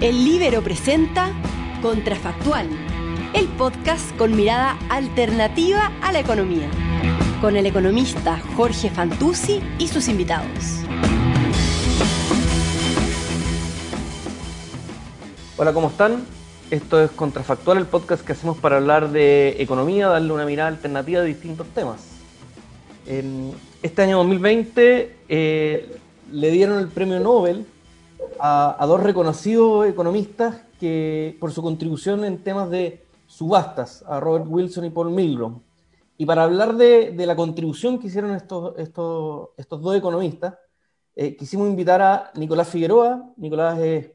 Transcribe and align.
El 0.00 0.24
Libero 0.24 0.62
presenta 0.62 1.32
Contrafactual, 1.82 2.68
el 3.34 3.48
podcast 3.48 4.16
con 4.16 4.36
mirada 4.36 4.78
alternativa 4.90 5.90
a 6.00 6.12
la 6.12 6.20
economía, 6.20 6.70
con 7.40 7.56
el 7.56 7.66
economista 7.66 8.40
Jorge 8.56 8.90
Fantuzzi 8.90 9.60
y 9.80 9.88
sus 9.88 10.06
invitados. 10.06 10.84
Hola, 15.56 15.72
¿cómo 15.72 15.88
están? 15.88 16.24
Esto 16.70 17.02
es 17.02 17.10
Contrafactual, 17.10 17.78
el 17.78 17.86
podcast 17.86 18.24
que 18.24 18.34
hacemos 18.34 18.56
para 18.56 18.76
hablar 18.76 19.10
de 19.10 19.56
economía, 19.58 20.06
darle 20.06 20.32
una 20.32 20.44
mirada 20.44 20.68
alternativa 20.68 21.22
a 21.22 21.24
distintos 21.24 21.66
temas. 21.74 22.06
Este 23.82 24.02
año 24.02 24.18
2020 24.18 25.16
eh, 25.28 25.96
le 26.30 26.50
dieron 26.52 26.78
el 26.78 26.86
premio 26.86 27.18
Nobel 27.18 27.66
a, 28.40 28.84
dos 28.86 29.02
reconocidos 29.02 29.86
economistas 29.86 30.62
que, 30.78 31.36
por 31.40 31.52
su 31.52 31.62
contribución 31.62 32.24
en 32.24 32.42
temas 32.42 32.70
de 32.70 33.04
subastas, 33.26 34.04
a 34.06 34.20
Robert 34.20 34.46
Wilson 34.48 34.84
y 34.84 34.90
Paul 34.90 35.10
Milgrom. 35.10 35.60
Y 36.16 36.26
para 36.26 36.44
hablar 36.44 36.76
de, 36.76 37.14
la 37.16 37.36
contribución 37.36 37.98
que 37.98 38.08
hicieron 38.08 38.34
estos, 38.34 38.76
estos, 38.78 39.50
estos 39.56 39.80
dos 39.80 39.96
economistas, 39.96 40.54
eh, 41.14 41.36
quisimos 41.36 41.68
invitar 41.68 42.00
a 42.02 42.30
Nicolás 42.34 42.68
Figueroa. 42.68 43.32
Nicolás 43.36 43.78
es 43.78 44.10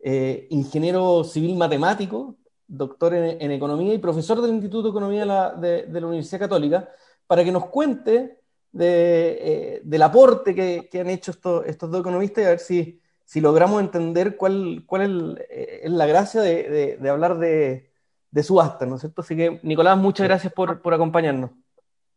eh, 0.00 0.46
ingeniero 0.50 1.24
civil 1.24 1.56
matemático, 1.56 2.36
doctor 2.66 3.14
en, 3.14 3.50
economía 3.50 3.94
y 3.94 3.98
profesor 3.98 4.40
del 4.40 4.52
Instituto 4.52 4.84
de 4.84 4.90
Economía 4.90 5.20
de 5.56 6.00
la, 6.00 6.06
Universidad 6.06 6.40
Católica, 6.40 6.88
para 7.26 7.44
que 7.44 7.52
nos 7.52 7.66
cuente 7.66 8.38
eh, 8.78 9.80
del 9.82 10.02
aporte 10.02 10.54
que, 10.54 11.00
han 11.00 11.10
hecho 11.10 11.32
estos, 11.32 11.66
estos 11.66 11.90
dos 11.90 12.00
economistas 12.00 12.42
y 12.42 12.46
a 12.46 12.50
ver 12.50 12.58
si, 12.60 13.00
si 13.30 13.40
logramos 13.40 13.80
entender 13.80 14.36
cuál, 14.36 14.82
cuál 14.86 15.38
es, 15.38 15.46
eh, 15.50 15.82
la 15.88 16.04
gracia 16.04 16.40
de, 16.40 16.98
hablar 17.08 17.38
de, 17.38 17.88
de, 18.28 18.42
subasta, 18.42 18.86
¿no 18.86 18.96
es 18.96 19.02
cierto? 19.02 19.20
Así 19.20 19.36
que, 19.36 19.60
Nicolás, 19.62 19.96
muchas 19.96 20.26
gracias 20.26 20.52
por, 20.52 20.80
acompañarnos. 20.92 21.52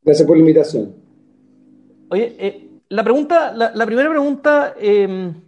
Gracias 0.02 0.28
por 0.28 0.36
la 0.36 0.42
invitación. 0.42 0.96
Oye, 2.10 2.36
eh, 2.40 2.68
la 2.90 3.04
pregunta, 3.04 3.54
la, 3.54 3.86
primera 3.86 4.10
pregunta 4.10 4.74
em, 4.80 5.40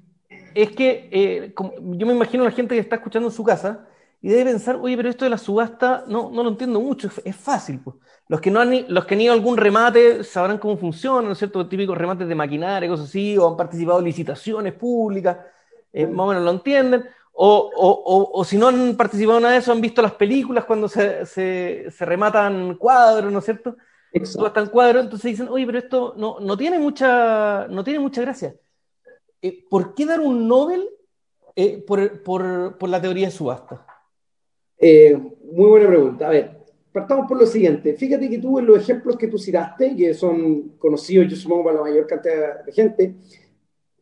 es 0.54 0.70
que 0.74 1.10
eh, 1.12 1.56
yo 1.58 2.06
me 2.06 2.14
imagino 2.14 2.44
a 2.44 2.50
la 2.50 2.52
gente 2.52 2.76
que 2.76 2.82
está 2.82 2.98
escuchando 2.98 3.30
en 3.30 3.34
su 3.34 3.44
casa 3.44 3.88
y 4.22 4.30
debe 4.30 4.52
pensar, 4.52 4.76
oye, 4.76 4.96
pero 4.96 5.10
esto 5.10 5.26
de 5.26 5.32
la 5.32 5.40
subasta 5.40 6.06
no, 6.08 6.30
no 6.30 6.44
lo 6.44 6.50
entiendo 6.50 6.80
mucho, 6.80 7.10
es, 7.24 7.36
fácil. 7.36 7.80
Pues. 7.80 7.96
Los, 8.28 8.40
que 8.40 8.52
no 8.52 8.60
han, 8.60 8.86
los 8.88 9.06
que 9.06 9.16
han 9.16 9.22
ido 9.22 9.34
a 9.34 9.36
algún 9.36 9.58
remate 9.58 10.24
sabrán 10.24 10.60
cómo 10.60 10.78
funciona, 10.78 11.24
¿no 11.24 11.32
es 11.32 11.40
cierto? 11.40 11.68
Típicos 11.68 11.98
remates 11.98 12.28
de 12.28 12.36
maquinaria, 12.36 12.88
cosas 12.88 13.08
así, 13.08 13.36
o 13.36 13.50
han 13.50 13.58
participado 13.58 13.98
en 13.98 14.06
licitaciones 14.06 14.74
públicas. 14.74 15.38
Eh, 15.98 16.08
más 16.08 16.26
o 16.26 16.28
menos 16.28 16.44
lo 16.44 16.52
entienden, 16.52 17.06
o, 17.32 17.72
o, 17.74 18.32
o, 18.34 18.44
si 18.44 18.58
no 18.58 18.68
han 18.68 18.98
participado 18.98 19.38
en 19.38 19.44
nada 19.44 19.54
de 19.54 19.62
eso, 19.62 19.72
han 19.72 19.80
visto 19.80 20.02
las 20.02 20.12
películas 20.16 20.66
cuando 20.66 20.90
se, 20.90 21.26
se, 21.26 21.86
se 21.90 22.06
rematan 22.06 22.76
cuadros, 22.76 23.32
¿no 23.32 23.40
es 23.40 23.46
cierto? 23.46 23.78
Exacto. 24.12 24.72
cuadros, 24.72 25.06
entonces 25.06 25.32
dicen, 25.32 25.48
oye, 25.48 25.66
pero 25.66 25.78
esto 25.78 26.14
no, 26.18 26.42
no, 26.42 26.58
tiene, 26.58 26.80
mucha, 26.80 27.66
no 27.70 27.82
tiene 27.82 28.00
mucha 28.00 28.20
gracia. 28.20 28.54
Eh, 29.42 29.64
¿Por 29.70 29.96
qué 29.96 30.06
dar 30.06 30.20
un 30.20 30.50
Nobel 30.50 30.86
eh, 31.56 31.82
por, 31.88 32.22
por, 32.24 32.78
por, 32.78 32.90
la 32.90 33.02
teoría 33.02 33.28
de 33.28 33.32
subasta? 33.32 33.86
muy 34.82 35.70
buena 35.70 35.88
pregunta. 35.88 36.28
A 36.28 36.32
ver, 36.32 36.58
partamos 36.92 37.26
por 37.26 37.40
lo 37.40 37.46
siguiente. 37.46 37.94
Fíjate 37.94 38.30
que 38.30 38.40
tú 38.40 38.60
en 38.60 38.66
los 38.66 38.80
ejemplos 38.80 39.16
que 39.16 39.30
tú 39.30 39.38
citaste, 39.38 39.96
que 39.96 40.14
son 40.14 40.78
conocidos, 40.78 41.30
yo 41.30 41.38
supongo, 41.38 41.64
para 41.64 41.78
la 41.78 41.84
mayor 41.84 42.06
cantidad 42.06 42.66
de 42.66 42.72
gente, 42.74 43.16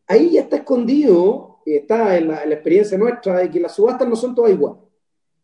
ahí 0.08 0.32
ya 0.32 0.40
está 0.40 0.56
escondido 0.56 1.53
está 1.64 2.16
en 2.16 2.28
la, 2.28 2.44
experiencia 2.44 2.98
nuestra 2.98 3.38
de 3.38 3.50
que 3.50 3.60
las 3.60 3.74
subastas 3.74 4.08
no 4.08 4.16
son 4.16 4.34
todas 4.34 4.52
iguales. 4.52 4.82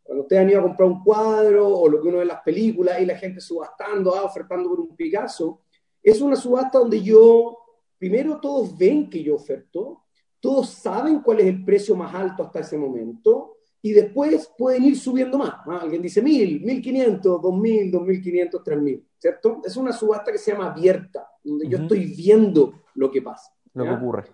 Cuando 0.02 0.22
ustedes 0.22 0.42
han 0.42 0.50
ido 0.50 0.60
a 0.60 0.64
comprar 0.64 0.88
un 0.88 1.04
cuadro 1.04 1.68
o 1.68 1.88
lo 1.88 2.00
que 2.00 2.08
uno 2.08 2.18
ve 2.18 2.22
en 2.22 2.28
las 2.28 2.42
películas 2.42 3.00
y 3.00 3.06
la 3.06 3.16
gente 3.16 3.40
subastando, 3.40 4.14
ah, 4.14 4.24
ofertando 4.24 4.68
por 4.68 4.80
un 4.80 4.96
Picasso, 4.96 5.62
es 6.02 6.20
una 6.20 6.36
subasta 6.36 6.78
donde 6.78 7.00
yo, 7.00 7.58
primero 7.98 8.40
todos 8.40 8.76
ven 8.76 9.08
que 9.08 9.22
yo 9.22 9.36
oferto, 9.36 10.04
todos 10.40 10.70
saben 10.70 11.20
cuál 11.20 11.40
es 11.40 11.46
el 11.46 11.64
precio 11.64 11.94
más 11.94 12.14
alto 12.14 12.42
hasta 12.42 12.60
ese 12.60 12.76
momento 12.76 13.58
y 13.82 13.92
después 13.92 14.50
pueden 14.58 14.84
ir 14.84 14.98
subiendo 14.98 15.38
más. 15.38 15.54
Alguien 15.66 16.02
dice 16.02 16.22
mil, 16.22 16.60
mil 16.62 16.82
quinientos, 16.82 17.40
dos 17.40 17.54
mil, 17.58 17.90
dos 17.90 18.02
mil 18.02 18.20
quinientos, 18.20 18.62
tres 18.64 18.80
mil, 18.80 19.06
¿cierto? 19.18 19.60
Es 19.64 19.76
una 19.76 19.92
subasta 19.92 20.32
que 20.32 20.38
se 20.38 20.52
llama 20.52 20.72
abierta, 20.72 21.28
donde 21.42 21.68
yo 21.68 21.78
estoy 21.78 22.06
viendo 22.06 22.82
lo 22.94 23.10
que 23.10 23.22
pasa. 23.22 23.52
Lo 23.74 23.84
que 23.84 23.90
ocurre. 23.90 24.24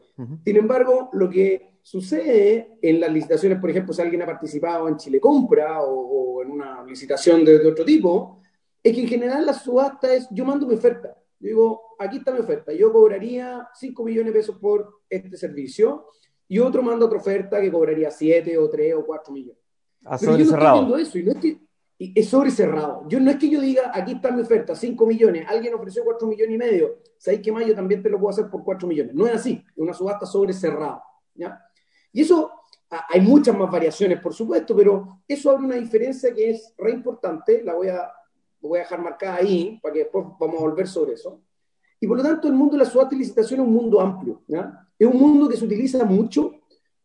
Sin 0.44 0.56
embargo, 0.56 1.10
lo 1.12 1.28
que 1.28 1.76
Sucede 1.86 2.78
en 2.82 2.98
las 2.98 3.12
licitaciones, 3.12 3.60
por 3.60 3.70
ejemplo, 3.70 3.94
si 3.94 4.02
alguien 4.02 4.20
ha 4.20 4.26
participado 4.26 4.88
en 4.88 4.96
Chile 4.96 5.20
Compra 5.20 5.82
o, 5.82 6.42
en 6.42 6.50
una 6.50 6.82
licitación 6.82 7.44
de, 7.44 7.64
otro 7.64 7.84
tipo, 7.84 8.40
es 8.82 8.92
que 8.92 9.02
en 9.02 9.06
general 9.06 9.46
la 9.46 9.54
subasta 9.54 10.12
es, 10.12 10.26
yo 10.32 10.44
mando 10.44 10.66
mi 10.66 10.74
oferta. 10.74 11.16
Yo 11.38 11.46
digo, 11.46 11.82
aquí 12.00 12.16
está 12.16 12.32
mi 12.32 12.40
oferta, 12.40 12.72
yo 12.72 12.92
cobraría 12.92 13.68
5 13.72 14.02
millones 14.02 14.34
de 14.34 14.40
pesos 14.40 14.58
por 14.58 15.02
este 15.08 15.36
servicio 15.36 16.06
y 16.48 16.58
otro 16.58 16.82
manda 16.82 17.06
otra 17.06 17.18
oferta 17.18 17.60
que 17.60 17.70
cobraría 17.70 18.10
7 18.10 18.58
o 18.58 18.68
3 18.68 18.94
o 18.96 19.06
4 19.06 19.32
millones. 19.32 19.62
A 20.06 20.18
sobre 20.18 20.44
cerrado. 20.44 20.96
eso 20.96 21.18
y 21.18 21.22
no 21.22 21.30
es 21.30 21.56
que, 21.98 22.12
es 22.14 22.28
sobre 22.28 22.50
cerrado. 22.50 23.04
Yo 23.08 23.20
no 23.20 23.30
es 23.30 23.36
que 23.36 23.48
yo 23.48 23.60
diga, 23.60 23.90
aquí 23.94 24.12
está 24.12 24.30
mi 24.30 24.42
oferta, 24.42 24.74
5 24.74 25.06
millones, 25.06 25.46
alguien 25.48 25.74
ofreció 25.74 26.04
4 26.04 26.26
millones 26.28 26.54
y 26.54 26.58
medio, 26.58 26.98
¿sabéis 27.18 27.42
que 27.42 27.52
más? 27.52 27.64
También 27.74 28.02
te 28.02 28.10
lo 28.10 28.18
puedo 28.18 28.30
hacer 28.30 28.48
por 28.48 28.64
4 28.64 28.88
millones. 28.88 29.14
No 29.14 29.26
es 29.26 29.34
así, 29.34 29.62
es 29.68 29.78
una 29.78 29.92
subasta 29.92 30.26
sobre 30.26 30.52
cerrado. 30.52 31.02
¿ya? 31.34 31.60
Y 32.12 32.22
eso, 32.22 32.50
hay 32.88 33.20
muchas 33.20 33.56
más 33.56 33.70
variaciones, 33.70 34.20
por 34.20 34.32
supuesto, 34.32 34.74
pero 34.74 35.20
eso 35.26 35.50
abre 35.50 35.64
una 35.64 35.76
diferencia 35.76 36.32
que 36.34 36.50
es 36.50 36.74
re 36.78 36.92
importante, 36.92 37.62
la 37.62 37.74
voy 37.74 37.88
a, 37.88 38.10
voy 38.60 38.78
a 38.78 38.82
dejar 38.82 39.00
marcada 39.02 39.36
ahí, 39.36 39.78
para 39.82 39.92
que 39.92 39.98
después 40.00 40.26
vamos 40.38 40.56
a 40.56 40.62
volver 40.62 40.86
sobre 40.86 41.14
eso. 41.14 41.40
Y 42.00 42.06
por 42.06 42.18
lo 42.18 42.22
tanto, 42.22 42.48
el 42.48 42.54
mundo 42.54 42.72
de 42.72 42.84
la 42.84 42.90
subasta 42.90 43.14
y 43.14 43.18
licitación 43.18 43.60
es 43.60 43.66
un 43.66 43.72
mundo 43.72 44.00
amplio. 44.00 44.42
Es 44.98 45.06
un 45.06 45.18
mundo 45.18 45.48
que 45.48 45.56
se 45.56 45.64
utiliza 45.64 46.04
mucho 46.04 46.54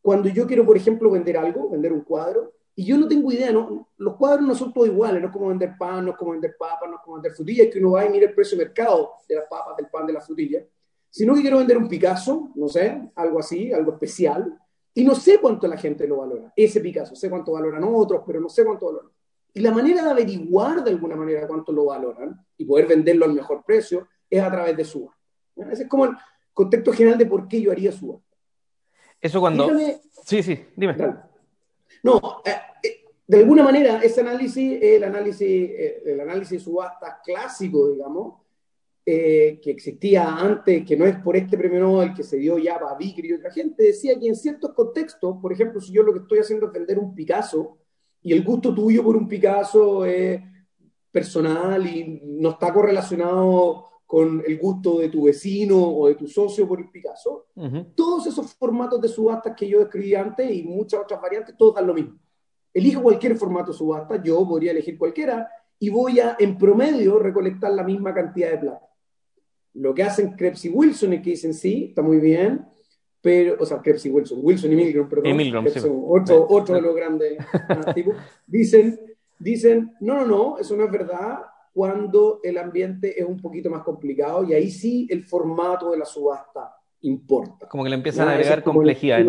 cuando 0.01 0.29
yo 0.29 0.45
quiero, 0.47 0.65
por 0.65 0.75
ejemplo, 0.75 1.09
vender 1.09 1.37
algo, 1.37 1.69
vender 1.69 1.93
un 1.93 2.01
cuadro, 2.01 2.53
y 2.75 2.85
yo 2.85 2.97
no 2.97 3.07
tengo 3.07 3.31
idea, 3.31 3.51
¿no? 3.51 3.89
los 3.97 4.15
cuadros 4.15 4.47
no 4.47 4.55
son 4.55 4.71
todos 4.71 4.87
iguales, 4.87 5.21
no 5.21 5.27
es 5.27 5.33
como 5.33 5.47
vender 5.49 5.75
pan, 5.77 6.05
no 6.05 6.11
es 6.11 6.17
como 6.17 6.31
vender 6.31 6.55
papas, 6.57 6.89
no 6.89 6.95
es 6.95 7.01
como 7.03 7.15
vender 7.15 7.33
frutillas, 7.33 7.67
que 7.67 7.79
uno 7.79 7.91
va 7.91 8.05
y 8.05 8.09
mira 8.09 8.27
el 8.27 8.33
precio 8.33 8.57
de 8.57 8.65
mercado 8.65 9.11
de 9.27 9.35
las 9.35 9.45
papas, 9.45 9.75
del 9.77 9.87
pan, 9.87 10.07
de 10.07 10.13
la 10.13 10.21
frutilla, 10.21 10.63
sino 11.09 11.35
que 11.35 11.41
quiero 11.41 11.57
vender 11.57 11.77
un 11.77 11.89
Picasso, 11.89 12.51
no 12.55 12.69
sé, 12.69 13.11
algo 13.15 13.39
así, 13.39 13.73
algo 13.73 13.91
especial, 13.93 14.57
y 14.93 15.03
no 15.03 15.15
sé 15.15 15.39
cuánto 15.39 15.67
la 15.67 15.77
gente 15.77 16.07
lo 16.07 16.17
valora, 16.17 16.51
ese 16.55 16.79
Picasso, 16.79 17.15
sé 17.15 17.29
cuánto 17.29 17.51
valoran 17.51 17.83
otros, 17.83 18.23
pero 18.25 18.39
no 18.39 18.49
sé 18.49 18.63
cuánto 18.63 18.85
valoran. 18.85 19.11
Y 19.53 19.59
la 19.59 19.71
manera 19.71 20.03
de 20.03 20.11
averiguar 20.11 20.83
de 20.83 20.91
alguna 20.91 21.17
manera 21.17 21.45
cuánto 21.45 21.73
lo 21.73 21.85
valoran 21.85 22.39
y 22.57 22.63
poder 22.63 22.87
venderlo 22.87 23.25
al 23.25 23.33
mejor 23.33 23.63
precio 23.65 24.07
es 24.29 24.41
a 24.41 24.49
través 24.49 24.77
de 24.77 24.85
suba. 24.85 25.13
Ese 25.69 25.83
es 25.83 25.89
como 25.89 26.05
el 26.05 26.11
contexto 26.53 26.93
general 26.93 27.17
de 27.17 27.25
por 27.25 27.49
qué 27.49 27.61
yo 27.61 27.71
haría 27.71 27.91
suba. 27.91 28.19
Eso 29.19 29.41
cuando... 29.41 29.69
sí, 30.23 30.41
sí, 30.41 30.65
dime. 30.75 30.95
No, 32.03 32.41
eh, 32.45 32.51
eh, 32.83 33.05
de 33.27 33.37
alguna 33.37 33.63
manera 33.63 34.01
ese 34.01 34.21
análisis, 34.21 34.79
el 34.81 35.03
análisis, 35.03 35.41
eh, 35.47 36.03
el 36.05 36.19
análisis 36.19 36.61
subasta 36.61 37.21
clásico, 37.23 37.91
digamos, 37.91 38.41
que 39.03 39.59
existía 39.65 40.35
antes, 40.35 40.85
que 40.85 40.95
no 40.95 41.05
es 41.05 41.17
por 41.17 41.35
este 41.35 41.57
premio 41.57 41.79
Nobel 41.81 42.13
que 42.13 42.23
se 42.23 42.37
dio 42.37 42.57
ya 42.57 42.79
para 42.79 42.95
Vickery 42.95 43.29
y 43.29 43.33
otra 43.33 43.51
gente, 43.51 43.83
decía 43.83 44.17
que 44.17 44.27
en 44.27 44.35
ciertos 44.35 44.73
contextos, 44.73 45.37
por 45.41 45.51
ejemplo, 45.51 45.81
si 45.81 45.91
yo 45.91 46.03
lo 46.03 46.13
que 46.13 46.19
estoy 46.19 46.39
haciendo 46.39 46.67
es 46.67 46.71
vender 46.71 46.97
un 46.97 47.13
Picasso 47.13 47.77
y 48.21 48.31
el 48.31 48.43
gusto 48.43 48.73
tuyo 48.73 49.03
por 49.03 49.17
un 49.17 49.27
Picasso 49.27 50.05
es 50.05 50.39
personal 51.11 51.85
y 51.85 52.21
no 52.23 52.51
está 52.51 52.71
correlacionado 52.71 53.90
con 54.11 54.43
el 54.45 54.57
gusto 54.57 54.99
de 54.99 55.07
tu 55.07 55.23
vecino 55.23 55.81
o 55.81 56.09
de 56.09 56.15
tu 56.15 56.27
socio 56.27 56.67
por 56.67 56.81
el 56.81 56.89
Picasso, 56.89 57.45
todos 57.95 58.27
esos 58.27 58.53
formatos 58.55 58.99
de 58.99 59.07
subastas 59.07 59.55
que 59.55 59.69
yo 59.69 59.79
describí 59.79 60.13
antes 60.15 60.51
y 60.51 60.63
muchas 60.63 60.99
otras 60.99 61.21
variantes, 61.21 61.55
todos 61.55 61.75
dan 61.75 61.87
lo 61.87 61.93
mismo. 61.93 62.19
Elijo 62.73 63.03
cualquier 63.03 63.37
formato 63.37 63.71
de 63.71 63.77
subasta, 63.77 64.21
yo 64.21 64.45
podría 64.45 64.71
elegir 64.71 64.97
cualquiera 64.97 65.49
y 65.79 65.89
voy 65.89 66.19
a, 66.19 66.35
en 66.37 66.57
promedio, 66.57 67.19
recolectar 67.19 67.71
la 67.71 67.85
misma 67.85 68.13
cantidad 68.13 68.51
de 68.51 68.57
plata. 68.57 68.85
Lo 69.75 69.93
que 69.93 70.03
hacen 70.03 70.33
Krebs 70.33 70.65
y 70.65 70.69
Wilson 70.71 71.13
es 71.13 71.21
que 71.21 71.29
dicen, 71.29 71.53
sí, 71.53 71.85
está 71.87 72.01
muy 72.01 72.19
bien, 72.19 72.65
pero, 73.21 73.55
o 73.61 73.65
sea, 73.65 73.81
Krebs 73.81 74.05
y 74.07 74.09
Wilson, 74.09 74.39
Wilson 74.41 74.73
y 74.73 74.75
Milgram, 74.75 75.07
perdón, 75.07 75.37
Milgram, 75.37 75.65
sí. 75.69 75.79
otro, 75.89 76.47
otro 76.49 76.75
de 76.75 76.81
los 76.81 76.93
grandes 76.93 77.37
tipos, 77.95 78.17
dicen, 78.45 78.99
dicen, 79.39 79.95
no, 80.01 80.15
no, 80.15 80.25
no, 80.25 80.57
eso 80.57 80.75
no 80.75 80.83
es 80.83 80.91
verdad 80.91 81.39
cuando 81.73 82.39
el 82.43 82.57
ambiente 82.57 83.19
es 83.19 83.25
un 83.27 83.39
poquito 83.39 83.69
más 83.69 83.83
complicado 83.83 84.43
y 84.43 84.53
ahí 84.53 84.69
sí 84.69 85.07
el 85.09 85.23
formato 85.23 85.91
de 85.91 85.97
la 85.97 86.05
subasta 86.05 86.75
importa. 87.01 87.67
Como 87.67 87.83
que 87.83 87.89
le 87.89 87.95
empiezan 87.95 88.27
a 88.27 88.31
agregar 88.31 88.63
complejidad. 88.63 89.25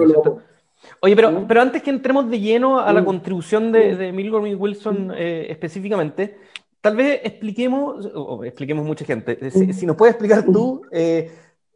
Oye, 1.01 1.15
pero, 1.15 1.47
pero 1.47 1.61
antes 1.61 1.83
que 1.83 1.91
entremos 1.91 2.29
de 2.29 2.41
lleno 2.41 2.81
a 2.81 2.93
la 2.93 3.05
contribución 3.05 3.71
de, 3.71 3.97
de 3.97 4.13
Milgram 4.13 4.47
y 4.47 4.55
Wilson 4.55 5.13
eh, 5.17 5.47
específicamente, 5.49 6.37
Tal 6.81 6.97
vez 6.97 7.21
expliquemos, 7.23 8.11
o 8.13 8.43
expliquemos 8.43 8.85
mucha 8.85 9.05
gente, 9.05 9.39
si, 9.53 9.87
nos 9.87 9.95
puedes 9.95 10.15
explicar 10.15 10.45
tú, 10.45 10.83
eh, 10.91 11.31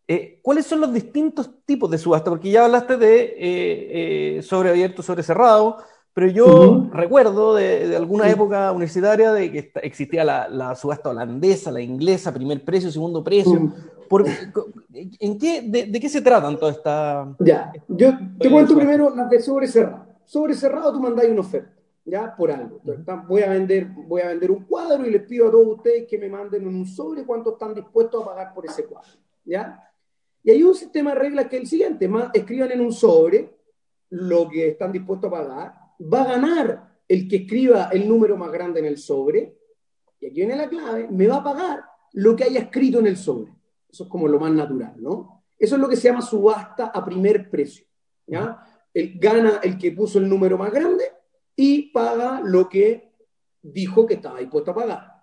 Eh, 0.08 0.38
¿Cuáles 0.40 0.66
son 0.66 0.80
los 0.80 0.92
distintos 0.92 1.50
tipos 1.64 1.90
de 1.90 1.98
subasta? 1.98 2.30
Porque 2.30 2.50
ya 2.50 2.64
hablaste 2.64 2.96
de 2.96 3.22
eh, 3.22 4.36
eh, 4.38 4.42
sobre 4.42 4.70
abierto, 4.70 5.02
sobre 5.02 5.24
cerrado, 5.24 5.78
pero 6.16 6.28
yo 6.28 6.88
recuerdo 6.94 7.54
de, 7.56 7.94
alguna 7.94 8.30
época 8.30 8.72
universitaria 8.72 9.34
de 9.34 9.52
que 9.52 9.70
existía 9.82 10.24
la, 10.24 10.74
subasta 10.74 11.10
holandesa, 11.10 11.70
la 11.70 11.82
inglesa, 11.82 12.32
primer 12.32 12.64
precio, 12.64 12.90
segundo 12.90 13.22
precio. 13.22 13.70
¿en 14.94 15.38
qué, 15.38 15.60
de, 15.60 16.00
qué 16.00 16.08
se 16.08 16.22
tratan 16.22 16.58
toda 16.58 16.72
esta...? 16.72 17.36
Ya, 17.40 17.70
yo 17.86 18.12
te 18.38 18.50
cuento 18.50 18.74
primero 18.74 19.14
las 19.14 19.28
de 19.28 19.42
sobre 19.42 19.68
cerrado. 19.68 20.06
Sobre 20.24 20.54
cerrado 20.54 20.90
tú 20.90 21.00
mandáis 21.00 21.30
una 21.30 21.42
oferta, 21.42 21.76
¿ya? 22.06 22.34
Por 22.34 22.50
algo. 22.50 22.80
voy, 23.28 23.42
a 23.42 23.50
vender, 23.50 23.86
voy 24.08 24.22
a 24.22 24.28
vender 24.28 24.50
un 24.50 24.64
cuadro 24.64 25.04
y 25.04 25.10
les 25.10 25.22
pido 25.24 25.48
a 25.48 25.50
todos 25.50 25.66
ustedes 25.76 26.06
que 26.08 26.16
me 26.16 26.30
manden 26.30 26.66
un 26.66 26.86
sobre 26.86 27.24
cuánto 27.24 27.52
están 27.52 27.74
dispuestos 27.74 28.22
a 28.22 28.26
pagar 28.28 28.54
por 28.54 28.64
ese 28.64 28.86
cuadro, 28.86 29.12
¿ya? 29.44 29.86
Y 30.42 30.50
hay 30.50 30.62
un 30.62 30.74
sistema 30.74 31.10
de 31.10 31.18
reglas 31.18 31.46
que 31.48 31.56
es 31.56 31.62
el 31.64 31.68
siguiente, 31.68 32.10
escriban 32.32 32.72
en 32.72 32.80
un 32.80 32.92
sobre 32.94 33.54
lo 34.08 34.48
que 34.48 34.68
están 34.68 34.90
dispuestos 34.92 35.28
a 35.28 35.30
pagar 35.30 35.85
va 36.00 36.22
a 36.22 36.26
ganar 36.26 36.98
el 37.08 37.28
que 37.28 37.36
escriba 37.36 37.88
el 37.92 38.08
número 38.08 38.36
más 38.36 38.50
grande 38.50 38.80
en 38.80 38.86
el 38.86 38.98
sobre, 38.98 39.56
y 40.20 40.26
aquí 40.26 40.36
viene 40.36 40.56
la 40.56 40.68
clave, 40.68 41.08
me 41.10 41.26
va 41.26 41.36
a 41.36 41.44
pagar 41.44 41.84
lo 42.12 42.34
que 42.34 42.44
haya 42.44 42.60
escrito 42.60 42.98
en 42.98 43.06
el 43.06 43.16
sobre. 43.16 43.52
Eso 43.88 44.04
es 44.04 44.10
como 44.10 44.28
lo 44.28 44.40
más 44.40 44.52
natural, 44.52 44.94
¿no? 44.98 45.44
Eso 45.58 45.76
es 45.76 45.80
lo 45.80 45.88
que 45.88 45.96
se 45.96 46.08
llama 46.08 46.22
subasta 46.22 46.86
a 46.86 47.04
primer 47.04 47.48
precio. 47.50 47.86
¿ya? 48.26 48.62
El, 48.92 49.18
gana 49.18 49.60
el 49.62 49.78
que 49.78 49.92
puso 49.92 50.18
el 50.18 50.28
número 50.28 50.58
más 50.58 50.72
grande 50.72 51.04
y 51.54 51.90
paga 51.90 52.40
lo 52.42 52.68
que 52.68 53.12
dijo 53.62 54.06
que 54.06 54.14
estaba 54.14 54.38
dispuesto 54.38 54.70
a 54.70 54.74
pagar. 54.74 55.16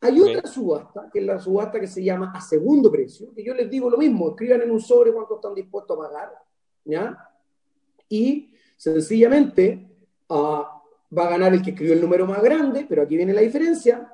Hay 0.00 0.20
otra 0.20 0.46
subasta, 0.46 1.08
que 1.10 1.20
es 1.20 1.24
la 1.24 1.38
subasta 1.38 1.80
que 1.80 1.86
se 1.86 2.04
llama 2.04 2.32
a 2.34 2.40
segundo 2.40 2.90
precio, 2.90 3.32
que 3.34 3.42
yo 3.42 3.54
les 3.54 3.70
digo 3.70 3.88
lo 3.88 3.96
mismo, 3.96 4.30
escriban 4.30 4.60
en 4.60 4.70
un 4.70 4.80
sobre 4.80 5.12
cuánto 5.12 5.36
están 5.36 5.54
dispuestos 5.54 5.96
a 5.96 6.02
pagar, 6.02 6.32
¿ya? 6.84 7.30
Y 8.08 8.53
Sencillamente 8.76 9.88
ah, 10.28 10.82
va 11.16 11.26
a 11.26 11.30
ganar 11.30 11.54
el 11.54 11.62
que 11.62 11.70
escribió 11.70 11.94
el 11.94 12.00
número 12.00 12.26
más 12.26 12.42
grande, 12.42 12.86
pero 12.88 13.02
aquí 13.02 13.16
viene 13.16 13.32
la 13.32 13.40
diferencia. 13.40 14.12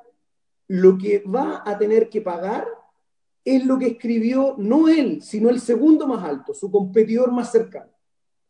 Lo 0.69 0.97
que 0.97 1.23
va 1.27 1.63
a 1.65 1.77
tener 1.79 2.09
que 2.09 2.21
pagar 2.21 2.67
es 3.45 3.65
lo 3.65 3.79
que 3.79 3.87
escribió 3.87 4.55
no 4.59 4.89
él, 4.89 5.23
sino 5.23 5.51
el 5.51 5.61
segundo 5.61 6.07
más 6.07 6.23
alto, 6.23 6.55
su 6.55 6.71
competidor 6.71 7.33
más 7.33 7.51
cercano. 7.51 7.91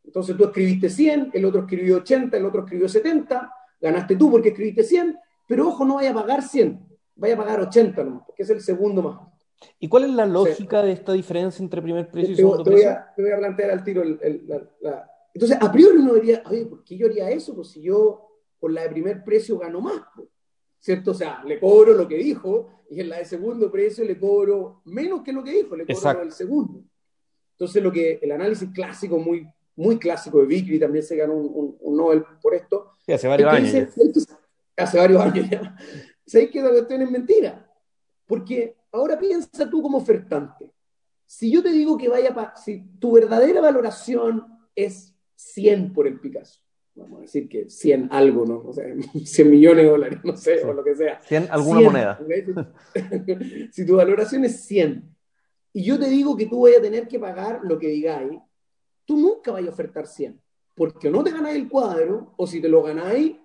Entonces 0.05 0.37
tú 0.37 0.45
escribiste 0.45 0.91
100, 0.91 1.31
el 1.33 1.45
otro 1.45 1.61
escribió 1.61 1.99
80, 1.99 2.37
el 2.37 2.45
otro 2.45 2.65
escribió 2.65 2.89
70, 2.89 3.53
ganaste 3.81 4.17
tú 4.17 4.31
porque 4.31 4.49
escribiste 4.49 4.83
100, 4.83 5.17
pero 5.47 5.69
ojo, 5.69 5.85
no 5.85 5.97
vaya 5.97 6.11
a 6.11 6.15
pagar 6.15 6.43
100, 6.43 6.81
vaya 7.15 7.35
a 7.35 7.37
pagar 7.37 7.61
80 7.61 8.05
nomás, 8.05 8.23
porque 8.27 8.43
es 8.43 8.51
el 8.51 8.61
segundo 8.61 9.03
más 9.03 9.19
alto. 9.19 9.31
¿Y 9.79 9.89
cuál 9.89 10.05
es 10.05 10.11
la 10.11 10.27
lógica 10.27 10.83
de 10.83 10.93
esta 10.93 11.13
diferencia 11.13 11.63
entre 11.63 11.83
primer 11.83 12.11
precio 12.11 12.33
y 12.33 12.37
segundo 12.37 12.65
precio? 12.65 12.97
te 13.15 13.23
voy 13.23 13.31
a 13.31 13.37
plantear 13.37 13.71
al 13.71 13.85
tiro 13.85 14.03
la, 14.81 15.11
entonces, 15.35 15.59
a 15.61 15.71
priori 15.71 15.99
uno 15.99 16.15
diría, 16.15 16.43
oye, 16.47 16.67
¿por 16.67 16.83
qué 16.85 16.97
yo 16.97 17.07
haría 17.07 17.31
eso? 17.31 17.55
Pues 17.55 17.69
si 17.69 17.83
yo 17.83 18.27
con 18.59 18.75
la 18.75 18.83
de 18.83 18.91
primer 18.91 19.25
precio 19.25 19.59
gano 19.59 19.81
más, 19.81 20.03
¿cierto? 20.79 21.13
O 21.13 21.15
sea, 21.15 21.43
le 21.45 21.59
cobro 21.61 21.95
lo 21.95 22.07
que 22.09 22.17
dijo 22.17 22.85
y 22.91 23.01
en 23.01 23.09
la 23.09 23.19
de 23.19 23.25
segundo 23.25 23.71
precio 23.71 24.05
le 24.05 24.19
cobro 24.19 24.83
menos 24.85 25.23
que 25.23 25.33
lo 25.33 25.45
que 25.45 25.53
dijo, 25.53 25.77
le 25.77 25.87
cobro 25.87 26.23
el 26.23 26.33
segundo. 26.33 26.83
Entonces, 27.53 27.83
lo 27.83 27.93
que 27.93 28.19
el 28.21 28.33
análisis 28.33 28.69
clásico, 28.73 29.19
muy, 29.19 29.47
muy 29.77 29.99
clásico 29.99 30.41
de 30.41 30.47
Vickrey, 30.47 30.79
también 30.79 31.05
se 31.05 31.17
ganó 31.17 31.35
un, 31.35 31.77
un, 31.79 31.97
Nobel 31.97 32.25
por 32.43 32.55
esto. 32.55 32.93
Sí, 33.05 33.13
hace 33.13 33.29
varios 33.29 33.53
años. 33.53 33.89
hace 34.77 34.99
varios 34.99 35.23
años 35.23 35.49
ya. 35.49 35.77
¿Sabéis 36.27 36.51
que 36.51 36.63
la 36.63 36.71
cuestión 36.71 37.03
es 37.03 37.11
mentira? 37.11 37.71
Porque 38.27 38.77
ahora 38.93 39.19
piensa 39.19 39.69
tú 39.69 39.83
como 39.83 39.99
ofertante. 39.99 40.71
Si 41.27 41.51
yo 41.51 41.63
te 41.63 41.71
digo 41.71 41.97
que 41.97 42.09
vaya 42.09 42.35
para, 42.35 42.57
si 42.57 42.83
tu 42.99 43.13
verdadera 43.13 43.61
valoración 43.61 44.47
es 44.75 45.10
100 45.41 45.93
por 45.93 46.07
el 46.07 46.21
Picasso. 46.21 46.61
Vamos 46.95 47.19
a 47.19 47.23
decir 47.23 47.49
que 47.49 47.71
100 47.71 48.09
algo, 48.11 48.45
¿no? 48.45 48.63
O 48.67 48.73
sea, 48.73 48.85
100 49.25 49.51
millones 49.51 49.85
de 49.85 49.91
dólares, 49.91 50.19
no 50.23 50.37
sé, 50.37 50.63
o 50.65 50.73
lo 50.73 50.85
que 50.85 50.95
sea. 50.95 51.21
100 51.23 51.49
alguna 51.51 51.81
moneda. 51.81 52.21
si 53.73 53.87
tu 53.87 53.97
valoración 53.97 54.45
es 54.45 54.61
100 54.65 55.05
y 55.73 55.85
yo 55.85 55.99
te 55.99 56.09
digo 56.09 56.37
que 56.37 56.47
tú 56.47 56.63
vas 56.63 56.77
a 56.77 56.83
tener 56.83 57.09
que 57.09 57.19
pagar 57.19 57.61
lo 57.63 57.79
que 57.79 57.89
digáis, 57.89 58.39
tú 59.05 59.17
nunca 59.17 59.53
vas 59.53 59.65
a 59.65 59.71
ofertar 59.71 60.07
100. 60.07 60.41
Porque 60.75 61.11
no 61.11 61.23
te 61.23 61.31
ganáis 61.31 61.57
el 61.57 61.69
cuadro, 61.69 62.35
o 62.37 62.47
si 62.47 62.61
te 62.61 62.69
lo 62.69 62.83
ganáis, 62.83 63.37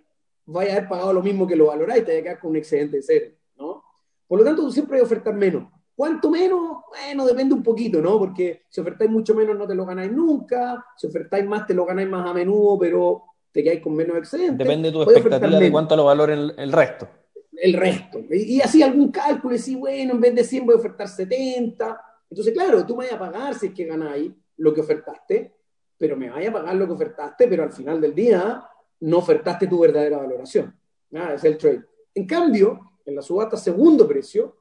vais 0.45 0.69
a 0.69 0.77
haber 0.77 0.89
pagado 0.89 1.13
lo 1.13 1.21
mismo 1.21 1.47
que 1.47 1.55
lo 1.55 1.67
valoráis, 1.67 2.05
te 2.05 2.11
vas 2.11 2.19
a 2.19 2.23
quedar 2.23 2.39
con 2.39 2.51
un 2.51 2.57
excedente 2.57 2.97
de 2.97 3.03
cero, 3.03 3.35
¿no? 3.57 3.83
Por 4.27 4.39
lo 4.39 4.45
tanto, 4.45 4.63
tú 4.63 4.71
siempre 4.71 4.97
vas 4.97 5.03
a 5.03 5.05
ofertar 5.05 5.33
menos. 5.33 5.71
¿Cuánto 5.95 6.29
menos? 6.29 6.81
Bueno, 6.89 7.25
depende 7.25 7.55
un 7.55 7.63
poquito, 7.63 8.01
¿no? 8.01 8.19
Porque 8.19 8.63
si 8.69 8.81
ofertáis 8.81 9.09
mucho 9.09 9.33
menos 9.33 9.57
no 9.57 9.65
te 9.65 9.75
lo 9.75 9.85
ganáis 9.85 10.11
nunca, 10.11 10.85
si 10.97 11.07
ofertáis 11.07 11.45
más 11.45 11.65
te 11.65 11.73
lo 11.73 11.85
ganáis 11.85 12.09
más 12.09 12.29
a 12.29 12.33
menudo, 12.33 12.77
pero 12.77 13.23
te 13.51 13.63
quedáis 13.63 13.81
con 13.81 13.95
menos 13.95 14.17
excedente. 14.17 14.65
Depende 14.65 14.89
de 14.89 14.93
tu 14.93 15.01
expectativa 15.03 15.57
de 15.57 15.71
cuánto 15.71 15.95
lo 15.95 16.03
valoren 16.03 16.51
el, 16.57 16.71
resto. 16.73 17.07
El 17.53 17.73
resto. 17.73 18.19
Y, 18.29 18.59
así 18.59 18.83
algún 18.83 19.09
cálculo, 19.09 19.55
y 19.55 19.59
sí, 19.59 19.75
bueno, 19.75 20.13
en 20.13 20.19
vez 20.19 20.35
de 20.35 20.43
100 20.43 20.65
voy 20.65 20.75
a 20.75 20.79
ofertar 20.79 21.07
70. 21.07 22.01
Entonces, 22.29 22.53
claro, 22.53 22.85
tú 22.85 22.97
me 22.97 23.05
vas 23.05 23.13
a 23.13 23.19
pagar 23.19 23.55
si 23.55 23.67
es 23.67 23.73
que 23.73 23.85
ganáis 23.85 24.31
lo 24.57 24.73
que 24.73 24.81
ofertaste, 24.81 25.53
pero 25.97 26.17
me 26.17 26.29
vaya 26.29 26.49
a 26.49 26.53
pagar 26.53 26.75
lo 26.75 26.85
que 26.87 26.93
ofertaste, 26.93 27.47
pero 27.47 27.63
al 27.63 27.71
final 27.71 28.01
del 28.01 28.13
día 28.13 28.65
no 28.99 29.19
ofertaste 29.19 29.67
tu 29.67 29.79
verdadera 29.79 30.17
valoración. 30.17 30.77
Nada, 31.11 31.35
es 31.35 31.43
el 31.45 31.57
trade. 31.57 31.85
En 32.13 32.27
cambio, 32.27 32.91
en 33.05 33.15
la 33.15 33.21
subasta 33.21 33.55
segundo 33.55 34.05
precio, 34.05 34.57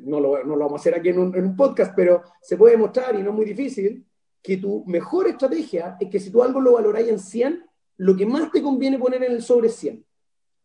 no 0.00 0.20
lo, 0.20 0.44
no 0.44 0.56
lo 0.56 0.64
vamos 0.64 0.80
a 0.80 0.82
hacer 0.82 0.94
aquí 0.94 1.08
en 1.10 1.18
un, 1.18 1.56
podcast, 1.56 1.92
pero 1.94 2.22
se 2.42 2.56
puede 2.56 2.72
demostrar, 2.72 3.14
y 3.14 3.22
no 3.22 3.30
es 3.30 3.36
muy 3.36 3.46
difícil, 3.46 4.04
que 4.42 4.56
tu 4.56 4.84
mejor 4.86 5.28
estrategia 5.28 5.96
es 6.00 6.08
que 6.10 6.20
si 6.20 6.30
tú 6.30 6.42
algo 6.42 6.60
lo 6.60 6.74
valoráis 6.74 7.08
en 7.08 7.18
100, 7.18 7.64
lo 7.98 8.16
que 8.16 8.26
más 8.26 8.50
te 8.52 8.62
conviene 8.62 8.98
poner 8.98 9.22
en 9.24 9.32
el 9.32 9.42
sobre 9.42 9.68
100. 9.68 10.04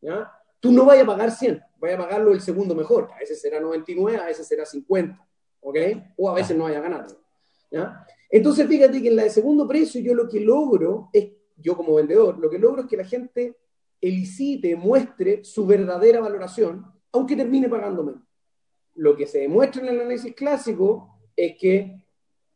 ¿ya? 0.01 0.31
Tú 0.59 0.71
no 0.71 0.85
vayas 0.85 1.03
a 1.03 1.07
pagar 1.07 1.31
100, 1.31 1.61
vayas 1.79 1.99
a 1.99 2.03
pagarlo 2.03 2.31
el 2.31 2.41
segundo 2.41 2.75
mejor. 2.75 3.09
A 3.13 3.19
veces 3.19 3.41
será 3.41 3.59
99, 3.59 4.17
a 4.17 4.25
veces 4.25 4.47
será 4.47 4.65
50. 4.65 5.19
¿Ok? 5.61 5.77
O 6.17 6.29
a 6.29 6.33
veces 6.33 6.55
no 6.55 6.65
vaya 6.65 6.77
a 6.77 6.81
ganar. 6.81 7.07
¿ya? 7.71 8.05
Entonces, 8.29 8.67
fíjate 8.67 9.01
que 9.01 9.07
en 9.07 9.15
la 9.15 9.23
de 9.23 9.29
segundo 9.29 9.67
precio 9.67 10.01
yo 10.01 10.13
lo 10.13 10.29
que 10.29 10.39
logro 10.39 11.09
es, 11.11 11.31
yo 11.57 11.75
como 11.75 11.95
vendedor, 11.95 12.37
lo 12.37 12.49
que 12.49 12.59
logro 12.59 12.81
es 12.83 12.87
que 12.87 12.97
la 12.97 13.05
gente 13.05 13.57
elicite, 13.99 14.75
muestre 14.75 15.43
su 15.43 15.65
verdadera 15.65 16.19
valoración, 16.19 16.85
aunque 17.11 17.35
termine 17.35 17.69
pagando 17.69 18.03
menos 18.03 18.21
lo 18.95 19.15
que 19.15 19.27
se 19.27 19.39
demuestra 19.39 19.81
en 19.81 19.89
el 19.89 20.01
análisis 20.01 20.35
clásico 20.35 21.17
es 21.35 21.55
que 21.57 21.99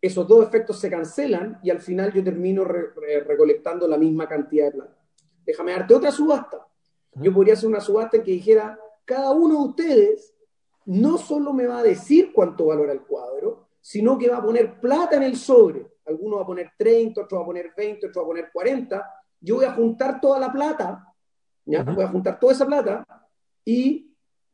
esos 0.02 0.28
dos 0.28 0.46
efectos 0.46 0.80
se 0.80 0.90
cancelan 0.90 1.60
y 1.64 1.70
al 1.70 1.80
final 1.80 2.14
yo 2.14 2.24
termino 2.24 2.64
recolectando 2.64 3.88
la 3.88 3.98
misma 3.98 4.28
cantidad 4.28 4.66
de 4.66 4.72
plata. 4.72 4.98
Déjame 5.46 5.72
darte 5.72 5.96
otra 5.96 6.12
subasta. 6.12 6.68
Yo 7.16 7.34
podría 7.34 7.54
hacer 7.54 7.70
una 7.70 7.80
subasta 7.80 8.18
en 8.18 8.24
que 8.24 8.32
dijera, 8.32 8.80
cada 9.06 9.32
uno 9.32 9.56
de 9.56 9.70
ustedes 9.70 10.36
no 10.86 11.18
solo 11.18 11.54
me 11.54 11.66
va 11.66 11.80
a 11.80 11.84
decir 11.84 12.32
cuánto 12.32 12.68
valora 12.68 12.94
el 12.94 13.02
cuadro, 13.02 13.70
sino 13.82 14.18
que 14.18 14.30
va 14.30 14.38
a 14.38 14.44
poner 14.44 14.80
plata 14.80 15.16
en 15.16 15.24
el 15.24 15.36
sobre. 15.36 15.88
Alguno 16.06 16.38
va 16.38 16.44
a 16.44 16.46
poner 16.46 16.72
30, 16.78 17.22
otro 17.22 17.40
va 17.40 17.44
a 17.44 17.48
poner 17.48 17.74
20, 17.76 18.08
otro 18.08 18.22
va 18.22 18.26
a 18.26 18.30
poner 18.30 18.50
40. 18.52 19.14
Yo 19.40 19.56
voy 19.56 19.66
a 19.66 19.74
juntar 19.74 20.22
toda 20.22 20.40
la 20.40 20.52
plata, 20.52 21.14
¿ya? 21.66 21.84
voy 21.84 22.04
a 22.04 22.08
juntar 22.08 22.40
toda 22.40 22.54
esa 22.54 22.66
plata 22.66 23.06
y 23.66 24.07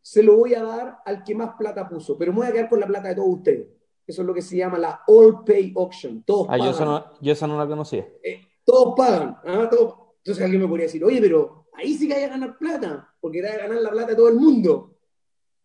se 0.04 0.22
lo 0.22 0.36
voy 0.36 0.54
a 0.54 0.62
dar 0.62 0.98
al 1.06 1.24
que 1.24 1.34
más 1.34 1.56
plata 1.58 1.88
puso, 1.88 2.18
pero 2.18 2.34
me 2.34 2.40
voy 2.40 2.48
a 2.48 2.52
quedar 2.52 2.70
con 2.70 2.80
la 2.80 2.86
plata 2.86 3.08
de 3.08 3.16
todos 3.16 3.30
ustedes. 3.30 3.68
Eso 4.06 4.22
es 4.22 4.28
lo 4.28 4.34
que 4.34 4.42
se 4.42 4.58
llama 4.58 4.78
la 4.78 5.02
All 5.08 5.46
Pay 5.46 5.74
Auction. 5.78 6.24
Todos 6.24 6.48
ah, 6.50 6.58
pagan. 6.58 7.04
Yo, 7.22 7.32
esa 7.32 7.48
no, 7.48 7.58
la 7.58 7.66
conocía. 7.66 8.06
Eh, 8.22 8.42
todos 8.66 8.96
pagan. 8.98 9.38
¿ah? 9.46 9.70
Entonces 9.72 10.44
alguien 10.44 10.62
me 10.62 10.68
podría 10.68 10.88
decir, 10.88 11.04
oye, 11.06 11.22
pero 11.22 11.68
ahí 11.74 11.94
sí 11.94 12.06
que 12.06 12.16
hay 12.16 12.24
a 12.26 12.30
ganar 12.30 12.58
plata, 12.58 13.16
porque 13.22 13.42
da 13.42 13.54
a 13.54 13.58
ganar 13.60 13.82
la 13.82 13.92
plata 13.92 14.10
de 14.10 14.16
todo 14.18 14.28
el 14.28 14.36
mundo. 14.36 14.98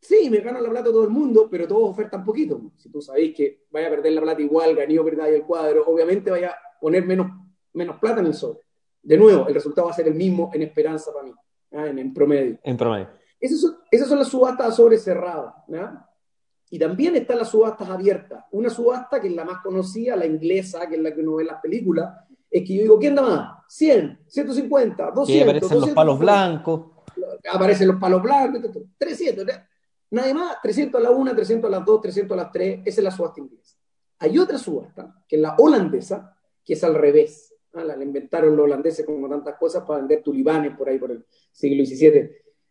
Sí, 0.01 0.31
me 0.31 0.39
ganan 0.39 0.63
la 0.63 0.71
plata 0.71 0.85
todo 0.85 1.03
el 1.03 1.11
mundo, 1.11 1.49
pero 1.51 1.67
todos 1.67 1.91
ofertan 1.91 2.25
poquito. 2.25 2.71
Si 2.77 2.93
tú 2.93 3.03
sabéis 3.03 3.35
que 3.35 3.65
vaya 3.73 3.89
a 3.89 3.91
perder 3.91 4.13
la 4.13 4.21
plata 4.21 4.41
igual, 4.41 4.77
gané 4.77 5.01
o 5.01 5.05
ahí 5.21 5.35
el 5.35 5.43
cuadro, 5.43 5.85
obviamente 5.85 6.31
vaya 6.31 6.51
a 6.51 6.81
poner 6.81 7.05
menos, 7.05 7.27
menos 7.73 7.99
plata 7.99 8.21
en 8.21 8.27
el 8.27 8.35
sobre. 8.35 8.61
De 9.03 9.17
nuevo, 9.17 9.49
el 9.49 9.55
resultado 9.55 9.89
va 9.89 9.93
a 9.93 9.97
ser 9.97 10.07
el 10.07 10.15
mismo 10.15 10.53
en 10.55 10.63
esperanza 10.63 11.13
para 11.13 11.25
mí, 11.25 11.35
¿ah? 11.73 11.89
en, 11.89 11.99
en 11.99 12.15
promedio. 12.15 12.61
En 12.63 12.77
promedio. 12.77 13.09
Esas 13.41 13.61
son, 14.09 14.19
las 14.19 14.29
subastas 14.29 14.77
sobre 14.77 14.99
cerrado. 14.99 15.55
Y 16.71 16.79
también 16.79 17.17
están 17.17 17.39
las 17.39 17.49
subastas 17.49 17.89
abiertas. 17.89 18.45
Una 18.51 18.69
subasta 18.69 19.21
que 19.21 19.29
es 19.29 19.35
la 19.35 19.45
más 19.45 19.63
conocida, 19.63 20.17
la 20.17 20.27
inglesa, 20.27 20.87
que 20.89 20.97
es 20.97 21.01
la 21.01 21.15
que 21.15 21.21
uno 21.21 21.37
ve 21.37 21.43
en 21.45 21.49
las 21.49 21.61
películas, 21.61 22.15
es 22.51 22.67
que 22.67 22.75
yo 22.75 22.83
digo, 22.83 22.99
¿quién 22.99 23.15
da 23.15 23.23
más? 23.23 23.65
100, 23.69 24.21
150, 24.27 25.11
200. 25.11 25.43
aparecen 25.49 25.81
los 25.81 25.91
palos 25.91 26.19
blancos. 26.19 26.81
Aparecen 27.53 27.89
los 27.89 27.97
palos 27.97 28.23
blancos, 28.23 28.71
300. 28.99 29.47
Nadie 30.11 30.35
más, 30.35 30.57
300 30.63 30.99
a 30.99 31.05
la 31.05 31.11
1, 31.11 31.35
300 31.35 31.69
a 31.69 31.71
las 31.71 31.85
2, 31.85 32.01
300 32.01 32.39
a 32.39 32.43
las 32.43 32.53
3. 32.53 32.81
Esa 32.85 33.01
es 33.01 33.05
la 33.05 33.11
subasta 33.11 33.41
inglesa. 33.41 33.77
Hay 34.21 34.39
otra 34.39 34.59
subasta, 34.59 35.23
que 35.29 35.37
es 35.37 35.43
la 35.43 35.55
holandesa, 35.59 36.37
que 36.65 36.73
es 36.73 36.85
al 36.85 36.95
revés. 36.95 37.55
La, 37.73 38.03
inventaron 38.03 38.57
los 38.57 38.65
holandeses 38.65 39.07
como 39.07 39.29
tantas 39.29 39.57
cosas 39.57 39.85
para 39.85 40.01
vender 40.01 40.23
tulibanes 40.23 40.77
por 40.77 40.89
ahí 40.89 40.99
por 40.99 41.13
el 41.13 41.25
siglo 41.53 41.85
XVII. 41.85 42.31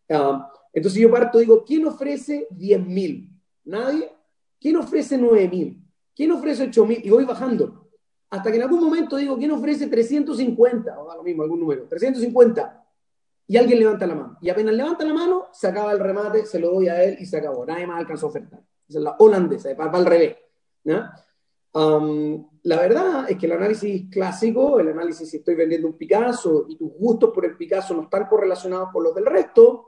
Ah, 0.09 0.51
entonces 0.77 1.01
yo 1.01 1.11
parto, 1.11 1.39
digo, 1.39 1.63
¿quién 1.65 1.85
ofrece 1.85 2.47
10.000? 2.51 3.29
¿Nadie? 3.65 4.11
¿Quién 4.59 4.77
ofrece 4.77 5.19
9.000? 5.19 5.87
¿quién 6.17 6.31
ofrece 6.31 6.63
8000? 6.63 7.05
Y 7.05 7.09
voy 7.11 7.25
bajando. 7.25 7.87
Hasta 8.31 8.49
que 8.49 8.57
en 8.57 8.63
algún 8.63 8.81
momento 8.83 9.15
digo, 9.15 9.37
¿quién 9.37 9.51
ofrece 9.51 9.87
350? 9.87 10.99
O 10.99 11.07
da 11.07 11.15
lo 11.15 11.23
mismo, 11.23 11.43
algún 11.43 11.59
número, 11.59 11.87
350. 11.87 12.83
Y 13.49 13.55
alguien 13.55 13.79
levanta 13.79 14.07
la 14.07 14.15
mano. 14.15 14.37
Y 14.41 14.49
apenas 14.49 14.73
levanta 14.73 15.05
la 15.05 15.13
mano, 15.13 15.47
se 15.53 15.67
acaba 15.67 15.93
el 15.93 15.99
remate, 15.99 16.45
se 16.45 16.59
lo 16.59 16.71
doy 16.71 16.89
a 16.89 17.03
él 17.03 17.17
y 17.19 17.25
se 17.25 17.37
acabó. 17.37 17.65
Nadie 17.65 17.87
más 17.87 17.99
alcanzó 17.99 18.25
a 18.25 18.29
ofertar. 18.29 18.59
Esa 18.89 18.99
es 18.99 19.03
la 19.03 19.15
holandesa, 19.19 19.73
va 19.75 19.85
al 19.85 20.05
revés. 20.05 20.35
la 22.63 22.81
verdad 22.81 23.29
es 23.29 23.37
que 23.37 23.45
el 23.45 23.51
análisis 23.53 24.09
clásico, 24.09 24.79
el 24.79 24.89
análisis 24.89 25.29
si 25.29 25.37
estoy 25.37 25.55
vendiendo 25.55 25.87
un 25.87 25.97
Picasso 25.97 26.65
y 26.67 26.75
tus 26.75 26.91
gustos 26.93 27.31
por 27.33 27.45
el 27.45 27.55
Picasso 27.55 27.93
no 27.93 28.03
están 28.03 28.27
correlacionados 28.27 28.89
con 28.91 29.03
los 29.03 29.15
del 29.15 29.25
resto, 29.25 29.86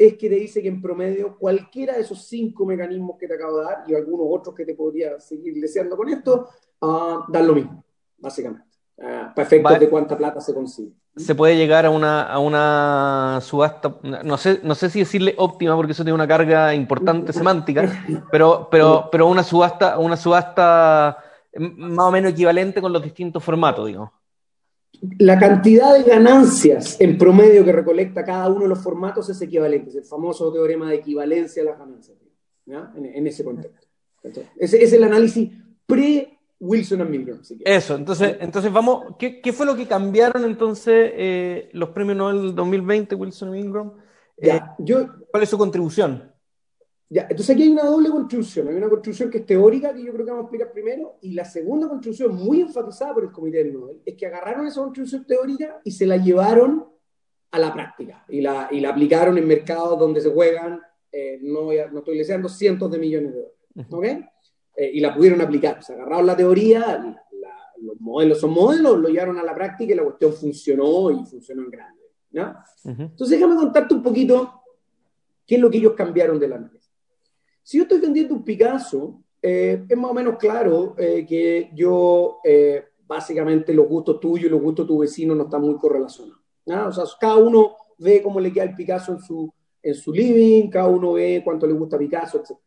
es 0.00 0.16
que 0.16 0.30
te 0.30 0.36
dice 0.36 0.62
que 0.62 0.68
en 0.68 0.80
promedio 0.80 1.36
cualquiera 1.36 1.92
de 1.92 2.00
esos 2.00 2.26
cinco 2.26 2.64
mecanismos 2.64 3.18
que 3.18 3.28
te 3.28 3.34
acabo 3.34 3.58
de 3.58 3.64
dar 3.64 3.84
y 3.86 3.94
algunos 3.94 4.28
otros 4.30 4.54
que 4.54 4.64
te 4.64 4.74
podría 4.74 5.20
seguir 5.20 5.60
deseando 5.60 5.94
con 5.94 6.08
esto, 6.08 6.48
uh, 6.80 7.30
dan 7.30 7.46
lo 7.46 7.54
mismo, 7.54 7.84
básicamente. 8.16 8.64
Uh, 8.96 9.34
para 9.34 9.42
efectos 9.42 9.78
de 9.78 9.90
cuánta 9.90 10.16
plata 10.16 10.40
se 10.40 10.54
consigue. 10.54 10.92
Se 11.16 11.34
puede 11.34 11.54
llegar 11.54 11.84
a 11.84 11.90
una, 11.90 12.22
a 12.22 12.38
una 12.38 13.40
subasta, 13.42 13.98
no 14.24 14.38
sé, 14.38 14.60
no 14.62 14.74
sé 14.74 14.88
si 14.88 15.00
decirle 15.00 15.34
óptima, 15.36 15.76
porque 15.76 15.92
eso 15.92 16.02
tiene 16.02 16.14
una 16.14 16.28
carga 16.28 16.74
importante 16.74 17.32
semántica, 17.34 17.86
pero, 18.30 18.68
pero, 18.70 19.10
pero 19.12 19.26
una 19.26 19.42
subasta, 19.42 19.98
una 19.98 20.16
subasta 20.16 21.18
más 21.58 22.06
o 22.06 22.10
menos 22.10 22.32
equivalente 22.32 22.80
con 22.80 22.90
los 22.90 23.02
distintos 23.02 23.44
formatos, 23.44 23.86
digamos 23.86 24.12
la 25.18 25.38
cantidad 25.38 25.94
de 25.94 26.02
ganancias 26.02 27.00
en 27.00 27.16
promedio 27.16 27.64
que 27.64 27.72
recolecta 27.72 28.24
cada 28.24 28.48
uno 28.48 28.62
de 28.62 28.68
los 28.68 28.82
formatos 28.82 29.30
es 29.30 29.40
equivalente, 29.40 29.90
es 29.90 29.96
el 29.96 30.04
famoso 30.04 30.52
teorema 30.52 30.90
de 30.90 30.96
equivalencia 30.96 31.62
a 31.62 31.66
las 31.66 31.78
ganancias, 31.78 32.18
en, 32.66 33.26
ese 33.26 33.44
contexto. 33.44 33.86
ese 34.58 34.82
es 34.82 34.92
el 34.92 35.04
análisis 35.04 35.50
pre 35.86 36.38
Wilson 36.60 37.00
and 37.00 37.10
Milgram. 37.10 37.40
Eso, 37.64 37.94
entonces, 37.96 38.36
entonces 38.40 38.70
vamos, 38.70 39.14
¿qué, 39.18 39.40
¿qué, 39.40 39.52
fue 39.52 39.64
lo 39.64 39.74
que 39.74 39.86
cambiaron 39.86 40.44
entonces 40.44 41.12
eh, 41.14 41.70
los 41.72 41.88
premios 41.90 42.18
Nobel 42.18 42.54
2020, 42.54 43.14
Wilson 43.14 43.48
y 43.48 43.62
Milgram? 43.62 43.92
Eh, 44.36 44.60
yo, 44.78 45.06
¿Cuál 45.30 45.42
es 45.42 45.48
su 45.48 45.56
contribución? 45.56 46.29
Ya, 47.12 47.22
entonces 47.22 47.50
aquí 47.50 47.64
hay 47.64 47.70
una 47.70 47.84
doble 47.84 48.08
construcción. 48.08 48.68
Hay 48.68 48.76
una 48.76 48.88
construcción 48.88 49.30
que 49.30 49.38
es 49.38 49.46
teórica, 49.46 49.92
que 49.92 50.02
yo 50.02 50.12
creo 50.12 50.24
que 50.24 50.30
vamos 50.30 50.44
a 50.44 50.46
explicar 50.46 50.72
primero, 50.72 51.18
y 51.20 51.32
la 51.32 51.44
segunda 51.44 51.88
construcción, 51.88 52.36
muy 52.36 52.60
enfatizada 52.60 53.14
por 53.14 53.24
el 53.24 53.32
Comité 53.32 53.58
del 53.58 53.74
Nobel, 53.74 54.00
es 54.06 54.14
que 54.14 54.26
agarraron 54.26 54.66
esa 54.66 54.80
construcción 54.80 55.26
teórica 55.26 55.80
y 55.84 55.90
se 55.90 56.06
la 56.06 56.16
llevaron 56.16 56.86
a 57.50 57.58
la 57.58 57.74
práctica, 57.74 58.24
y 58.28 58.40
la, 58.40 58.68
y 58.70 58.78
la 58.78 58.90
aplicaron 58.90 59.36
en 59.36 59.48
mercados 59.48 59.98
donde 59.98 60.20
se 60.20 60.30
juegan, 60.30 60.80
eh, 61.10 61.40
no, 61.42 61.70
no 61.90 61.98
estoy 61.98 62.16
deseando, 62.16 62.48
cientos 62.48 62.88
de 62.92 62.98
millones 62.98 63.34
de 63.34 63.40
dólares. 63.40 63.56
¿Ok? 63.90 64.30
Eh, 64.76 64.90
y 64.94 65.00
la 65.00 65.14
pudieron 65.14 65.40
aplicar. 65.40 65.82
Se 65.82 65.92
agarraron 65.92 66.26
la 66.26 66.36
teoría, 66.36 67.18
los 67.82 68.00
modelos 68.00 68.40
son 68.40 68.52
modelos, 68.52 68.98
lo 68.98 69.08
llevaron 69.08 69.38
a 69.38 69.42
la 69.42 69.54
práctica 69.54 69.92
y 69.92 69.96
la 69.96 70.04
cuestión 70.04 70.32
funcionó 70.32 71.10
y 71.10 71.24
funcionó 71.26 71.62
en 71.62 71.70
grande. 71.70 72.02
¿no? 72.32 72.54
Entonces 72.84 73.38
déjame 73.38 73.56
contarte 73.56 73.94
un 73.94 74.02
poquito 74.02 74.62
qué 75.46 75.56
es 75.56 75.60
lo 75.60 75.70
que 75.70 75.78
ellos 75.78 75.94
cambiaron 75.94 76.38
de 76.38 76.48
la. 76.48 76.70
Si 77.70 77.76
yo 77.76 77.84
estoy 77.84 78.00
vendiendo 78.00 78.34
un 78.34 78.42
Picasso, 78.42 79.22
eh, 79.40 79.84
es 79.88 79.96
más 79.96 80.10
o 80.10 80.14
menos 80.14 80.38
claro 80.38 80.96
eh, 80.98 81.24
que 81.24 81.70
yo, 81.72 82.40
eh, 82.42 82.82
básicamente, 83.06 83.72
los 83.72 83.86
gustos 83.86 84.18
tuyos 84.18 84.46
y 84.46 84.48
los 84.48 84.60
gustos 84.60 84.86
de 84.86 84.88
tu 84.88 84.98
vecino 84.98 85.36
no 85.36 85.44
están 85.44 85.60
muy 85.60 85.76
correlacionados. 85.76 86.40
O 86.66 86.92
sea, 86.92 87.04
cada 87.20 87.36
uno 87.36 87.76
ve 87.96 88.22
cómo 88.24 88.40
le 88.40 88.52
queda 88.52 88.64
el 88.64 88.74
Picasso 88.74 89.12
en 89.12 89.20
su, 89.20 89.54
en 89.84 89.94
su 89.94 90.12
living, 90.12 90.68
cada 90.68 90.88
uno 90.88 91.12
ve 91.12 91.42
cuánto 91.44 91.64
le 91.64 91.74
gusta 91.74 91.96
Picasso, 91.96 92.38
etc. 92.38 92.58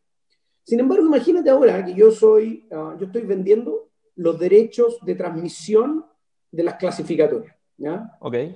Sin 0.64 0.80
embargo, 0.80 1.06
imagínate 1.06 1.50
ahora 1.50 1.84
que 1.84 1.94
yo 1.94 2.10
soy, 2.10 2.66
ah, 2.72 2.96
yo 2.98 3.08
estoy 3.08 3.24
vendiendo 3.24 3.90
los 4.16 4.40
derechos 4.40 5.00
de 5.02 5.16
transmisión 5.16 6.06
de 6.50 6.64
las 6.64 6.76
clasificatorias, 6.76 7.54
¿ya? 7.76 8.10
Okay. 8.22 8.56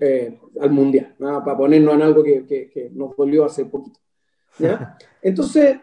al 0.61 0.71
mundial, 0.71 1.13
para 1.19 1.57
ponernos 1.57 1.93
en 1.93 2.01
algo 2.03 2.23
que, 2.23 2.45
que, 2.45 2.69
que 2.69 2.89
nos 2.89 3.17
volvió 3.17 3.43
hace 3.43 3.65
poquito. 3.65 3.99
¿ya? 4.59 4.97
Entonces, 5.21 5.79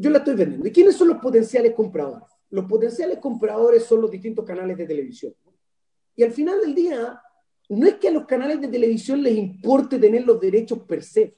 yo 0.00 0.10
la 0.10 0.18
estoy 0.18 0.34
vendiendo. 0.34 0.66
¿Y 0.66 0.72
quiénes 0.72 0.96
son 0.96 1.08
los 1.08 1.18
potenciales 1.18 1.74
compradores? 1.74 2.28
Los 2.50 2.64
potenciales 2.64 3.18
compradores 3.18 3.84
son 3.84 4.00
los 4.00 4.10
distintos 4.10 4.44
canales 4.44 4.76
de 4.76 4.86
televisión. 4.86 5.34
Y 6.16 6.22
al 6.22 6.32
final 6.32 6.60
del 6.60 6.74
día, 6.74 7.22
no 7.68 7.86
es 7.86 7.94
que 7.94 8.08
a 8.08 8.12
los 8.12 8.26
canales 8.26 8.60
de 8.60 8.68
televisión 8.68 9.22
les 9.22 9.36
importe 9.36 9.98
tener 9.98 10.24
los 10.24 10.40
derechos 10.40 10.80
per 10.80 11.02
se. 11.02 11.36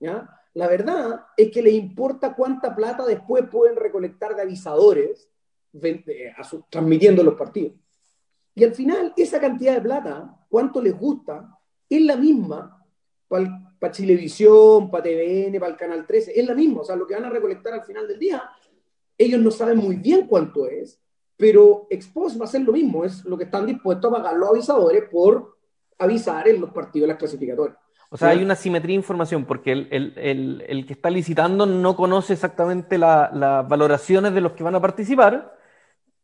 La 0.00 0.66
verdad 0.66 1.24
es 1.36 1.50
que 1.50 1.62
les 1.62 1.74
importa 1.74 2.34
cuánta 2.34 2.74
plata 2.74 3.04
después 3.06 3.44
pueden 3.50 3.76
recolectar 3.76 4.34
de 4.34 4.42
avisadores 4.42 5.28
eh, 5.82 6.34
transmitiendo 6.68 7.22
los 7.22 7.34
partidos. 7.34 7.74
Y 8.54 8.64
al 8.64 8.74
final, 8.74 9.14
esa 9.16 9.40
cantidad 9.40 9.74
de 9.74 9.80
plata, 9.80 10.36
cuánto 10.48 10.82
les 10.82 10.98
gusta, 10.98 11.56
es 11.88 12.02
la 12.02 12.16
misma 12.16 12.84
para 13.28 13.69
para 13.80 13.92
Chilevisión, 13.92 14.90
para 14.90 15.04
TVN, 15.04 15.58
para 15.58 15.72
el 15.72 15.76
Canal 15.78 16.06
13, 16.06 16.38
es 16.38 16.46
la 16.46 16.54
misma, 16.54 16.82
o 16.82 16.84
sea, 16.84 16.94
lo 16.94 17.06
que 17.06 17.14
van 17.14 17.24
a 17.24 17.30
recolectar 17.30 17.72
al 17.72 17.82
final 17.82 18.06
del 18.06 18.18
día, 18.18 18.48
ellos 19.16 19.40
no 19.40 19.50
saben 19.50 19.78
muy 19.78 19.96
bien 19.96 20.26
cuánto 20.26 20.66
es, 20.68 21.00
pero 21.36 21.86
Expos 21.88 22.38
va 22.38 22.44
a 22.44 22.48
ser 22.48 22.60
lo 22.60 22.72
mismo, 22.72 23.04
es 23.04 23.24
lo 23.24 23.38
que 23.38 23.44
están 23.44 23.66
dispuestos 23.66 24.12
a 24.12 24.16
pagar 24.16 24.36
los 24.36 24.50
avisadores 24.50 25.04
por 25.10 25.56
avisar 25.98 26.46
en 26.46 26.60
los 26.60 26.70
partidos 26.70 27.04
de 27.04 27.08
las 27.08 27.16
clasificatorias. 27.16 27.78
O 28.10 28.16
sea, 28.16 28.30
hay 28.30 28.42
una 28.42 28.56
simetría 28.56 28.94
de 28.94 29.00
información, 29.00 29.46
porque 29.46 29.72
el, 29.72 29.88
el, 29.90 30.64
el, 30.66 30.86
que 30.86 30.92
está 30.92 31.08
licitando 31.10 31.64
no 31.64 31.96
conoce 31.96 32.34
exactamente 32.34 32.98
las 32.98 33.68
valoraciones 33.68 34.34
de 34.34 34.40
los 34.40 34.52
que 34.52 34.64
van 34.64 34.74
a 34.74 34.80
participar, 34.80 35.56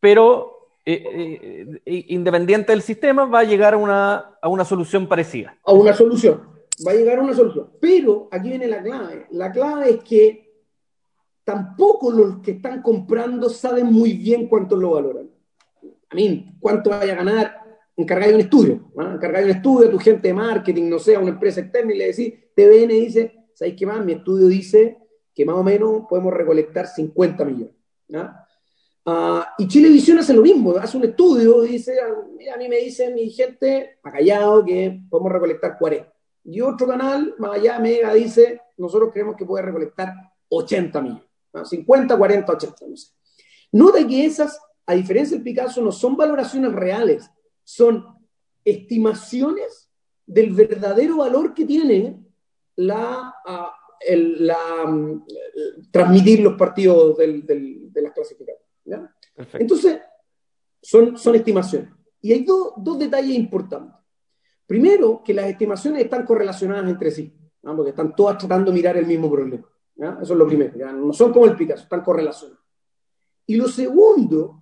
pero 0.01 0.69
eh, 0.85 1.05
eh, 1.07 1.81
eh, 1.87 2.05
independiente 2.09 2.73
del 2.73 2.83
sistema 2.83 3.25
va 3.25 3.41
a 3.41 3.45
llegar 3.45 3.75
a 3.75 3.77
una, 3.77 4.37
a 4.43 4.49
una 4.49 4.65
solución 4.65 5.07
parecida. 5.07 5.57
A 5.65 5.73
una 5.73 5.95
solución 5.95 6.56
va 6.87 6.93
a 6.93 6.95
llegar 6.95 7.19
a 7.19 7.23
una 7.23 7.35
solución. 7.35 7.71
Pero 7.81 8.29
aquí 8.31 8.49
viene 8.49 8.69
la 8.69 8.83
clave. 8.83 9.27
La 9.31 9.53
clave 9.53 9.91
es 9.91 10.05
que 10.05 10.47
tampoco 11.45 12.11
los 12.11 12.39
que 12.41 12.53
están 12.53 12.83
comprando 12.83 13.49
saben 13.49 13.87
muy 13.87 14.15
bien 14.15 14.49
cuánto 14.49 14.77
lo 14.77 14.91
valoran. 14.91 15.31
A 16.11 16.15
mí, 16.15 16.57
cuánto 16.61 16.91
vaya 16.91 17.13
a 17.13 17.17
ganar, 17.17 17.67
encargar 17.97 18.35
un 18.35 18.41
estudio. 18.41 18.93
Encargar 18.97 19.45
un 19.45 19.51
estudio 19.51 19.89
a 19.89 19.91
tu 19.91 19.99
gente 19.99 20.29
de 20.29 20.35
marketing, 20.35 20.89
no 20.89 20.99
sé, 20.99 21.17
a 21.17 21.21
una 21.21 21.31
empresa 21.31 21.61
externa 21.61 21.93
y 21.93 21.99
le 21.99 22.07
decís, 22.07 22.35
TVN 22.55 22.89
dice, 22.89 23.47
¿sabéis 23.55 23.77
qué 23.77 23.87
más? 23.87 24.05
Mi 24.05 24.13
estudio 24.13 24.49
dice 24.49 24.99
que 25.35 25.45
más 25.45 25.57
o 25.57 25.63
menos 25.63 26.03
podemos 26.09 26.33
recolectar 26.33 26.87
50 26.87 27.45
millones. 27.45 27.75
Ah, 29.05 29.55
y 29.59 29.69
Chilevisión 29.69 30.19
hace 30.19 30.35
lo 30.35 30.43
mismo, 30.43 30.77
hace 30.77 30.97
un 30.97 31.05
estudio, 31.05 31.63
dice, 31.63 31.95
mira, 32.37 32.55
a 32.55 32.57
mí 32.57 32.69
me 32.69 32.79
dice 32.79 33.13
mi 33.13 33.31
gente, 33.31 33.99
callado, 34.03 34.65
que 34.65 35.01
podemos 35.09 35.31
recolectar 35.31 35.79
40. 35.79 36.16
Y 36.49 36.61
otro 36.61 36.87
canal, 36.87 37.35
más 37.39 37.57
allá, 37.57 37.79
Mega, 37.81 38.15
dice, 38.15 38.61
nosotros 38.77 39.11
creemos 39.13 39.37
que 39.37 39.45
puede 39.45 39.65
recolectar 39.65 40.15
80 40.49 41.01
millones, 41.03 41.25
50, 41.65 42.17
40, 42.17 42.53
80, 42.53 42.87
no 42.87 42.97
sé. 42.97 43.13
Nota 43.73 44.07
que 44.07 44.25
esas, 44.25 44.61
a 44.87 44.95
diferencia 44.95 45.37
del 45.37 45.43
Picasso, 45.43 45.83
no 45.83 45.91
son 45.91 46.17
valoraciones 46.17 46.73
reales, 46.73 47.29
son 47.65 48.07
estimaciones 48.65 49.91
del 50.25 50.53
verdadero 50.53 51.17
valor 51.17 51.53
que 51.53 51.65
tiene 51.65 52.25
la, 52.77 53.35
la 54.09 54.87
mm, 54.87 55.27
transmitir 55.91 56.41
los 56.41 56.55
partidos 56.55 57.17
de 57.17 58.03
las 58.03 58.13
clasificatorias. 58.13 59.11
Entonces, 59.55 60.01
son, 60.81 61.19
son 61.19 61.35
estimaciones. 61.35 61.91
Y 62.21 62.33
hay 62.33 62.45
dos 62.45 62.99
detalles 62.99 63.35
importantes. 63.35 63.97
Primero, 64.67 65.23
que 65.25 65.33
las 65.33 65.47
estimaciones 65.47 66.03
están 66.03 66.25
correlacionadas 66.25 66.91
entre 66.91 67.11
sí, 67.11 67.33
porque 67.63 67.91
están 67.91 68.15
todas 68.15 68.39
tratando 68.39 68.71
de 68.71 68.77
mirar 68.77 68.97
el 68.97 69.07
mismo 69.07 69.31
problema. 69.31 69.65
Eso 69.97 70.33
es 70.33 70.39
lo 70.39 70.47
primero. 70.47 70.93
No 70.93 71.13
son 71.13 71.33
como 71.33 71.47
el 71.47 71.57
Picasso, 71.57 71.85
están 71.85 72.03
correlacionadas. 72.03 72.63
Y 73.47 73.55
lo 73.55 73.69
segundo 73.69 74.61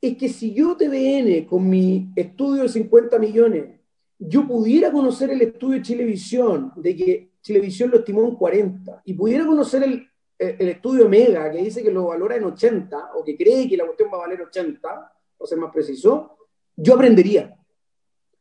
es 0.00 0.16
que 0.16 0.28
si 0.28 0.54
yo 0.54 0.76
TVN 0.76 1.46
con 1.46 1.68
mi 1.68 2.10
estudio 2.16 2.62
de 2.62 2.68
50 2.68 3.18
millones, 3.18 3.80
yo 4.18 4.46
pudiera 4.46 4.90
conocer 4.90 5.30
el 5.30 5.42
estudio 5.42 5.76
de 5.76 5.82
Chilevisión, 5.82 6.72
de 6.76 6.96
que 6.96 7.32
Chilevisión 7.42 7.90
lo 7.90 7.98
estimó 7.98 8.24
en 8.24 8.34
40, 8.34 9.02
y 9.04 9.14
pudiera 9.14 9.46
conocer 9.46 9.82
el, 9.82 10.08
el 10.38 10.68
estudio 10.68 11.08
Mega, 11.08 11.50
que 11.50 11.58
dice 11.58 11.82
que 11.82 11.90
lo 11.90 12.06
valora 12.06 12.36
en 12.36 12.44
80, 12.44 13.10
o 13.14 13.24
que 13.24 13.36
cree 13.36 13.68
que 13.68 13.76
la 13.76 13.84
cuestión 13.84 14.08
va 14.12 14.16
a 14.16 14.20
valer 14.20 14.40
80, 14.42 15.12
o 15.36 15.46
ser 15.46 15.58
más 15.58 15.72
preciso, 15.72 16.38
yo 16.74 16.94
aprendería 16.94 17.57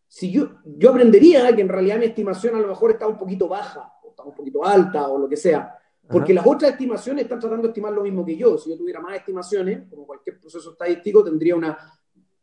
si 0.08 0.32
yo, 0.32 0.60
yo 0.66 0.90
aprendería 0.90 1.54
que 1.56 1.62
en 1.62 1.70
realidad 1.70 1.98
mi 2.00 2.06
estimación 2.06 2.56
a 2.56 2.60
lo 2.60 2.68
mejor 2.68 2.92
está 2.92 3.08
un 3.08 3.18
poquito 3.18 3.48
baja, 3.48 3.94
o 4.04 4.10
está 4.10 4.24
un 4.24 4.34
poquito 4.34 4.66
alta, 4.66 5.08
o 5.10 5.18
lo 5.18 5.28
que 5.28 5.38
sea, 5.38 5.78
porque 6.10 6.34
las 6.34 6.46
otras 6.48 6.72
estimaciones 6.72 7.24
están 7.24 7.40
tratando 7.40 7.64
de 7.64 7.70
estimar 7.70 7.92
lo 7.92 8.02
mismo 8.02 8.26
que 8.26 8.38
yo. 8.38 8.58
Si 8.58 8.70
yo 8.70 8.78
tuviera 8.78 9.02
más 9.02 9.16
estimaciones, 9.16 9.90
como 9.90 10.06
cualquier 10.06 10.40
proceso 10.40 10.72
estadístico, 10.72 11.24
tendría 11.24 11.56
una 11.56 11.78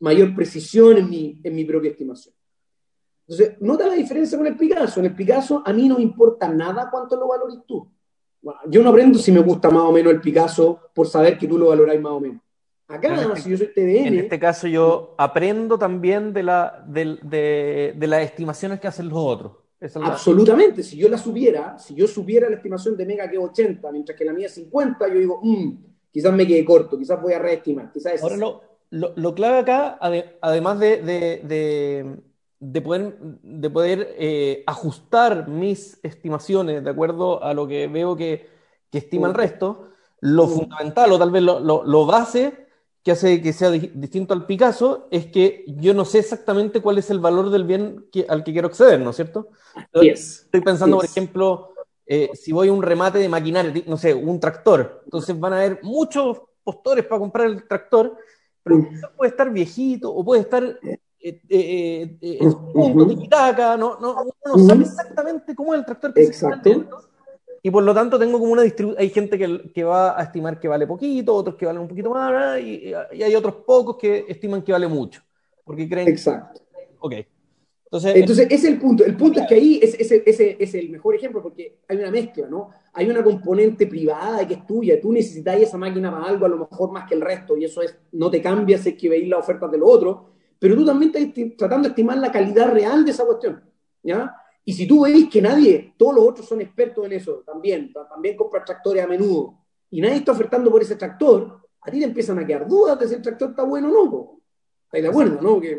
mayor 0.00 0.34
precisión 0.34 0.98
en 0.98 1.08
mi, 1.08 1.40
en 1.42 1.54
mi 1.54 1.64
propia 1.64 1.90
estimación. 1.90 2.34
Entonces, 3.26 3.56
nota 3.60 3.86
la 3.86 3.94
diferencia 3.94 4.36
con 4.36 4.46
el 4.46 4.56
Picasso. 4.56 5.00
En 5.00 5.06
el 5.06 5.14
Picasso 5.14 5.62
a 5.64 5.72
mí 5.72 5.88
no 5.88 5.96
me 5.96 6.02
importa 6.02 6.46
nada 6.48 6.90
cuánto 6.90 7.16
lo 7.16 7.26
valores 7.26 7.58
tú. 7.66 7.90
yo 8.68 8.82
no 8.82 8.90
aprendo 8.90 9.18
si 9.18 9.32
me 9.32 9.40
gusta 9.40 9.70
más 9.70 9.84
o 9.84 9.92
menos 9.92 10.12
el 10.12 10.20
Picasso 10.20 10.90
por 10.94 11.08
saber 11.08 11.38
que 11.38 11.48
tú 11.48 11.56
lo 11.56 11.68
valoráis 11.68 12.00
más 12.00 12.12
o 12.12 12.20
menos. 12.20 12.42
Acá, 12.86 13.08
En 13.08 13.14
este- 13.30 13.40
si 13.40 13.50
yo 13.50 13.56
soy 13.56 13.68
TVN, 13.74 14.08
En 14.08 14.18
este 14.18 14.38
caso 14.38 14.66
yo 14.68 15.14
aprendo 15.16 15.78
también 15.78 16.32
de, 16.32 16.42
la, 16.42 16.84
del- 16.86 17.18
de, 17.22 17.94
de 17.96 18.06
las 18.06 18.22
estimaciones 18.22 18.78
que 18.80 18.88
hacen 18.88 19.08
los 19.08 19.18
otros. 19.18 19.52
Es 19.80 19.96
absolutamente, 19.96 20.82
si 20.82 20.96
yo 20.96 21.08
la 21.08 21.18
supiera, 21.18 21.78
si 21.78 21.94
yo 21.94 22.06
supiera 22.06 22.48
la 22.48 22.56
estimación 22.56 22.96
de 22.96 23.04
Mega 23.06 23.28
que 23.28 23.36
es 23.36 23.42
80, 23.42 23.90
mientras 23.92 24.16
que 24.16 24.24
la 24.24 24.32
mía 24.32 24.46
es 24.46 24.54
50, 24.54 25.08
yo 25.08 25.18
digo, 25.18 25.40
"Mm, 25.42 25.72
quizás 26.10 26.32
me 26.32 26.46
quede 26.46 26.64
corto, 26.64 26.96
quizás 26.98 27.20
voy 27.20 27.32
a 27.34 27.38
reestimar, 27.38 27.90
quizás 27.92 28.14
es 28.14 28.22
Ahora, 28.22 28.36
lo, 28.36 28.62
lo- 28.90 29.12
lo 29.16 29.34
clave 29.34 29.58
acá, 29.58 29.98
ade- 30.00 30.36
además 30.40 30.78
de, 30.78 31.02
de- 31.02 31.40
de- 31.44 32.16
de 32.60 32.80
poder, 32.80 33.18
de 33.42 33.70
poder 33.70 34.14
eh, 34.18 34.62
ajustar 34.66 35.48
mis 35.48 35.98
estimaciones 36.02 36.82
de 36.84 36.90
acuerdo 36.90 37.42
a 37.42 37.52
lo 37.52 37.66
que 37.66 37.86
veo 37.88 38.16
que, 38.16 38.46
que 38.90 38.98
estima 38.98 39.28
el 39.28 39.34
resto, 39.34 39.88
lo 40.20 40.46
Mm. 40.46 40.50
fundamental 40.50 41.12
o 41.12 41.18
tal 41.18 41.30
vez 41.30 41.42
lo- 41.42 41.60
lo 41.60 42.06
base 42.06 42.63
que 43.04 43.12
hace 43.12 43.42
que 43.42 43.52
sea 43.52 43.70
di- 43.70 43.92
distinto 43.94 44.32
al 44.32 44.46
Picasso 44.46 45.06
es 45.10 45.26
que 45.26 45.64
yo 45.68 45.92
no 45.92 46.06
sé 46.06 46.20
exactamente 46.20 46.80
cuál 46.80 46.96
es 46.96 47.10
el 47.10 47.18
valor 47.20 47.50
del 47.50 47.64
bien 47.64 48.06
que- 48.10 48.24
al 48.28 48.42
que 48.42 48.52
quiero 48.52 48.68
acceder, 48.68 48.98
¿no 48.98 49.10
es 49.10 49.16
cierto? 49.16 49.48
Así 49.92 50.08
es. 50.08 50.40
Estoy 50.46 50.62
pensando, 50.62 50.96
por 50.96 51.04
Yes. 51.04 51.10
ejemplo, 51.16 51.74
eh, 52.06 52.30
si 52.32 52.50
voy 52.52 52.68
a 52.68 52.72
un 52.72 52.82
remate 52.82 53.18
de 53.18 53.28
maquinaria, 53.28 53.84
no 53.86 53.98
sé, 53.98 54.14
un 54.14 54.40
tractor, 54.40 55.02
entonces 55.04 55.38
van 55.38 55.52
a 55.52 55.56
haber 55.58 55.80
muchos 55.82 56.40
postores 56.64 57.04
para 57.04 57.18
comprar 57.18 57.46
el 57.46 57.68
tractor, 57.68 58.16
pero 58.62 58.78
Mm. 58.78 58.88
puede 59.18 59.30
estar 59.30 59.50
viejito 59.52 60.10
o 60.10 60.24
puede 60.24 60.40
estar 60.40 60.64
eh, 60.64 60.98
eh, 61.20 61.40
eh, 61.48 62.18
eh, 62.22 62.38
en 62.40 62.50
su 62.50 62.72
punto, 62.72 63.06
tiquitaca, 63.06 63.76
no, 63.76 63.98
no, 64.00 64.12
uno 64.22 64.32
no 64.46 64.54
Ujú. 64.54 64.66
sabe 64.66 64.82
exactamente 64.84 65.54
cómo 65.54 65.74
es 65.74 65.80
el 65.80 65.86
tractor 65.86 66.14
que 66.14 66.24
se 66.24 66.30
está 66.32 66.46
Exacto. 66.48 67.00
Y 67.66 67.70
por 67.70 67.82
lo 67.82 67.94
tanto 67.94 68.18
tengo 68.18 68.38
como 68.38 68.52
una 68.52 68.60
distribución, 68.60 69.00
hay 69.00 69.08
gente 69.08 69.38
que, 69.38 69.72
que 69.72 69.84
va 69.84 70.20
a 70.20 70.24
estimar 70.24 70.60
que 70.60 70.68
vale 70.68 70.86
poquito, 70.86 71.34
otros 71.34 71.56
que 71.56 71.64
valen 71.64 71.80
un 71.80 71.88
poquito 71.88 72.10
más, 72.10 72.60
y, 72.60 72.92
y 73.12 73.22
hay 73.22 73.34
otros 73.34 73.54
pocos 73.66 73.96
que 73.96 74.26
estiman 74.28 74.60
que 74.60 74.72
vale 74.72 74.86
mucho, 74.86 75.22
porque 75.64 75.88
creen, 75.88 76.08
Exacto. 76.08 76.60
ok. 76.98 77.14
Entonces, 77.86 78.16
Entonces, 78.16 78.46
ese 78.50 78.54
es 78.54 78.64
el 78.64 78.78
punto. 78.78 79.04
El 79.04 79.16
punto 79.16 79.40
es 79.40 79.46
que 79.46 79.54
ahí 79.54 79.80
es, 79.82 79.98
ese, 79.98 80.22
ese 80.26 80.56
es 80.60 80.74
el 80.74 80.90
mejor 80.90 81.14
ejemplo 81.14 81.40
porque 81.40 81.78
hay 81.88 81.96
una 81.96 82.10
mezcla, 82.10 82.46
¿no? 82.48 82.70
Hay 82.92 83.08
una 83.08 83.22
componente 83.22 83.86
privada 83.86 84.46
que 84.46 84.54
es 84.54 84.66
tuya. 84.66 85.00
Tú 85.00 85.10
necesitas 85.10 85.58
esa 85.58 85.78
máquina 85.78 86.10
para 86.10 86.26
algo, 86.26 86.44
a 86.44 86.50
lo 86.50 86.58
mejor 86.58 86.92
más 86.92 87.08
que 87.08 87.14
el 87.14 87.22
resto, 87.22 87.56
y 87.56 87.64
eso 87.64 87.80
es, 87.80 87.96
no 88.12 88.30
te 88.30 88.42
cambia 88.42 88.76
si 88.76 88.90
es 88.90 88.94
que 88.96 89.08
veis 89.08 89.26
las 89.26 89.40
ofertas 89.40 89.70
de 89.70 89.78
los 89.78 89.88
otros, 89.88 90.18
pero 90.58 90.74
tú 90.74 90.84
también 90.84 91.12
estás 91.14 91.56
tratando 91.56 91.88
de 91.88 91.92
estimar 91.92 92.18
la 92.18 92.30
calidad 92.30 92.70
real 92.72 93.06
de 93.06 93.10
esa 93.12 93.24
cuestión, 93.24 93.62
¿ya? 94.02 94.34
Y 94.64 94.72
si 94.72 94.86
tú 94.86 95.02
veis 95.02 95.28
que 95.28 95.42
nadie, 95.42 95.94
todos 95.98 96.14
los 96.14 96.24
otros 96.26 96.48
son 96.48 96.60
expertos 96.60 97.04
en 97.04 97.12
eso, 97.12 97.42
también, 97.44 97.92
ta- 97.92 98.08
también 98.08 98.36
tractores 98.64 99.04
a 99.04 99.06
menudo, 99.06 99.58
y 99.90 100.00
nadie 100.00 100.16
está 100.16 100.32
ofertando 100.32 100.70
por 100.70 100.80
ese 100.82 100.96
tractor, 100.96 101.60
a 101.82 101.90
ti 101.90 101.98
te 101.98 102.06
empiezan 102.06 102.38
a 102.38 102.46
quedar 102.46 102.66
dudas 102.66 102.98
de 102.98 103.06
si 103.08 103.14
el 103.14 103.22
tractor 103.22 103.50
está 103.50 103.62
bueno 103.62 103.88
o 103.90 103.92
no. 103.92 104.40
¿Estáis 104.86 105.02
de 105.04 105.08
acuerdo, 105.10 105.40
no? 105.42 105.60
Que, 105.60 105.76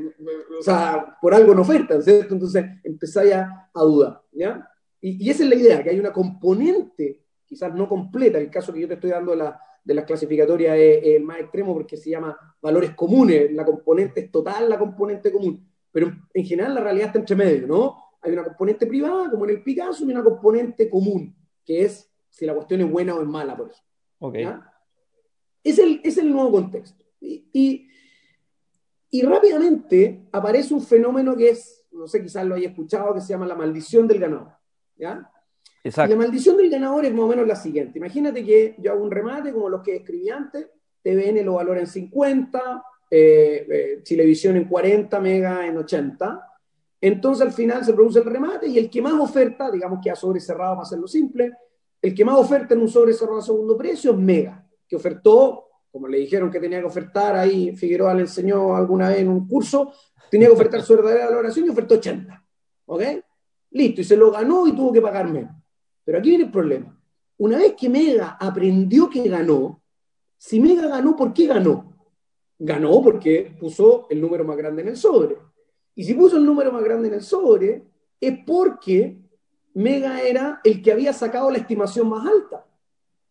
o 0.59 0.61
sea, 0.61 1.17
por 1.21 1.33
algo 1.33 1.55
no 1.55 1.61
ofertan, 1.61 2.03
¿cierto? 2.03 2.33
Entonces 2.35 2.63
empezáis 2.83 3.33
a, 3.33 3.69
a 3.73 3.81
dudar, 3.81 4.21
¿ya? 4.31 4.69
Y, 5.01 5.25
y 5.25 5.29
esa 5.29 5.43
es 5.43 5.49
la 5.49 5.55
idea, 5.55 5.83
que 5.83 5.89
hay 5.89 5.99
una 5.99 6.11
componente, 6.13 7.23
quizás 7.45 7.73
no 7.73 7.87
completa, 7.89 8.37
el 8.37 8.49
caso 8.51 8.71
que 8.73 8.81
yo 8.81 8.87
te 8.87 8.95
estoy 8.95 9.09
dando 9.11 9.31
de, 9.31 9.37
la- 9.37 9.59
de 9.83 9.93
las 9.93 10.05
clasificatorias 10.05 10.77
es, 10.77 10.97
es 11.03 11.15
el 11.15 11.23
más 11.23 11.39
extremo 11.39 11.73
porque 11.73 11.97
se 11.97 12.09
llama 12.09 12.37
valores 12.61 12.91
comunes, 12.95 13.51
la 13.51 13.65
componente 13.65 14.19
es 14.21 14.31
total, 14.31 14.69
la 14.69 14.77
componente 14.77 15.31
común, 15.31 15.67
pero 15.91 16.11
en 16.33 16.45
general 16.45 16.75
la 16.75 16.81
realidad 16.81 17.07
está 17.07 17.19
entre 17.19 17.35
medio, 17.35 17.67
¿no? 17.67 17.97
Hay 18.25 18.33
una 18.33 18.43
componente 18.43 18.87
privada, 18.87 19.29
como 19.29 19.45
en 19.45 19.51
el 19.51 19.63
Picasso, 19.63 20.03
y 20.03 20.11
una 20.11 20.23
componente 20.23 20.89
común, 20.89 21.35
que 21.63 21.83
es 21.83 22.11
si 22.29 22.45
la 22.45 22.53
cuestión 22.53 22.81
es 22.81 22.91
buena 22.91 23.15
o 23.15 23.21
es 23.21 23.27
mala, 23.27 23.55
por 23.55 23.69
eso. 23.69 23.81
ok. 24.19 24.35
¿ya? 24.35 24.71
Es, 25.63 25.79
el, 25.79 26.01
es 26.03 26.17
el 26.17 26.31
nuevo 26.31 26.51
contexto. 26.51 27.03
Y, 27.21 27.47
y, 27.53 27.87
y 29.09 29.21
rápidamente 29.21 30.27
aparece 30.31 30.73
un 30.73 30.81
fenómeno 30.81 31.35
que 31.35 31.49
es, 31.49 31.85
no 31.91 32.07
sé, 32.07 32.21
quizás 32.21 32.45
lo 32.45 32.55
haya 32.55 32.69
escuchado, 32.69 33.13
que 33.13 33.21
se 33.21 33.29
llama 33.29 33.47
la 33.47 33.55
maldición 33.55 34.07
del 34.07 34.19
ganador. 34.19 34.51
¿ya? 34.97 35.31
Y 35.83 35.87
Exacto. 35.87 36.13
la 36.15 36.21
maldición 36.21 36.57
del 36.57 36.69
ganador 36.69 37.05
es 37.05 37.13
más 37.13 37.23
o 37.23 37.27
menos 37.27 37.47
la 37.47 37.55
siguiente. 37.55 37.99
Imagínate 37.99 38.43
que 38.43 38.75
yo 38.79 38.91
hago 38.91 39.03
un 39.03 39.11
remate 39.11 39.53
como 39.53 39.69
los 39.69 39.81
que 39.81 39.97
escribí 39.97 40.29
antes, 40.29 40.67
TVN 41.01 41.45
lo 41.45 41.53
valora 41.53 41.79
en 41.79 41.87
50, 41.87 42.83
eh, 43.09 43.67
eh, 43.69 43.99
Chilevisión 44.03 44.57
en 44.57 44.65
40, 44.65 45.19
Mega 45.19 45.67
en 45.67 45.77
80. 45.77 46.41
Entonces 47.07 47.45
al 47.45 47.53
final 47.53 47.85
se 47.85 47.93
produce 47.93 48.17
el 48.17 48.25
remate 48.25 48.67
y 48.67 48.79
el 48.79 48.89
que 48.89 48.99
más 48.99 49.13
oferta, 49.13 49.69
digamos 49.69 49.99
que 50.01 50.09
a 50.09 50.15
sobre 50.15 50.39
cerrado 50.39 50.73
para 50.73 50.87
hacerlo 50.87 51.07
simple, 51.07 51.53
el 52.01 52.15
que 52.15 52.25
más 52.25 52.35
oferta 52.35 52.73
en 52.73 52.81
un 52.81 52.89
sobre 52.89 53.13
cerrado 53.13 53.37
a 53.37 53.41
segundo 53.43 53.77
precio 53.77 54.09
es 54.09 54.17
Mega, 54.17 54.67
que 54.87 54.95
ofertó, 54.95 55.65
como 55.91 56.07
le 56.07 56.17
dijeron 56.17 56.49
que 56.49 56.59
tenía 56.59 56.79
que 56.79 56.87
ofertar, 56.87 57.35
ahí 57.35 57.75
Figueroa 57.75 58.15
le 58.15 58.21
enseñó 58.21 58.75
alguna 58.75 59.09
vez 59.09 59.19
en 59.19 59.27
un 59.27 59.47
curso, 59.47 59.93
tenía 60.31 60.47
que 60.47 60.55
ofertar 60.55 60.81
su 60.81 60.95
verdadera 60.95 61.25
valoración 61.25 61.67
y 61.67 61.69
ofertó 61.69 61.93
80. 61.93 62.43
¿Ok? 62.87 63.03
Listo, 63.69 64.01
y 64.01 64.03
se 64.03 64.17
lo 64.17 64.31
ganó 64.31 64.65
y 64.65 64.71
tuvo 64.71 64.91
que 64.91 65.01
pagar 65.01 65.29
menos. 65.29 65.51
Pero 66.03 66.17
aquí 66.17 66.29
viene 66.29 66.45
el 66.45 66.51
problema. 66.51 66.99
Una 67.37 67.59
vez 67.59 67.75
que 67.75 67.87
Mega 67.87 68.35
aprendió 68.39 69.11
que 69.11 69.29
ganó, 69.29 69.79
si 70.39 70.59
Mega 70.59 70.87
ganó, 70.87 71.15
¿por 71.15 71.33
qué 71.33 71.45
ganó? 71.45 71.95
Ganó 72.57 72.99
porque 73.03 73.55
puso 73.59 74.07
el 74.09 74.19
número 74.19 74.43
más 74.43 74.57
grande 74.57 74.81
en 74.81 74.87
el 74.87 74.97
sobre. 74.97 75.37
Y 75.95 76.03
si 76.03 76.13
puso 76.13 76.37
el 76.37 76.45
número 76.45 76.71
más 76.71 76.83
grande 76.83 77.07
en 77.07 77.15
el 77.15 77.21
sobre, 77.23 77.83
es 78.19 78.39
porque 78.45 79.17
Mega 79.73 80.21
era 80.21 80.59
el 80.63 80.81
que 80.81 80.91
había 80.91 81.13
sacado 81.13 81.49
la 81.49 81.57
estimación 81.57 82.09
más 82.09 82.25
alta. 82.25 82.65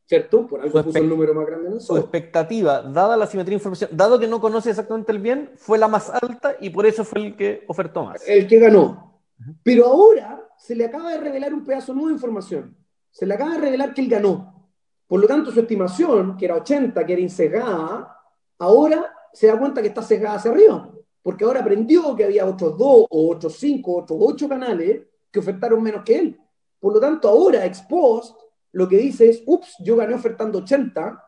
¿Cierto? 0.06 0.46
Por 0.46 0.60
algo 0.60 0.78
Su 0.78 0.84
puso 0.84 0.98
el 0.98 1.08
número 1.08 1.32
más 1.34 1.46
grande 1.46 1.68
en 1.68 1.72
el 1.74 1.80
Su 1.80 1.86
sobre. 1.88 2.02
expectativa, 2.02 2.82
dada 2.82 3.16
la 3.16 3.26
simetría 3.26 3.52
de 3.52 3.60
información, 3.60 3.90
dado 3.94 4.18
que 4.18 4.28
no 4.28 4.40
conoce 4.40 4.70
exactamente 4.70 5.12
el 5.12 5.18
bien, 5.18 5.50
fue 5.56 5.78
la 5.78 5.88
más 5.88 6.10
alta 6.10 6.56
y 6.60 6.68
por 6.70 6.84
eso 6.84 7.04
fue 7.04 7.26
el 7.26 7.36
que 7.36 7.64
ofertó 7.68 8.04
más. 8.04 8.26
el 8.28 8.46
que 8.46 8.58
ganó. 8.58 9.22
Pero 9.62 9.86
ahora 9.86 10.42
se 10.58 10.74
le 10.74 10.84
acaba 10.84 11.10
de 11.12 11.18
revelar 11.20 11.52
un 11.54 11.64
pedazo 11.64 11.92
nuevo 11.94 12.08
de 12.08 12.14
información. 12.14 12.76
Se 13.10 13.26
le 13.26 13.34
acaba 13.34 13.52
de 13.54 13.60
revelar 13.60 13.94
que 13.94 14.02
él 14.02 14.08
ganó. 14.08 14.70
Por 15.06 15.20
lo 15.20 15.26
tanto, 15.26 15.50
su 15.50 15.60
estimación, 15.60 16.36
que 16.36 16.44
era 16.46 16.56
80, 16.56 17.04
que 17.06 17.12
era 17.12 17.22
insesgada, 17.22 18.16
ahora 18.58 19.12
se 19.32 19.46
da 19.46 19.58
cuenta 19.58 19.80
que 19.82 19.88
está 19.88 20.02
sesgada 20.02 20.36
hacia 20.36 20.50
arriba. 20.50 20.90
Porque 21.24 21.42
ahora 21.44 21.60
aprendió 21.60 22.14
que 22.14 22.24
había 22.24 22.44
otros 22.44 22.76
dos, 22.76 23.06
o 23.08 23.30
otros 23.30 23.56
cinco, 23.56 23.96
otros 23.96 24.18
ocho 24.20 24.46
canales 24.46 25.00
que 25.32 25.38
ofertaron 25.38 25.82
menos 25.82 26.04
que 26.04 26.18
él. 26.18 26.38
Por 26.78 26.92
lo 26.92 27.00
tanto, 27.00 27.30
ahora, 27.30 27.64
ex 27.64 27.80
post, 27.80 28.38
lo 28.72 28.86
que 28.86 28.98
dice 28.98 29.30
es, 29.30 29.42
ups, 29.46 29.76
yo 29.80 29.96
gané 29.96 30.14
ofertando 30.14 30.58
80, 30.58 31.24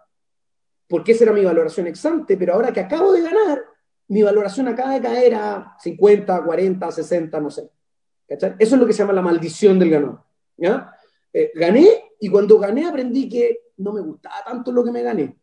porque 0.87 1.13
esa 1.13 1.25
era 1.25 1.33
mi 1.33 1.43
valoración 1.43 1.87
ex 1.87 2.05
ante, 2.05 2.37
pero 2.37 2.53
ahora 2.53 2.75
que 2.75 2.81
acabo 2.81 3.11
de 3.11 3.23
ganar, 3.23 3.63
mi 4.09 4.23
valoración 4.23 4.69
acaba 4.69 4.93
de 4.93 5.01
caer 5.01 5.35
a 5.35 5.75
50, 5.81 6.45
40, 6.45 6.91
60, 6.93 7.41
no 7.41 7.51
sé. 7.51 7.71
Eso 8.29 8.55
es 8.59 8.73
lo 8.73 8.87
que 8.87 8.93
se 8.93 8.99
llama 8.99 9.15
la 9.15 9.23
maldición 9.23 9.79
del 9.79 9.91
ganador. 9.91 10.21
Eh, 11.33 11.53
gané 11.55 11.89
y 12.21 12.29
cuando 12.29 12.59
gané 12.59 12.87
aprendí 12.87 13.31
que 13.31 13.71
no 13.79 13.95
me 13.95 14.03
gustaba 14.03 14.45
tanto 14.45 14.71
lo 14.73 14.85
que 14.85 14.93
me 14.93 15.03
gané. 15.03 15.35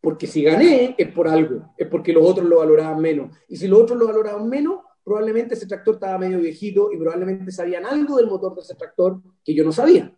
Porque 0.00 0.26
si 0.26 0.42
gané 0.42 0.94
es 0.96 1.08
por 1.12 1.28
algo, 1.28 1.74
es 1.76 1.86
porque 1.88 2.12
los 2.12 2.24
otros 2.26 2.46
lo 2.46 2.58
valoraban 2.58 3.00
menos. 3.00 3.36
Y 3.48 3.56
si 3.56 3.68
los 3.68 3.80
otros 3.82 3.98
lo 3.98 4.06
valoraban 4.06 4.48
menos, 4.48 4.80
probablemente 5.04 5.54
ese 5.54 5.66
tractor 5.66 5.94
estaba 5.94 6.16
medio 6.18 6.38
viejito 6.38 6.90
y 6.92 6.96
probablemente 6.96 7.50
sabían 7.52 7.84
algo 7.84 8.16
del 8.16 8.26
motor 8.26 8.54
de 8.54 8.62
ese 8.62 8.74
tractor 8.74 9.20
que 9.44 9.54
yo 9.54 9.62
no 9.64 9.72
sabía. 9.72 10.10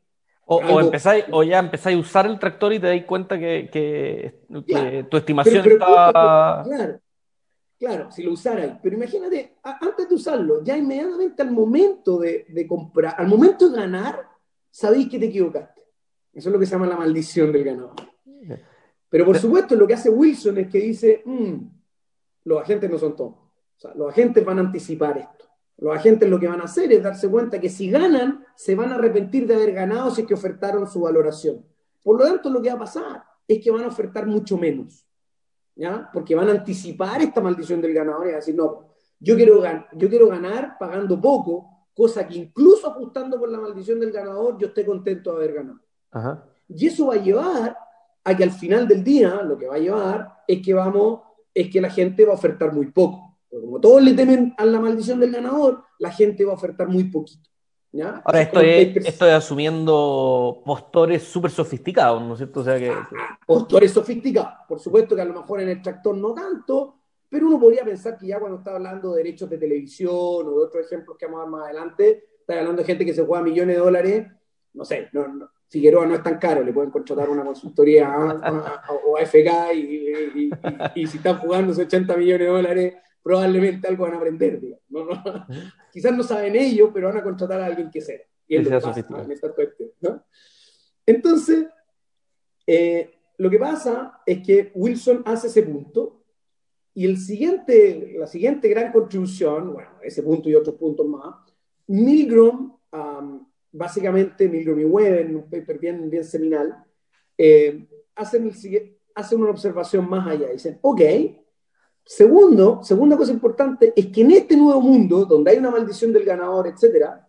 O, 0.47 0.61
algo- 0.61 0.75
o 0.77 0.81
empezáis, 0.81 1.25
o 1.31 1.43
ya 1.43 1.59
empezáis 1.59 1.97
a 1.97 2.01
usar 2.01 2.27
el 2.27 2.39
tractor 2.39 2.73
y 2.73 2.79
te 2.79 2.87
dais 2.89 3.05
cuenta 3.05 3.39
que, 3.39 3.69
que- 3.73 4.41
que 4.49 4.63
Claro. 4.65 5.07
tu 5.09 5.17
estimación 5.17 5.63
Pero- 5.65 5.79
pero- 5.79 6.07
está. 6.07 6.63
Claro, 6.65 7.01
claro, 7.79 8.11
si 8.13 8.23
lo 8.23 8.33
usarais. 8.33 8.75
Pero 8.83 8.97
imagínate, 8.97 9.57
a- 9.65 9.79
antes 9.85 10.09
de 10.09 10.15
usarlo, 10.15 10.63
ya 10.63 10.77
inmediatamente 10.77 11.43
al 11.43 11.51
momento 11.53 12.19
de, 12.19 12.45
de 12.49 12.67
comprar, 12.69 13.15
al 13.19 13.27
momento 13.29 13.69
de 13.69 13.77
ganar, 13.77 14.21
sabéis 14.71 15.09
que 15.09 15.19
te 15.19 15.27
equivocaste. 15.27 15.81
Eso 16.33 16.49
es 16.49 16.53
lo 16.53 16.59
que 16.59 16.67
se 16.67 16.73
llama 16.73 16.87
la 16.87 16.97
maldición 16.97 17.51
del 17.53 17.65
ganador. 17.65 17.95
Pero 19.13 19.27
por 19.27 19.37
supuesto, 19.39 19.77
lo 19.77 19.87
que 19.87 19.93
hace 19.93 20.09
Wilson 20.09 20.57
es 20.57 20.69
que 20.69 20.79
dice, 20.79 21.23
"Mm, 21.27 21.55
los 22.45 22.63
agentes 22.63 22.91
no 22.91 22.97
son 22.97 23.15
todos. 23.15 23.35
O 23.35 23.77
sea, 23.77 23.93
los 23.95 24.09
agentes 24.09 24.43
van 24.43 24.57
a 24.59 24.63
anticipar 24.63 25.19
esto. 25.19 25.45
Los 25.77 25.95
agentes 25.95 26.31
lo 26.31 26.41
que 26.41 26.49
van 26.49 26.63
a 26.63 26.65
hacer 26.65 26.91
es 26.93 27.03
darse 27.03 27.29
cuenta 27.29 27.61
que 27.61 27.69
si 27.69 27.91
ganan, 27.91 28.43
se 28.57 28.75
van 28.75 28.91
a 28.91 28.95
arrepentir 28.95 29.47
de 29.47 29.55
haber 29.55 29.73
ganado 29.73 30.11
si 30.11 30.23
es 30.23 30.27
que 30.27 30.33
ofertaron 30.35 30.87
su 30.87 31.01
valoración. 31.03 31.63
Por 32.03 32.19
lo 32.19 32.25
tanto, 32.25 32.49
lo 32.49 32.63
que 32.63 32.69
va 32.71 32.77
a 32.77 32.79
pasar 32.79 33.23
es 33.47 33.63
que 33.63 33.71
van 33.71 33.85
a 33.85 33.89
ofertar 33.89 34.27
mucho 34.27 34.57
menos. 34.57 35.07
¿Ya? 35.75 36.09
Porque 36.13 36.35
van 36.35 36.49
a 36.49 36.53
anticipar 36.53 37.21
esta 37.23 37.41
maldición 37.43 37.81
del 37.83 37.93
ganador 37.95 38.23
y 38.25 38.27
van 38.29 38.35
a 38.35 38.37
decir, 38.39 38.55
no, 38.55 38.89
yo 39.21 39.37
quiero, 39.37 39.61
gan- 39.63 39.87
yo 39.93 40.09
quiero 40.09 40.29
ganar 40.29 40.77
pagando 40.79 41.21
poco, 41.21 41.87
cosa 41.95 42.27
que 42.27 42.37
incluso 42.39 42.89
ajustando 42.89 43.39
por 43.39 43.51
la 43.51 43.59
maldición 43.59 44.01
del 44.01 44.11
ganador, 44.13 44.57
yo 44.59 44.69
esté 44.69 44.85
contento 44.87 45.31
de 45.33 45.37
haber 45.37 45.53
ganado. 45.55 45.81
Ajá. 46.11 46.45
Y 46.69 46.87
eso 46.87 47.07
va 47.09 47.15
a 47.15 47.23
llevar 47.23 47.77
a 48.25 48.37
que 48.37 48.45
al 48.45 48.53
final 48.53 48.87
del 48.87 49.03
día, 49.03 49.43
lo 49.43 49.59
que 49.59 49.67
va 49.67 49.77
a 49.77 49.79
llevar 49.79 50.43
es 50.47 50.63
que 50.63 50.75
vamos, 50.75 51.21
es 51.53 51.71
que 51.71 51.81
la 51.81 51.91
gente 51.91 52.25
va 52.25 52.33
a 52.33 52.37
ofertar 52.37 52.73
muy 52.73 52.87
poco. 52.87 53.39
Porque 53.49 53.67
como 53.67 53.81
todos 53.81 54.03
le 54.03 54.15
temen 54.15 54.55
a 54.57 54.65
la 54.65 54.81
maldición 54.81 55.21
del 55.21 55.33
ganador, 55.33 55.85
la 55.99 56.11
gente 56.11 56.45
va 56.45 56.53
a 56.53 56.57
ofertar 56.57 56.89
muy 56.89 57.05
poquito. 57.05 57.53
Ahora, 58.25 58.41
esto 58.41 58.61
es, 58.61 58.97
esto 58.97 59.27
es, 59.27 59.35
asumiendo 59.35 60.63
postores 60.65 61.25
súper 61.25 61.51
sofisticados, 61.51 62.23
¿no 62.23 62.33
es 62.33 62.39
cierto? 62.39 62.61
O 62.61 62.65
sea 62.65 62.79
que, 62.79 62.91
Postores 63.47 63.93
sofisticados. 63.93 64.53
Por 64.67 64.81
supuesto 64.81 65.15
que 65.15 65.21
a 65.21 65.27
lo 65.27 65.35
mejor 65.35 65.61
en 65.61 65.69
el 65.69 65.83
tractor 65.83 66.17
no 66.17 66.33
tanto, 66.33 66.97
pero 67.29 67.47
uno 67.47 67.61
podría 67.61 67.85
pensar 67.85 68.17
que 68.17 68.27
ya 68.27 68.41
cuando 68.41 68.59
está 68.59 68.75
hablando 68.75 69.13
de 69.13 69.23
derechos 69.23 69.51
de 69.51 69.59
televisión 69.59 70.13
o 70.15 70.59
de 70.59 70.65
otros 70.65 70.87
ejemplos 70.87 71.19
que 71.19 71.27
vamos 71.27 71.41
a 71.41 71.45
ver 71.45 71.51
más 71.51 71.65
adelante, 71.65 72.25
está 72.41 72.59
hablando 72.59 72.81
de 72.81 72.87
gente 72.87 73.05
que 73.05 73.13
se 73.13 73.27
juega 73.27 73.45
millones 73.45 73.77
de 73.77 73.83
dólares, 73.83 74.27
no 74.73 74.85
sé, 74.87 75.11
no, 75.13 75.51
Figueroa 75.73 76.05
no 76.05 76.15
es 76.15 76.23
tan 76.23 76.39
caro, 76.39 76.63
le 76.63 76.71
pueden 76.71 76.91
contratar 76.91 77.31
una 77.31 77.43
consultoría 77.43 78.15
o 79.07 79.17
AFK 79.17 79.75
y, 79.75 80.51
y, 80.95 81.07
si 81.07 81.17
están 81.17 81.39
jugando 81.39 81.73
80 81.73 82.15
millones 82.15 82.47
de 82.47 82.53
dólares, 82.53 82.95
probablemente 83.23 83.89
algo 83.89 84.05
van 84.05 84.13
a 84.13 84.17
aprender. 84.19 84.61
Quizás 85.93 86.15
no 86.15 86.23
saben 86.23 86.57
ellos, 86.57 86.91
pero 86.93 87.09
van 87.09 87.17
a 87.17 87.23
contratar 87.23 87.59
a 87.63 87.67
alguien 87.67 87.91
que 87.91 88.03
sea. 88.03 88.21
Y 88.47 88.57
es 88.57 88.69
lo 88.69 88.81
¿no? 90.03 90.25
Entonces, 91.07 91.67
eh, 92.67 93.11
lo 93.39 93.49
que 93.49 93.59
pasa 93.59 94.21
es 94.27 94.47
que 94.47 94.73
Wilson 94.75 95.23
hace 95.25 95.47
ese 95.47 95.63
punto 95.63 96.23
y 96.93 97.07
el 97.07 97.17
siguiente, 97.17 98.15
la 98.19 98.27
siguiente 98.27 98.69
gran 98.69 98.93
contribución, 98.93 99.73
bueno, 99.73 99.93
ese 100.03 100.23
punto 100.23 100.51
y 100.51 100.55
otros 100.55 100.77
puntos 100.77 101.07
más, 101.07 101.35
Milgram, 101.87 102.77
básicamente 103.73 104.49
Milgram 104.49 104.79
y 104.79 104.85
Webb, 104.85 105.21
en 105.21 105.37
un 105.37 105.51
paper 105.51 105.79
bien, 105.79 106.11
bien 106.11 106.25
seminal, 106.25 106.85
eh, 107.37 107.89
hacen, 108.15 108.47
el, 108.47 108.99
hacen 109.15 109.41
una 109.41 109.51
observación 109.51 110.09
más 110.09 110.27
allá. 110.29 110.49
Dicen, 110.51 110.79
ok, 110.83 111.01
Segundo, 112.05 112.83
segunda 112.83 113.17
cosa 113.17 113.33
importante 113.33 113.93
es 113.95 114.07
que 114.09 114.23
en 114.23 114.33
este 114.33 114.57
nuevo 114.57 114.81
mundo, 114.81 115.25
donde 115.25 115.53
hay 115.53 115.59
una 115.59 115.71
maldición 115.71 116.13
del 116.13 116.25
ganador, 116.25 116.67
etcétera, 116.67 117.29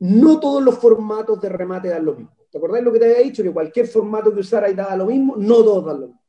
no 0.00 0.40
todos 0.40 0.62
los 0.62 0.78
formatos 0.78 1.40
de 1.40 1.50
remate 1.50 1.88
dan 1.88 2.06
lo 2.06 2.14
mismo. 2.14 2.34
¿Te 2.50 2.58
acordás 2.58 2.82
lo 2.82 2.92
que 2.92 2.98
te 2.98 3.04
había 3.04 3.18
dicho? 3.18 3.42
Que 3.42 3.52
cualquier 3.52 3.86
formato 3.86 4.32
que 4.32 4.40
usara 4.40 4.70
y 4.70 4.74
daba 4.74 4.96
lo 4.96 5.06
mismo, 5.06 5.36
no 5.36 5.56
todos 5.56 5.84
dan 5.84 6.00
lo 6.00 6.06
mismo. 6.08 6.22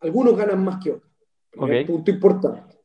Algunos 0.00 0.36
ganan 0.36 0.64
más 0.64 0.82
que 0.82 0.90
otros. 0.92 1.10
Okay. 1.56 1.86
Punto 1.86 2.10
importante. 2.10 2.76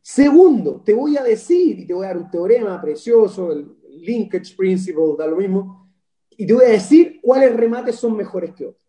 Segundo, 0.00 0.82
te 0.84 0.92
voy 0.94 1.16
a 1.16 1.22
decir, 1.22 1.78
y 1.78 1.86
te 1.86 1.94
voy 1.94 2.04
a 2.04 2.08
dar 2.08 2.16
un 2.16 2.30
teorema 2.30 2.80
precioso, 2.80 3.52
el 3.52 3.76
linkage 4.00 4.54
principle, 4.56 5.14
da 5.18 5.26
lo 5.26 5.36
mismo, 5.36 5.90
y 6.30 6.46
te 6.46 6.54
voy 6.54 6.64
a 6.64 6.70
decir 6.70 7.20
cuáles 7.22 7.54
remates 7.54 7.96
son 7.96 8.16
mejores 8.16 8.52
que 8.54 8.66
otros. 8.66 8.82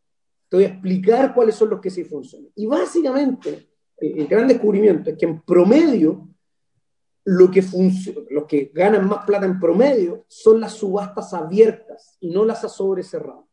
Te 0.49 0.57
voy 0.57 0.65
a 0.65 0.69
explicar 0.69 1.33
cuáles 1.33 1.55
son 1.55 1.69
los 1.69 1.81
que 1.81 1.89
sí 1.89 2.03
funcionan. 2.03 2.51
Y 2.55 2.65
básicamente, 2.65 3.69
el 3.97 4.27
gran 4.27 4.47
descubrimiento 4.47 5.09
es 5.09 5.17
que 5.17 5.25
en 5.25 5.41
promedio, 5.41 6.29
lo 7.25 7.49
que 7.49 7.63
los 8.29 8.45
que 8.45 8.71
ganan 8.73 9.07
más 9.07 9.25
plata 9.25 9.45
en 9.45 9.59
promedio 9.59 10.25
son 10.27 10.59
las 10.59 10.73
subastas 10.73 11.33
abiertas 11.33 12.17
y 12.19 12.29
no 12.29 12.43
las 12.45 12.63
a 12.63 12.69
sobre 12.69 13.03
cerrado. 13.03 13.47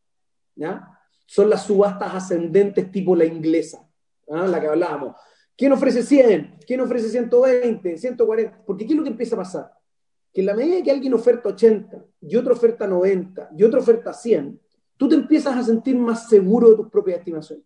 ¿ya? 0.56 0.98
Son 1.26 1.48
las 1.48 1.64
subastas 1.64 2.14
ascendentes 2.14 2.90
tipo 2.90 3.14
la 3.14 3.24
inglesa, 3.24 3.88
la 4.26 4.60
que 4.60 4.66
hablábamos. 4.66 5.16
¿Quién 5.56 5.72
ofrece 5.72 6.02
100? 6.02 6.58
¿Quién 6.66 6.80
ofrece 6.80 7.08
120? 7.10 7.98
140? 7.98 8.62
Porque 8.64 8.86
¿qué 8.86 8.92
es 8.92 8.96
lo 8.96 9.04
que 9.04 9.10
empieza 9.10 9.36
a 9.36 9.38
pasar? 9.38 9.79
Que 10.32 10.40
en 10.40 10.46
la 10.46 10.54
medida 10.54 10.82
que 10.82 10.90
alguien 10.90 11.14
oferta 11.14 11.48
80 11.48 12.04
y 12.22 12.36
otro 12.36 12.54
oferta 12.54 12.86
90 12.86 13.50
y 13.56 13.64
otro 13.64 13.80
oferta 13.80 14.12
100, 14.12 14.60
tú 14.96 15.08
te 15.08 15.14
empiezas 15.14 15.56
a 15.56 15.62
sentir 15.62 15.96
más 15.96 16.28
seguro 16.28 16.70
de 16.70 16.76
tus 16.76 16.90
propias 16.90 17.18
estimaciones. 17.18 17.64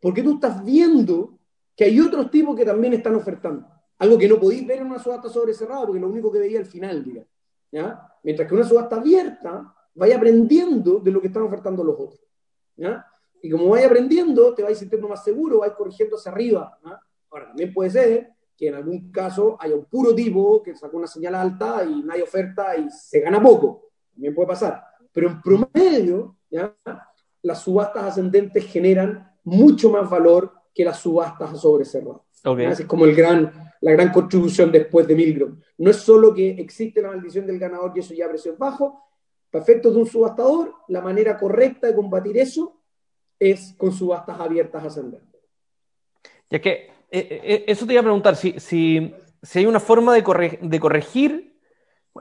Porque 0.00 0.22
tú 0.22 0.34
estás 0.34 0.64
viendo 0.64 1.38
que 1.74 1.84
hay 1.84 2.00
otros 2.00 2.30
tipos 2.30 2.56
que 2.56 2.64
también 2.64 2.94
están 2.94 3.14
ofertando. 3.14 3.66
Algo 3.98 4.18
que 4.18 4.28
no 4.28 4.38
podéis 4.38 4.66
ver 4.66 4.78
en 4.78 4.86
una 4.86 4.98
subasta 4.98 5.28
sobre 5.28 5.52
cerrado, 5.52 5.86
porque 5.86 6.00
lo 6.00 6.08
único 6.08 6.30
que 6.30 6.38
veía 6.38 6.58
al 6.58 6.66
final, 6.66 7.04
digamos. 7.04 7.28
¿ya? 7.70 8.00
Mientras 8.22 8.48
que 8.48 8.54
una 8.54 8.64
subasta 8.64 8.96
abierta, 8.96 9.74
vaya 9.94 10.16
aprendiendo 10.16 11.00
de 11.00 11.10
lo 11.10 11.20
que 11.20 11.26
están 11.26 11.42
ofertando 11.42 11.82
los 11.82 11.94
otros. 11.94 12.20
¿ya? 12.76 13.06
Y 13.42 13.50
como 13.50 13.70
vaya 13.70 13.86
aprendiendo, 13.86 14.54
te 14.54 14.62
vais 14.62 14.78
sintiendo 14.78 15.08
más 15.08 15.22
seguro, 15.22 15.60
vais 15.60 15.72
corrigiendo 15.72 16.16
hacia 16.16 16.32
arriba. 16.32 16.78
Ahora, 17.30 17.48
también 17.48 17.72
puede 17.72 17.90
ser 17.90 18.35
que 18.56 18.68
en 18.68 18.74
algún 18.74 19.10
caso 19.10 19.56
haya 19.60 19.74
un 19.74 19.84
puro 19.84 20.14
tipo 20.14 20.62
que 20.62 20.74
sacó 20.74 20.96
una 20.96 21.06
señal 21.06 21.34
alta 21.34 21.84
y 21.84 22.02
no 22.02 22.12
hay 22.12 22.22
oferta 22.22 22.76
y 22.76 22.88
se 22.90 23.20
gana 23.20 23.42
poco. 23.42 23.90
También 24.12 24.34
puede 24.34 24.48
pasar. 24.48 24.82
Pero 25.12 25.28
en 25.28 25.42
promedio, 25.42 26.36
¿ya? 26.50 26.74
las 27.42 27.62
subastas 27.62 28.04
ascendentes 28.04 28.64
generan 28.66 29.36
mucho 29.44 29.90
más 29.90 30.08
valor 30.08 30.52
que 30.74 30.84
las 30.84 30.98
subastas 30.98 31.52
a 31.52 31.56
sobre 31.56 31.84
cerrado. 31.84 32.24
Es 32.58 32.84
como 32.86 33.04
el 33.04 33.14
gran, 33.14 33.72
la 33.80 33.92
gran 33.92 34.12
contribución 34.12 34.70
después 34.70 35.06
de 35.06 35.14
Milgram. 35.14 35.60
No 35.78 35.90
es 35.90 35.96
solo 35.96 36.32
que 36.32 36.50
existe 36.50 37.02
la 37.02 37.08
maldición 37.08 37.46
del 37.46 37.58
ganador 37.58 37.92
y 37.94 38.00
eso 38.00 38.14
ya 38.14 38.26
a 38.26 38.28
precios 38.28 38.56
bajos, 38.56 38.92
para 39.50 39.62
efectos 39.62 39.94
de 39.94 40.00
un 40.00 40.06
subastador, 40.06 40.74
la 40.88 41.00
manera 41.00 41.38
correcta 41.38 41.86
de 41.86 41.94
combatir 41.94 42.36
eso 42.38 42.80
es 43.38 43.74
con 43.76 43.92
subastas 43.92 44.38
abiertas 44.40 44.84
ascendentes. 44.84 45.40
Ya 46.50 46.60
que 46.60 46.90
eh, 47.10 47.40
eh, 47.44 47.64
eso 47.66 47.86
te 47.86 47.92
iba 47.92 48.00
a 48.00 48.04
preguntar, 48.04 48.36
si, 48.36 48.58
si, 48.58 49.14
si 49.42 49.58
hay 49.58 49.66
una 49.66 49.80
forma 49.80 50.14
de, 50.14 50.58
de 50.60 50.80
corregir 50.80 51.56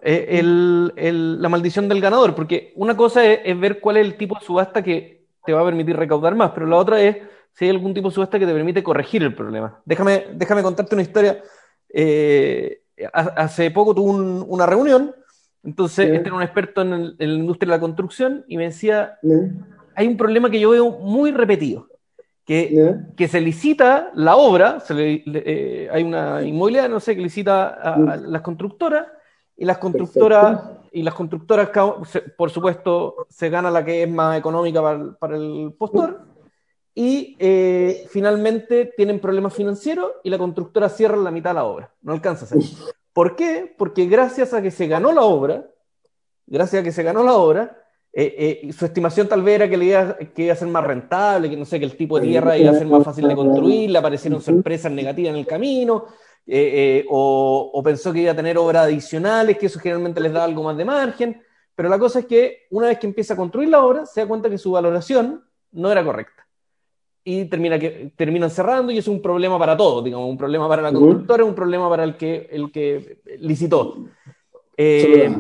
eh, 0.02 0.40
el, 0.40 1.42
la 1.42 1.50
maldición 1.50 1.88
del 1.88 2.02
ganador, 2.02 2.36
porque 2.36 2.74
una 2.76 2.98
cosa 2.98 3.26
es, 3.26 3.60
ver 3.60 3.80
cuál 3.80 3.98
es 3.98 4.06
el 4.06 4.18
tipo 4.18 4.38
de 4.38 4.46
subasta 4.46 4.84
que 4.84 5.26
te 5.46 5.54
va 5.54 5.62
a 5.62 5.66
permitir 5.66 5.96
recaudar 5.96 6.36
más, 6.36 6.52
pero 6.52 6.66
la 6.66 6.78
otra 6.78 7.02
es 7.02 7.18
si 7.54 7.66
hay 7.66 7.72
algún 7.72 7.94
tipo 7.94 8.10
de 8.10 8.16
subasta 8.16 8.40
que 8.40 8.46
te 8.46 8.54
permite 8.54 8.84
corregir 8.84 9.24
el 9.24 9.34
problema. 9.34 9.82
Déjame, 9.86 10.26
déjame 10.34 10.64
contarte 10.64 10.96
una 10.96 11.04
historia. 11.04 11.42
Eh, 11.90 12.82
hace 13.14 13.72
poco 13.72 13.96
tuve 13.96 14.44
una 14.48 14.66
reunión, 14.66 15.16
entonces 15.64 16.08
este 16.08 16.28
era 16.28 16.36
un 16.36 16.44
experto 16.44 16.82
en, 16.82 17.16
la 17.18 17.26
industria 17.26 17.72
de 17.72 17.78
la 17.78 17.82
construcción 17.82 18.44
y 18.48 18.58
me 18.58 18.66
decía, 18.66 19.18
hay 19.96 20.08
un 20.08 20.18
problema 20.18 20.50
que 20.50 20.60
yo 20.60 20.72
veo 20.72 20.92
muy 20.92 21.32
repetido, 21.32 21.88
que, 22.46 22.96
que 23.18 23.28
se 23.28 23.42
licita 23.42 24.12
la 24.14 24.36
obra, 24.36 24.78
eh, 24.90 25.90
hay 25.92 26.04
una 26.04 26.44
inmobiliaria, 26.44 26.90
no 26.90 27.00
sé, 27.00 27.16
que 27.16 27.22
licita 27.22 27.70
a, 27.70 28.18
las 28.18 28.42
constructoras, 28.42 29.08
y 29.58 29.66
las 29.66 29.78
constructoras, 29.78 30.62
y 30.92 31.02
las 31.02 31.14
constructoras, 31.14 31.70
por 32.38 32.52
supuesto, 32.52 33.28
se 33.30 33.50
gana 33.50 33.72
la 33.72 33.84
que 33.84 34.04
es 34.04 34.10
más 34.10 34.38
económica 34.38 34.82
para, 34.82 35.14
para 35.14 35.38
el 35.38 35.74
postor 35.78 36.36
y 36.98 37.36
eh, 37.40 38.08
finalmente 38.10 38.94
tienen 38.96 39.20
problemas 39.20 39.54
financieros 39.54 40.14
y 40.24 40.30
la 40.30 40.38
constructora 40.38 40.88
cierra 40.88 41.18
la 41.18 41.30
mitad 41.30 41.50
de 41.50 41.56
la 41.56 41.66
obra. 41.66 41.94
No 42.02 42.14
alcanza 42.14 42.46
a 42.46 42.48
hacer. 42.48 42.62
¿Por 43.12 43.36
qué? 43.36 43.74
Porque 43.78 44.06
gracias 44.06 44.54
a 44.54 44.62
que 44.62 44.72
se 44.72 44.88
ganó 44.88 45.12
la 45.12 45.24
obra, 45.24 45.70
gracias 46.48 46.82
a 46.82 46.84
que 46.84 46.94
se 46.94 47.04
ganó 47.04 47.22
la 47.24 47.34
obra, 47.34 47.85
eh, 48.18 48.62
eh, 48.64 48.74
su 48.74 48.86
estimación 48.86 49.28
tal 49.28 49.44
vez 49.44 49.56
era 49.56 49.70
que, 49.70 49.78
le 49.78 49.86
iba, 49.86 50.18
que 50.18 50.44
iba 50.44 50.54
a 50.54 50.56
ser 50.56 50.70
más 50.70 50.84
rentable, 50.84 51.50
que 51.50 51.58
no 51.58 51.66
sé, 51.66 51.80
que 51.80 51.86
el 51.86 51.98
tipo 51.98 52.20
de 52.20 52.28
tierra 52.28 52.58
iba 52.58 52.72
a 52.72 52.76
ser 52.76 52.88
más 52.88 53.04
fácil 53.04 53.28
de 53.28 53.36
construir, 53.36 53.90
le 53.90 53.98
aparecieron 53.98 54.42
sorpresas 54.42 54.92
negativas 54.92 55.34
en 55.34 55.40
el 55.40 55.46
camino, 55.46 56.06
o, 57.10 57.72
o, 57.74 57.84
pensó 57.84 58.14
que 58.14 58.22
iba 58.22 58.32
a 58.32 58.36
tener 58.36 58.58
obras 58.58 58.86
adicionales, 58.86 59.58
que 59.58 59.66
eso 59.66 59.80
generalmente 59.80 60.22
les 60.22 60.32
da 60.32 60.44
algo 60.46 60.64
más 60.64 60.78
de 60.78 60.86
margen. 60.86 61.42
Pero 61.76 61.90
la 61.90 62.00
cosa 62.00 62.20
es 62.20 62.26
que 62.26 62.68
una 62.70 62.88
vez 62.88 63.00
que 63.00 63.08
empieza 63.08 63.34
a 63.34 63.38
construir 63.38 63.68
la 63.68 63.84
obra, 63.84 64.06
se 64.06 64.22
da 64.22 64.28
cuenta 64.28 64.50
que 64.50 64.58
su 64.58 64.72
valoración 64.72 65.44
no 65.74 65.92
era 65.92 66.04
correcta 66.04 66.46
y 67.28 67.46
termina 67.46 67.80
que, 67.80 68.12
terminan 68.16 68.52
cerrando 68.52 68.92
y 68.92 69.00
es 69.00 69.08
un 69.08 69.20
problema 69.20 69.58
para 69.58 69.76
todos, 69.76 70.04
digamos, 70.04 70.30
un 70.30 70.38
problema 70.38 70.70
para 70.70 70.84
la 70.84 70.94
constructora, 70.94 71.44
un 71.44 71.56
problema 71.56 71.90
para 71.90 72.04
el 72.04 72.16
que, 72.16 72.48
el 72.52 72.72
que 72.72 73.18
licitó. 73.40 74.06
Eh, 74.78 75.34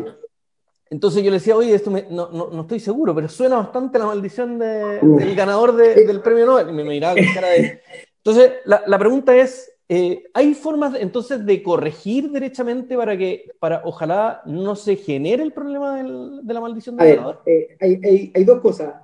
entonces 0.89 1.23
yo 1.23 1.29
le 1.29 1.37
decía, 1.37 1.55
oye, 1.55 1.73
esto 1.73 1.89
no, 1.89 2.29
no, 2.31 2.49
no, 2.51 2.61
estoy 2.61 2.79
seguro, 2.79 3.15
pero 3.15 3.27
suena 3.27 3.57
bastante 3.57 3.97
la 3.97 4.05
maldición 4.05 4.59
de, 4.59 4.99
del 5.01 5.35
ganador 5.35 5.75
del 5.75 6.21
premio 6.21 6.45
Nobel. 6.45 6.69
Y 6.69 6.73
me, 6.73 6.83
miraba 6.83 7.15
con 7.15 7.33
cara 7.33 7.49
de... 7.49 7.81
Entonces, 8.23 8.53
la, 8.65 8.83
la 8.87 8.97
pregunta 8.97 9.35
es, 9.35 9.71
eh, 9.87 10.23
¿hay 10.33 10.55
formas 10.55 10.95
entonces 10.99 11.45
de 11.45 11.61
corregir 11.61 12.31
derechamente 12.31 12.97
para 12.97 13.15
que, 13.15 13.51
para 13.59 13.81
ojalá 13.85 14.41
no 14.45 14.75
se 14.75 14.95
genere 14.95 15.43
el 15.43 15.53
problema 15.53 15.97
del, 15.97 16.39
de 16.41 16.53
la 16.53 16.61
maldición 16.61 16.97
del 16.97 17.15
ganador? 17.17 17.41
Eh, 17.45 17.77
hay, 17.79 18.01
hay, 18.03 18.31
hay 18.33 18.43
dos 18.43 18.61
cosas 18.61 18.95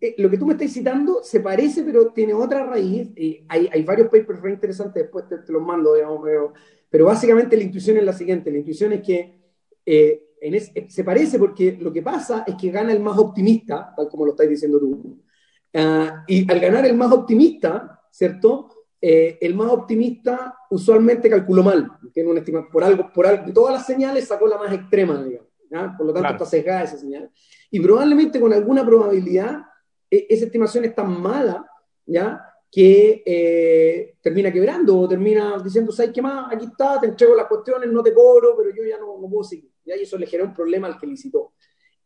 eh, 0.00 0.14
lo 0.18 0.30
que 0.30 0.38
tú 0.38 0.46
me 0.46 0.52
estás 0.52 0.72
citando 0.72 1.22
se 1.22 1.40
parece, 1.40 1.82
pero 1.82 2.12
tiene 2.12 2.34
otra 2.34 2.64
raíz. 2.64 3.08
hay, 3.48 3.68
hay, 3.72 3.82
varios 3.82 4.08
papers 4.08 4.40
re 4.40 4.52
interesantes, 4.52 5.02
después 5.02 5.24
te, 5.28 5.52
los 5.52 5.62
mando, 5.62 5.94
digamos, 5.94 6.20
pero, 6.22 6.52
pero, 6.88 7.06
básicamente 7.06 7.56
la 7.56 7.64
intuición 7.64 7.96
es 7.96 8.04
la 8.04 8.12
siguiente. 8.12 8.50
La 8.50 8.58
intuición 8.58 8.92
es 8.92 9.02
que 9.02 9.38
eh, 9.84 10.27
en 10.40 10.54
eh, 10.54 10.86
se 10.88 11.04
parece 11.04 11.38
porque 11.38 11.76
lo 11.80 11.92
que 11.92 12.02
pasa 12.02 12.44
es 12.46 12.54
que 12.56 12.70
gana 12.70 12.92
el 12.92 13.00
más 13.00 13.18
optimista, 13.18 13.92
tal 13.96 14.08
como 14.08 14.24
lo 14.24 14.32
estás 14.32 14.48
diciendo 14.48 14.78
tú. 14.78 15.22
Ah, 15.74 16.24
y 16.26 16.50
al 16.50 16.60
ganar 16.60 16.86
el 16.86 16.96
más 16.96 17.12
optimista, 17.12 18.02
¿cierto? 18.10 18.74
el 19.00 19.54
más 19.54 19.70
optimista 19.70 20.56
usualmente 20.70 21.30
calculó 21.30 21.62
mal, 21.62 21.88
tiene 22.12 22.30
una 22.30 22.40
estima, 22.40 22.68
por 22.68 22.82
algo, 22.82 23.12
por 23.12 23.28
algo, 23.28 23.46
de 23.46 23.52
todas 23.52 23.72
las 23.72 23.86
señales 23.86 24.26
sacó 24.26 24.48
la 24.48 24.58
más 24.58 24.72
extrema, 24.72 25.22
digamos. 25.22 25.48
Por 25.96 26.06
lo 26.06 26.12
tanto, 26.12 26.32
está 26.32 26.44
sesgada 26.44 26.82
esa 26.82 26.96
señal. 26.96 27.30
Y 27.70 27.80
probablemente 27.80 28.40
con 28.40 28.52
alguna 28.52 28.84
probabilidad 28.84 29.60
e-, 30.10 30.26
esa 30.28 30.46
estimación 30.46 30.84
es 30.84 30.94
tan 30.94 31.20
mala, 31.20 31.66
¿ya? 32.06 32.44
que 32.70 33.22
eh, 33.24 34.16
termina 34.20 34.52
quebrando 34.52 34.98
o 34.98 35.08
termina 35.08 35.58
diciendo, 35.62 35.90
¿sabes 35.90 36.12
qué 36.12 36.20
más? 36.20 36.52
Aquí 36.52 36.66
está, 36.66 37.00
te 37.00 37.06
entrego 37.06 37.34
las 37.34 37.46
cuestiones, 37.46 37.90
no 37.90 38.02
te 38.02 38.12
cobro, 38.12 38.54
pero 38.56 38.70
yo 38.74 38.84
ya 38.84 38.98
no, 38.98 39.18
no 39.18 39.28
puedo 39.28 39.44
seguir. 39.44 39.70
Y 39.96 40.02
eso 40.02 40.18
le 40.18 40.26
genera 40.26 40.48
un 40.48 40.54
problema 40.54 40.86
al 40.86 40.98
que 40.98 41.06
licitó. 41.06 41.52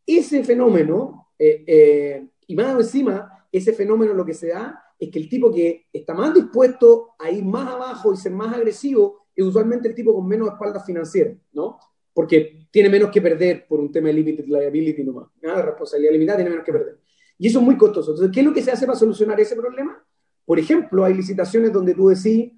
Ese 0.05 0.43
fenómeno, 0.43 1.29
eh, 1.37 1.63
eh, 1.65 2.27
y 2.47 2.55
más 2.55 2.75
encima, 2.75 3.47
ese 3.51 3.73
fenómeno 3.73 4.13
lo 4.13 4.25
que 4.25 4.33
se 4.33 4.47
da 4.47 4.83
es 4.99 5.09
que 5.09 5.19
el 5.19 5.29
tipo 5.29 5.51
que 5.51 5.87
está 5.91 6.13
más 6.13 6.33
dispuesto 6.33 7.11
a 7.19 7.29
ir 7.29 7.43
más 7.43 7.67
abajo 7.67 8.13
y 8.13 8.17
ser 8.17 8.31
más 8.31 8.53
agresivo 8.53 9.27
es 9.35 9.45
usualmente 9.45 9.87
el 9.87 9.95
tipo 9.95 10.13
con 10.13 10.27
menos 10.27 10.49
espaldas 10.49 10.85
financieras, 10.85 11.37
¿no? 11.53 11.77
Porque 12.13 12.67
tiene 12.71 12.89
menos 12.89 13.09
que 13.09 13.21
perder 13.21 13.65
por 13.67 13.79
un 13.79 13.91
tema 13.91 14.07
de 14.07 14.13
limited 14.13 14.45
liability 14.45 15.03
nomás, 15.03 15.29
¿no? 15.41 15.61
responsabilidad 15.61 16.13
limitada 16.13 16.37
tiene 16.37 16.51
menos 16.51 16.65
que 16.65 16.71
perder. 16.71 16.99
Y 17.37 17.47
eso 17.47 17.59
es 17.59 17.65
muy 17.65 17.77
costoso. 17.77 18.11
Entonces, 18.11 18.33
¿qué 18.33 18.41
es 18.41 18.45
lo 18.45 18.53
que 18.53 18.61
se 18.61 18.71
hace 18.71 18.85
para 18.85 18.97
solucionar 18.97 19.39
ese 19.39 19.55
problema? 19.55 20.03
Por 20.45 20.59
ejemplo, 20.59 21.03
hay 21.03 21.13
licitaciones 21.13 21.73
donde 21.73 21.95
tú 21.95 22.09
decís, 22.09 22.51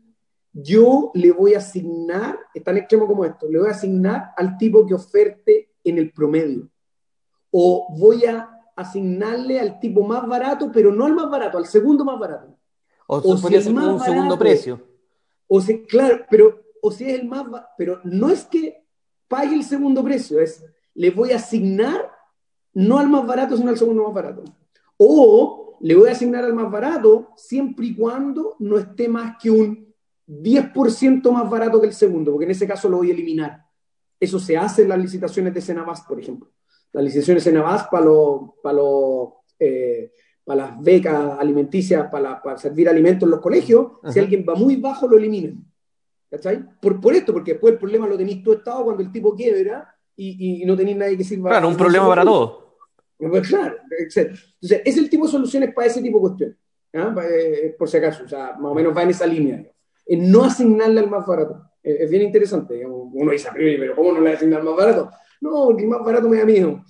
yo 0.57 1.11
le 1.13 1.33
voy 1.33 1.53
a 1.53 1.57
asignar, 1.57 2.39
es 2.53 2.63
tan 2.63 2.77
extremo 2.77 3.07
como 3.07 3.25
esto, 3.25 3.49
le 3.49 3.59
voy 3.59 3.67
a 3.67 3.71
asignar 3.71 4.31
al 4.37 4.57
tipo 4.57 4.85
que 4.85 4.93
oferte 4.93 5.73
en 5.83 5.97
el 5.97 6.13
promedio. 6.13 6.69
O 7.51 7.87
voy 7.97 8.25
a 8.25 8.49
asignarle 8.73 9.59
al 9.59 9.79
tipo 9.81 10.03
más 10.03 10.25
barato, 10.25 10.71
pero 10.73 10.93
no 10.93 11.05
al 11.05 11.13
más 11.13 11.29
barato, 11.29 11.57
al 11.57 11.65
segundo 11.65 12.05
más 12.05 12.17
barato. 12.17 12.57
O, 13.05 13.17
o 13.17 13.37
si 13.37 13.55
es 13.55 13.67
un 13.67 13.99
segundo 13.99 14.39
precio. 14.39 14.81
O 15.47 15.59
si, 15.59 15.85
claro, 15.85 16.25
pero 16.29 16.63
o 16.81 16.89
si 16.89 17.03
es 17.03 17.19
el 17.19 17.27
más 17.27 17.45
pero 17.77 17.99
no 18.03 18.29
es 18.29 18.45
que 18.45 18.85
pague 19.27 19.55
el 19.55 19.63
segundo 19.63 20.03
precio, 20.03 20.39
es 20.39 20.63
le 20.93 21.11
voy 21.11 21.31
a 21.31 21.37
asignar 21.37 22.11
no 22.73 22.97
al 22.97 23.09
más 23.09 23.27
barato, 23.27 23.57
sino 23.57 23.69
al 23.69 23.77
segundo 23.77 24.03
más 24.03 24.13
barato. 24.13 24.43
O 24.95 25.77
le 25.81 25.95
voy 25.95 26.09
a 26.09 26.13
asignar 26.13 26.45
al 26.45 26.53
más 26.53 26.71
barato 26.71 27.33
siempre 27.35 27.87
y 27.87 27.95
cuando 27.95 28.55
no 28.59 28.77
esté 28.77 29.09
más 29.09 29.35
que 29.41 29.51
un 29.51 29.84
10% 30.27 31.31
más 31.31 31.49
barato 31.49 31.79
que 31.79 31.87
el 31.87 31.93
segundo, 31.93 32.31
porque 32.31 32.45
en 32.45 32.51
ese 32.51 32.67
caso 32.67 32.89
lo 32.89 32.97
voy 32.97 33.11
a 33.11 33.13
eliminar. 33.13 33.65
Eso 34.19 34.39
se 34.39 34.57
hace 34.57 34.83
en 34.83 34.89
las 34.89 34.99
licitaciones 34.99 35.53
de 35.53 35.61
Senabas, 35.61 36.01
por 36.01 36.19
ejemplo. 36.19 36.49
Las 36.91 37.03
licitaciones 37.03 37.43
de 37.43 37.51
Senabas 37.51 37.87
para, 37.87 38.09
para, 38.63 38.79
eh, 39.59 40.11
para 40.43 40.61
las 40.65 40.81
becas 40.81 41.39
alimenticias, 41.39 42.09
para, 42.09 42.41
para, 42.41 42.57
servir 42.57 42.89
alimentos 42.89 43.27
en 43.27 43.31
los 43.31 43.41
colegios, 43.41 43.93
si 44.11 44.19
alguien 44.19 44.45
va 44.47 44.55
muy 44.55 44.77
bajo, 44.77 45.07
lo 45.07 45.17
eliminan. 45.17 45.63
¿Cachai? 46.29 46.65
Por, 46.81 46.99
por 46.99 47.13
esto, 47.13 47.31
porque 47.31 47.51
después 47.51 47.73
el 47.73 47.79
problema 47.79 48.07
lo 48.07 48.17
tenéis 48.17 48.43
tú 48.43 48.53
Estado 48.53 48.83
cuando 48.83 49.03
el 49.03 49.11
tipo 49.11 49.35
quiebra 49.35 49.93
y, 50.15 50.63
y 50.63 50.65
no 50.65 50.75
tenéis 50.75 50.97
nadie 50.97 51.17
que 51.17 51.23
sirva. 51.23 51.51
Claro, 51.51 51.67
un 51.67 51.77
problema 51.77 52.07
para 52.07 52.23
todos. 52.23 52.65
Pues 53.17 53.47
claro, 53.47 53.75
etc. 53.99 54.35
Entonces, 54.61 54.81
es 54.83 54.97
el 54.97 55.09
tipo 55.09 55.25
de 55.25 55.31
soluciones 55.31 55.73
para 55.73 55.87
ese 55.87 56.01
tipo 56.01 56.17
de 56.17 56.21
cuestiones. 56.21 56.57
Eh, 56.93 57.75
por 57.77 57.89
si 57.89 57.97
acaso, 57.97 58.23
o 58.23 58.27
sea, 58.27 58.53
más 58.53 58.71
o 58.71 58.73
menos 58.73 58.95
va 58.95 59.03
en 59.03 59.09
esa 59.09 59.27
línea 59.27 59.65
en 60.05 60.31
no 60.31 60.43
asignarle 60.43 60.99
al 60.99 61.09
más 61.09 61.25
barato. 61.25 61.61
Es, 61.81 62.09
bien 62.09 62.23
interesante. 62.23 62.85
Uno 62.85 63.31
dice, 63.31 63.49
pero 63.53 63.95
¿cómo 63.95 64.11
no 64.11 64.21
le 64.21 64.33
asignar 64.33 64.59
al 64.59 64.65
más 64.65 64.75
barato? 64.75 65.11
No, 65.41 65.65
porque 65.65 65.83
el 65.83 65.89
más 65.89 66.03
barato 66.03 66.29
me 66.29 66.37
da 66.37 66.45
miedo. 66.45 66.83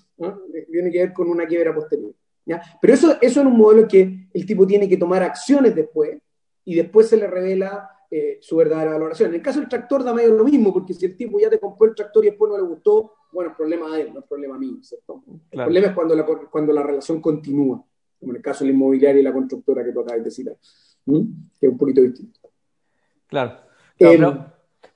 Tiene 0.72 0.92
que 0.92 1.00
ver 1.00 1.14
con 1.14 1.30
una 1.30 1.46
quiebra 1.46 1.74
posterior. 1.74 2.14
¿ya? 2.46 2.62
Pero 2.82 2.94
eso, 2.94 3.18
eso 3.22 3.42
es 3.42 3.46
un 3.46 3.58
modelo 3.58 3.88
que 3.88 4.30
el 4.34 4.46
tipo 4.46 4.66
tiene 4.66 4.88
que 4.88 4.98
tomar 4.98 5.24
acciones 5.24 5.76
después 5.76 6.18
y 6.64 6.76
después 6.76 7.08
se 7.08 7.18
le 7.18 7.28
revela 7.28 7.90
eh, 8.10 8.38
su 8.42 8.56
verdadera 8.56 8.92
valoración. 8.92 9.30
En 9.30 9.36
el 9.36 9.42
caso 9.42 9.60
del 9.60 9.68
tractor 9.68 10.04
da 10.04 10.14
medio 10.14 10.34
lo 10.34 10.44
mismo, 10.44 10.72
porque 10.72 10.94
si 10.94 11.06
el 11.06 11.18
tipo 11.18 11.40
ya 11.40 11.50
te 11.50 11.60
compró 11.60 11.90
el 11.90 11.96
tractor 11.96 12.24
y 12.24 12.30
después 12.30 12.50
no 12.52 12.58
le 12.58 12.64
gustó, 12.64 13.14
bueno, 13.32 13.52
es 13.52 13.58
problema 13.58 13.94
de 13.96 14.04
él, 14.04 14.14
no 14.14 14.20
es 14.20 14.26
problema 14.26 14.58
mío. 14.58 14.78
¿cierto? 14.82 15.24
El 15.52 15.64
problema 15.64 15.88
es 15.88 15.94
cuando 15.94 16.16
la, 16.16 16.26
cuando 16.26 16.72
la 16.72 16.84
relación 16.84 17.20
continúa, 17.20 17.84
como 18.20 18.32
en 18.32 18.38
el 18.38 18.42
caso 18.42 18.64
del 18.64 18.74
inmobiliario 18.74 19.22
y 19.22 19.24
la 19.24 19.34
constructora 19.34 19.84
que 19.84 19.92
tú 19.92 20.02
acabas 20.02 20.24
de 20.24 20.32
citar, 20.32 20.56
que 20.56 21.68
es 21.68 21.72
un 21.72 21.78
poquito 21.78 22.02
distinto. 22.02 22.40
Claro. 23.28 23.58
Em, 23.98 24.20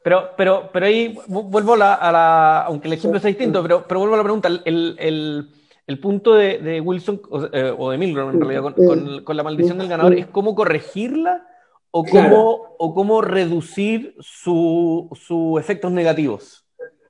pero, 0.04 0.30
pero, 0.38 0.70
pero, 0.72 0.86
ahí 0.86 1.18
vuelvo 1.28 1.74
a 1.74 1.78
la, 1.78 2.62
aunque 2.62 2.88
el 2.88 2.94
ejemplo 2.94 3.20
sea 3.20 3.30
distinto, 3.30 3.62
pero, 3.62 3.86
pero 3.88 4.00
vuelvo 4.00 4.16
a 4.16 4.18
la 4.18 4.24
pregunta. 4.24 4.48
El, 4.48 4.96
el, 4.98 5.50
el 5.90 6.00
punto 6.00 6.36
de, 6.36 6.60
de 6.60 6.82
Wilson 6.82 7.22
o, 7.30 7.46
eh, 7.46 7.92
de 7.92 7.98
Milgram 7.98 8.30
en 8.30 8.40
realidad 8.40 8.74
con, 8.76 9.24
con, 9.24 9.38
la 9.38 9.44
maldición 9.44 9.80
del 9.80 9.88
ganador 9.88 10.14
es 10.14 10.28
cómo 10.28 10.54
corregirla 10.54 11.48
o 11.92 12.06
cómo, 12.06 12.76
o 12.78 12.94
cómo 12.94 13.22
reducir 13.22 14.16
sus 14.20 15.08
su 15.20 15.58
efectos 15.60 15.92
negativos. 15.92 16.66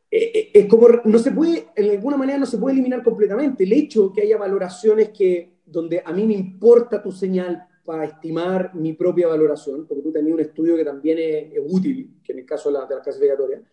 Eh, 0.09 0.31
eh, 0.33 0.51
es 0.53 0.65
como, 0.67 0.87
no 1.03 1.19
se 1.19 1.31
puede, 1.31 1.67
en 1.75 1.91
alguna 1.91 2.17
manera 2.17 2.39
no 2.39 2.45
se 2.45 2.57
puede 2.57 2.73
eliminar 2.73 3.03
completamente. 3.03 3.65
El 3.65 3.73
hecho 3.73 4.11
que 4.13 4.21
haya 4.21 4.37
valoraciones 4.37 5.09
que, 5.09 5.59
donde 5.65 6.01
a 6.03 6.11
mí 6.13 6.25
me 6.25 6.33
importa 6.33 7.03
tu 7.03 7.11
señal, 7.11 7.67
para 7.89 8.05
estimar 8.05 8.75
mi 8.75 8.93
propia 8.93 9.27
valoración, 9.27 9.87
porque 9.87 10.03
tú 10.03 10.11
tenías 10.11 10.35
un 10.35 10.41
estudio 10.41 10.75
que 10.75 10.85
también 10.85 11.17
es, 11.19 11.59
útil, 11.67 12.19
que 12.23 12.33
en 12.33 12.37
el 12.37 12.45
caso 12.45 12.69
de 12.69 12.77
la, 12.77 12.85
de 12.85 12.93
la 12.93 13.01
clasificatoria, 13.01 13.63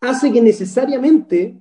hace 0.00 0.32
que 0.32 0.40
necesariamente 0.40 1.60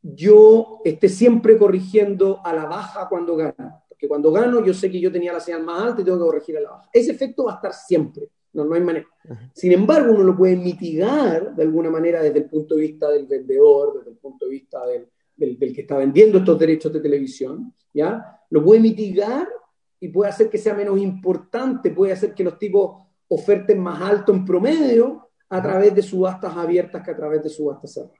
yo 0.00 0.80
esté 0.86 1.10
siempre 1.10 1.58
corrigiendo 1.58 2.40
a 2.42 2.54
la 2.54 2.64
baja 2.64 3.10
cuando 3.10 3.36
gano. 3.36 3.84
Porque 3.86 4.08
cuando 4.08 4.32
gano, 4.32 4.64
yo 4.64 4.72
sé 4.72 4.90
que 4.90 4.98
yo 4.98 5.12
tenía 5.12 5.34
la 5.34 5.40
señal 5.40 5.64
más 5.64 5.82
alta 5.82 6.00
y 6.00 6.04
tengo 6.06 6.16
que 6.16 6.24
corregir 6.24 6.56
a 6.56 6.60
la 6.62 6.70
baja. 6.70 6.88
Ese 6.94 7.12
efecto 7.12 7.44
va 7.44 7.52
a 7.52 7.54
estar 7.56 7.74
siempre, 7.74 8.30
no, 8.54 8.64
no 8.64 8.74
hay 8.74 8.80
manera. 8.80 9.06
Sin 9.52 9.72
embargo, 9.72 10.14
uno 10.14 10.24
lo 10.24 10.34
puede 10.34 10.56
mitigar 10.56 11.54
de 11.54 11.62
alguna 11.62 11.90
manera 11.90 12.22
desde 12.22 12.38
el 12.38 12.48
punto 12.48 12.74
de 12.74 12.80
vista 12.80 13.10
del 13.10 13.26
vendedor, 13.26 13.98
desde 13.98 14.12
el 14.12 14.16
punto 14.16 14.46
de 14.46 14.50
vista 14.50 14.86
del, 14.86 15.06
del, 15.36 15.58
del 15.58 15.74
que 15.74 15.82
está 15.82 15.98
vendiendo 15.98 16.38
estos 16.38 16.58
derechos 16.58 16.90
de 16.90 17.00
televisión, 17.00 17.74
¿ya? 17.92 18.40
Lo 18.48 18.64
puede 18.64 18.80
mitigar 18.80 19.46
y 20.00 20.08
puede 20.08 20.30
hacer 20.30 20.48
que 20.48 20.58
sea 20.58 20.74
menos 20.74 20.98
importante, 20.98 21.90
puede 21.90 22.12
hacer 22.12 22.34
que 22.34 22.44
los 22.44 22.58
tipos 22.58 23.02
oferten 23.28 23.80
más 23.80 24.00
alto 24.00 24.32
en 24.32 24.44
promedio 24.44 25.28
a 25.48 25.62
través 25.62 25.94
de 25.94 26.02
subastas 26.02 26.56
abiertas 26.56 27.02
que 27.02 27.10
a 27.10 27.16
través 27.16 27.42
de 27.42 27.48
subastas 27.48 27.94
cerradas. 27.94 28.18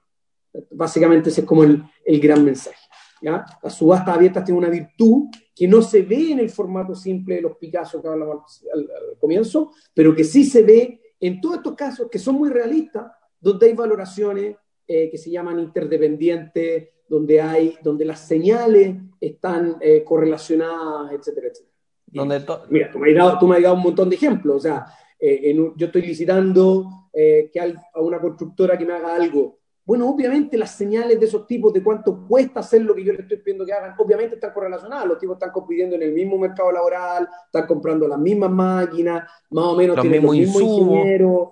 Básicamente 0.70 1.30
ese 1.30 1.42
es 1.42 1.46
como 1.46 1.62
el, 1.62 1.82
el 2.04 2.20
gran 2.20 2.44
mensaje. 2.44 2.78
¿ya? 3.20 3.44
Las 3.62 3.74
subastas 3.74 4.14
abiertas 4.14 4.44
tienen 4.44 4.64
una 4.64 4.70
virtud 4.70 5.28
que 5.54 5.66
no 5.66 5.82
se 5.82 6.02
ve 6.02 6.32
en 6.32 6.38
el 6.38 6.50
formato 6.50 6.94
simple 6.94 7.36
de 7.36 7.42
los 7.42 7.56
Picasso 7.56 8.00
que 8.00 8.08
hablamos 8.08 8.64
al, 8.72 8.88
comienzo, 9.18 9.72
pero 9.92 10.14
que 10.14 10.24
sí 10.24 10.44
se 10.44 10.62
ve 10.62 11.00
en 11.20 11.40
todos 11.40 11.56
estos 11.56 11.74
casos 11.74 12.08
que 12.10 12.18
son 12.18 12.36
muy 12.36 12.48
realistas, 12.48 13.10
donde 13.40 13.66
hay 13.66 13.72
valoraciones 13.72 14.56
eh, 14.86 15.10
que 15.10 15.18
se 15.18 15.30
llaman 15.30 15.58
interdependientes, 15.58 16.90
donde, 17.08 17.40
hay, 17.40 17.76
donde 17.82 18.04
las 18.04 18.20
señales 18.20 18.96
están 19.20 19.76
eh, 19.80 20.04
correlacionadas, 20.04 21.12
etcétera, 21.12 21.48
etcétera. 21.48 21.67
Donde 22.11 22.44
Mira, 22.71 22.90
tú 22.90 22.99
me, 22.99 23.11
has 23.11 23.16
dado, 23.16 23.38
tú 23.38 23.47
me, 23.47 23.57
has 23.57 23.62
dado, 23.62 23.75
un 23.75 23.83
montón 23.83 24.09
de 24.09 24.16
ejemplos. 24.16 24.57
O 24.57 24.61
sea, 24.61 24.87
eh, 25.18 25.55
yo 25.77 25.87
estoy 25.87 26.03
licitando 26.03 27.09
eh, 27.12 27.51
que 27.53 27.61
a 27.61 28.01
una 28.01 28.21
constructora 28.21 28.77
que 28.77 28.87
me 28.87 28.94
haga 28.94 29.16
algo. 29.16 29.59
Bueno, 29.85 30.09
obviamente 30.09 30.59
las 30.59 30.77
señales 30.77 31.18
de 31.18 31.25
esos 31.25 31.47
tipos 31.47 31.73
de 31.73 31.83
cuánto 31.83 32.27
cuesta 32.29 32.61
hacer 32.61 32.83
lo 32.83 32.94
que 32.94 33.03
yo 33.03 33.12
le 33.14 33.23
estoy 33.23 33.38
pidiendo 33.38 33.64
que 33.64 33.73
hagan, 33.73 33.94
obviamente 33.99 34.35
están 34.35 34.53
correlacionadas. 34.53 35.07
Los 35.07 35.18
tipos 35.18 35.37
están 35.37 35.51
compitiendo 35.51 35.97
en 35.97 36.03
el 36.03 36.12
mismo 36.12 36.37
mercado 36.37 36.71
laboral, 36.71 37.27
están 37.47 37.66
comprando 37.66 38.07
las 38.07 38.18
mismas 38.18 38.51
máquinas, 38.51 39.31
más 39.51 39.64
o 39.64 39.77
menos 39.77 39.99
tienen 40.01 40.23
los 40.23 40.33
mismos 40.33 40.62
ingenieros, 40.62 41.49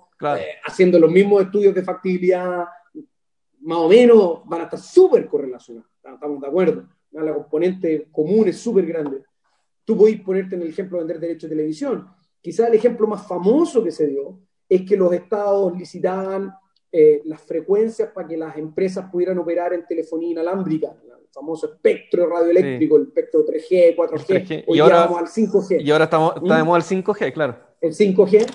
haciendo 0.65 0.99
los 0.99 1.11
mismos 1.11 1.41
estudios 1.41 1.73
de 1.73 1.83
factibilidad, 1.83 2.65
más 3.61 3.77
o 3.79 3.89
menos 3.89 4.41
van 4.45 4.61
a 4.61 4.63
estar 4.65 4.79
súper 4.79 5.27
correlacionados, 5.27 5.89
estamos 6.03 6.39
de 6.39 6.47
acuerdo. 6.47 6.83
La 7.11 7.33
componente 7.33 8.07
común 8.11 8.47
es 8.47 8.59
súper 8.59 8.85
grande. 8.85 9.23
Tú 9.87 9.97
podés 9.97 10.19
ponerte 10.19 10.55
en 10.55 10.63
el 10.63 10.67
ejemplo 10.67 10.97
de 10.97 11.05
vender 11.05 11.21
derechos 11.21 11.49
de 11.49 11.55
televisión. 11.55 12.09
Quizás 12.41 12.67
el 12.67 12.73
ejemplo 12.73 13.07
más 13.07 13.25
famoso 13.25 13.81
que 13.81 13.91
se 13.91 14.05
dio 14.05 14.41
es 14.67 14.81
que 14.81 14.97
los 14.97 15.13
estados 15.13 15.77
licitaban 15.77 16.53
eh, 16.91 17.21
las 17.23 17.39
frecuencias 17.39 18.09
para 18.11 18.27
que 18.27 18.35
las 18.35 18.57
empresas 18.57 19.09
pudieran 19.09 19.37
operar 19.37 19.71
en 19.71 19.85
telefonía 19.85 20.31
inalámbrica, 20.31 20.89
el 20.89 21.29
famoso 21.31 21.73
espectro 21.73 22.27
radioeléctrico, 22.27 22.97
el 22.97 23.03
espectro 23.03 23.45
3G, 23.45 23.95
4G, 23.95 24.65
hoy 24.67 24.77
y 24.77 24.81
ahora, 24.81 25.05
vamos 25.05 25.19
al 25.19 25.27
5G. 25.27 25.81
Y 25.81 25.89
ahora 25.89 26.03
estamos, 26.03 26.35
de 26.35 26.41
¿Mm? 26.41 26.75
el 26.75 26.83
5G, 26.83 27.33
claro. 27.33 27.57
El 27.79 27.93
5G. 27.93 28.45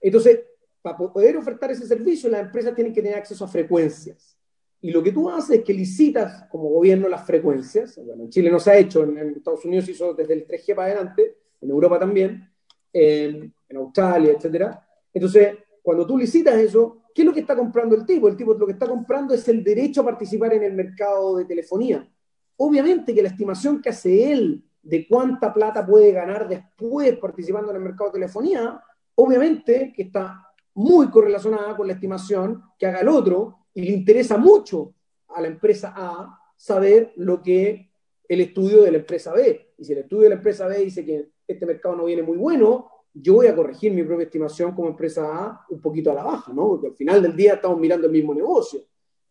Entonces, 0.00 0.40
para 0.80 0.96
poder 0.96 1.36
ofertar 1.36 1.70
ese 1.70 1.86
servicio, 1.86 2.30
las 2.30 2.40
empresas 2.40 2.74
tienen 2.74 2.94
que 2.94 3.02
tener 3.02 3.18
acceso 3.18 3.44
a 3.44 3.48
frecuencias. 3.48 4.37
Y 4.80 4.90
lo 4.92 5.02
que 5.02 5.12
tú 5.12 5.28
haces 5.28 5.58
es 5.58 5.64
que 5.64 5.74
licitas 5.74 6.44
como 6.50 6.68
gobierno 6.68 7.08
las 7.08 7.26
frecuencias. 7.26 7.98
Bueno, 8.04 8.24
en 8.24 8.30
Chile 8.30 8.50
no 8.50 8.60
se 8.60 8.70
ha 8.70 8.78
hecho, 8.78 9.02
en, 9.02 9.18
Estados 9.36 9.64
Unidos 9.64 9.86
se 9.86 9.92
hizo 9.92 10.14
desde 10.14 10.34
el 10.34 10.46
3G 10.46 10.74
para 10.74 10.92
adelante, 10.92 11.36
en 11.60 11.70
Europa 11.70 11.98
también, 11.98 12.48
en, 12.92 13.52
Australia, 13.76 14.32
etc. 14.32 14.76
Entonces, 15.12 15.56
cuando 15.82 16.06
tú 16.06 16.16
licitas 16.16 16.56
eso, 16.56 17.02
¿qué 17.14 17.22
es 17.22 17.26
lo 17.26 17.34
que 17.34 17.40
está 17.40 17.56
comprando 17.56 17.94
el 17.96 18.06
tipo? 18.06 18.28
El 18.28 18.36
tipo 18.36 18.54
lo 18.54 18.66
que 18.66 18.72
está 18.72 18.86
comprando 18.86 19.34
es 19.34 19.46
el 19.48 19.62
derecho 19.62 20.00
a 20.00 20.04
participar 20.04 20.54
en 20.54 20.62
el 20.62 20.72
mercado 20.72 21.36
de 21.36 21.44
telefonía. 21.44 22.08
Obviamente 22.56 23.14
que 23.14 23.22
la 23.22 23.28
estimación 23.28 23.82
que 23.82 23.90
hace 23.90 24.32
él 24.32 24.64
de 24.82 25.06
cuánta 25.06 25.52
plata 25.52 25.84
puede 25.84 26.12
ganar 26.12 26.48
después 26.48 27.16
participando 27.18 27.70
en 27.70 27.76
el 27.76 27.82
mercado 27.82 28.10
de 28.10 28.20
telefonía, 28.20 28.82
obviamente 29.16 29.92
que 29.94 30.02
está 30.02 30.48
muy 30.74 31.08
correlacionada 31.08 31.76
con 31.76 31.86
la 31.88 31.92
estimación 31.92 32.62
que 32.78 32.86
haga 32.86 33.00
el 33.00 33.08
otro 33.08 33.57
y 33.74 33.82
le 33.82 33.90
interesa 33.92 34.36
mucho 34.38 34.94
a 35.28 35.40
la 35.40 35.48
empresa 35.48 35.92
A 35.96 36.40
saber 36.56 37.12
lo 37.16 37.42
que 37.42 37.90
el 38.28 38.40
estudio 38.40 38.82
de 38.82 38.90
la 38.90 38.98
empresa 38.98 39.32
B. 39.32 39.72
Y 39.78 39.84
si 39.84 39.92
el 39.92 40.00
estudio 40.00 40.24
de 40.24 40.28
la 40.30 40.34
empresa 40.36 40.66
B 40.66 40.78
dice 40.84 41.04
que 41.04 41.28
este 41.46 41.64
mercado 41.64 41.96
no 41.96 42.04
viene 42.04 42.22
muy 42.22 42.36
bueno, 42.36 42.90
yo 43.14 43.34
voy 43.34 43.46
a 43.46 43.56
corregir 43.56 43.92
mi 43.92 44.02
propia 44.02 44.24
estimación 44.24 44.74
como 44.74 44.88
empresa 44.88 45.24
A 45.26 45.66
un 45.70 45.80
poquito 45.80 46.10
a 46.10 46.14
la 46.14 46.22
baja, 46.22 46.52
¿no? 46.52 46.68
Porque 46.68 46.88
al 46.88 46.94
final 46.94 47.22
del 47.22 47.34
día 47.34 47.54
estamos 47.54 47.78
mirando 47.78 48.06
el 48.06 48.12
mismo 48.12 48.34
negocio. 48.34 48.80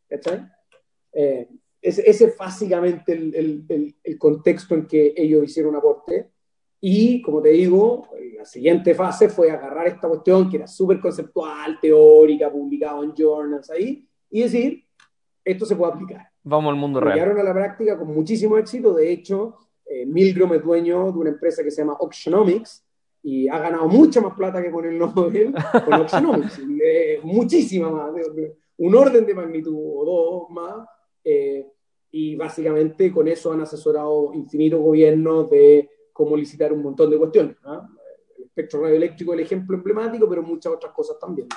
¿Cachai? 0.10 0.48
Eh, 1.14 1.48
ese, 1.82 2.10
es 2.10 2.38
básicamente 2.38 3.14
el, 3.14 4.18
contexto 4.18 4.76
en 4.76 4.88
que 4.88 5.14
ellos 5.16 5.44
hicieron 5.44 5.72
un 5.72 5.78
aporte. 5.78 6.32
Y, 6.80 7.22
como 7.22 7.42
te 7.42 7.50
digo, 7.50 8.10
la 8.36 8.46
siguiente 8.46 8.94
fase 8.94 9.30
fue 9.30 9.50
agarrar 9.52 9.88
esta 9.88 10.08
cuestión 10.08 10.50
que 10.50 10.58
era 10.58 10.68
súper 10.68 11.00
conceptual, 11.00 11.80
teórica, 11.82 12.52
publicado 12.52 13.04
en 13.04 13.14
journals 13.16 13.70
ahí, 13.70 14.08
y 14.30 14.42
decir, 14.42 14.86
esto 15.44 15.66
se 15.66 15.76
puede 15.76 15.94
aplicar. 15.94 16.28
Vamos 16.44 16.72
al 16.72 16.80
mundo 16.80 17.00
real. 17.00 17.16
Llegaron 17.16 17.40
a 17.40 17.44
la 17.44 17.54
práctica 17.54 17.98
con 17.98 18.14
muchísimo 18.14 18.58
éxito. 18.58 18.94
De 18.94 19.12
hecho, 19.12 19.56
eh, 19.86 20.06
Milgram 20.06 20.54
es 20.54 20.64
dueño 20.64 21.12
de 21.12 21.20
una 21.20 21.30
empresa 21.30 21.64
que 21.64 21.72
se 21.72 21.82
llama 21.82 21.98
Auctionomics 22.00 22.86
y 23.24 23.48
ha 23.48 23.60
ganado 23.60 23.88
mucha 23.88 24.22
más 24.22 24.34
plata 24.36 24.62
que 24.62 24.72
con 24.72 24.86
el 24.86 24.98
Nobel 24.98 25.54
con 25.86 25.94
Auctionomics. 25.94 26.62
muchísima 27.24 27.90
más, 27.90 28.12
un 28.78 28.96
orden 28.96 29.26
de 29.26 29.34
magnitud 29.34 29.76
o 29.76 30.06
dos 30.06 30.50
más. 30.50 30.88
Eh, 31.24 31.68
y 32.12 32.36
básicamente 32.36 33.12
con 33.12 33.28
eso 33.28 33.52
han 33.52 33.62
asesorado 33.62 34.34
infinitos 34.34 34.80
gobiernos 34.80 35.50
de 35.50 35.90
cómo 36.14 36.38
licitar 36.38 36.72
un 36.72 36.82
montón 36.82 37.10
de 37.10 37.18
cuestiones. 37.18 37.58
¿ah? 37.66 37.88
El 38.38 38.46
espectro 38.46 38.82
radioeléctrico 38.82 39.34
es 39.34 39.40
el 39.40 39.46
ejemplo 39.46 39.76
emblemático, 39.76 40.28
pero 40.30 40.42
muchas 40.42 40.74
otras 40.74 40.94
cosas 40.94 41.20
también. 41.20 41.48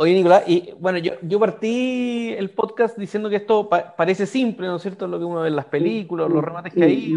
Oye, 0.00 0.14
Nicolás, 0.14 0.44
y 0.46 0.70
bueno, 0.78 0.98
yo, 0.98 1.14
yo 1.22 1.40
partí 1.40 2.32
el 2.38 2.50
podcast 2.50 2.96
diciendo 2.96 3.28
que 3.28 3.34
esto 3.34 3.68
parece 3.68 4.26
simple, 4.26 4.68
¿no 4.68 4.76
es 4.76 4.82
cierto? 4.82 5.08
Lo 5.08 5.18
que 5.18 5.24
uno 5.24 5.40
ve 5.40 5.48
en 5.48 5.56
las 5.56 5.64
películas, 5.64 6.30
los 6.30 6.44
remates 6.44 6.72
que 6.72 6.84
hay, 6.84 7.16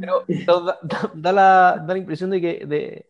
pero, 0.00 0.24
da, 1.14 1.32
la, 1.32 1.84
da, 1.86 1.94
la, 1.94 1.96
impresión 1.96 2.30
de 2.30 2.40
que, 2.40 2.66
de, 2.66 3.06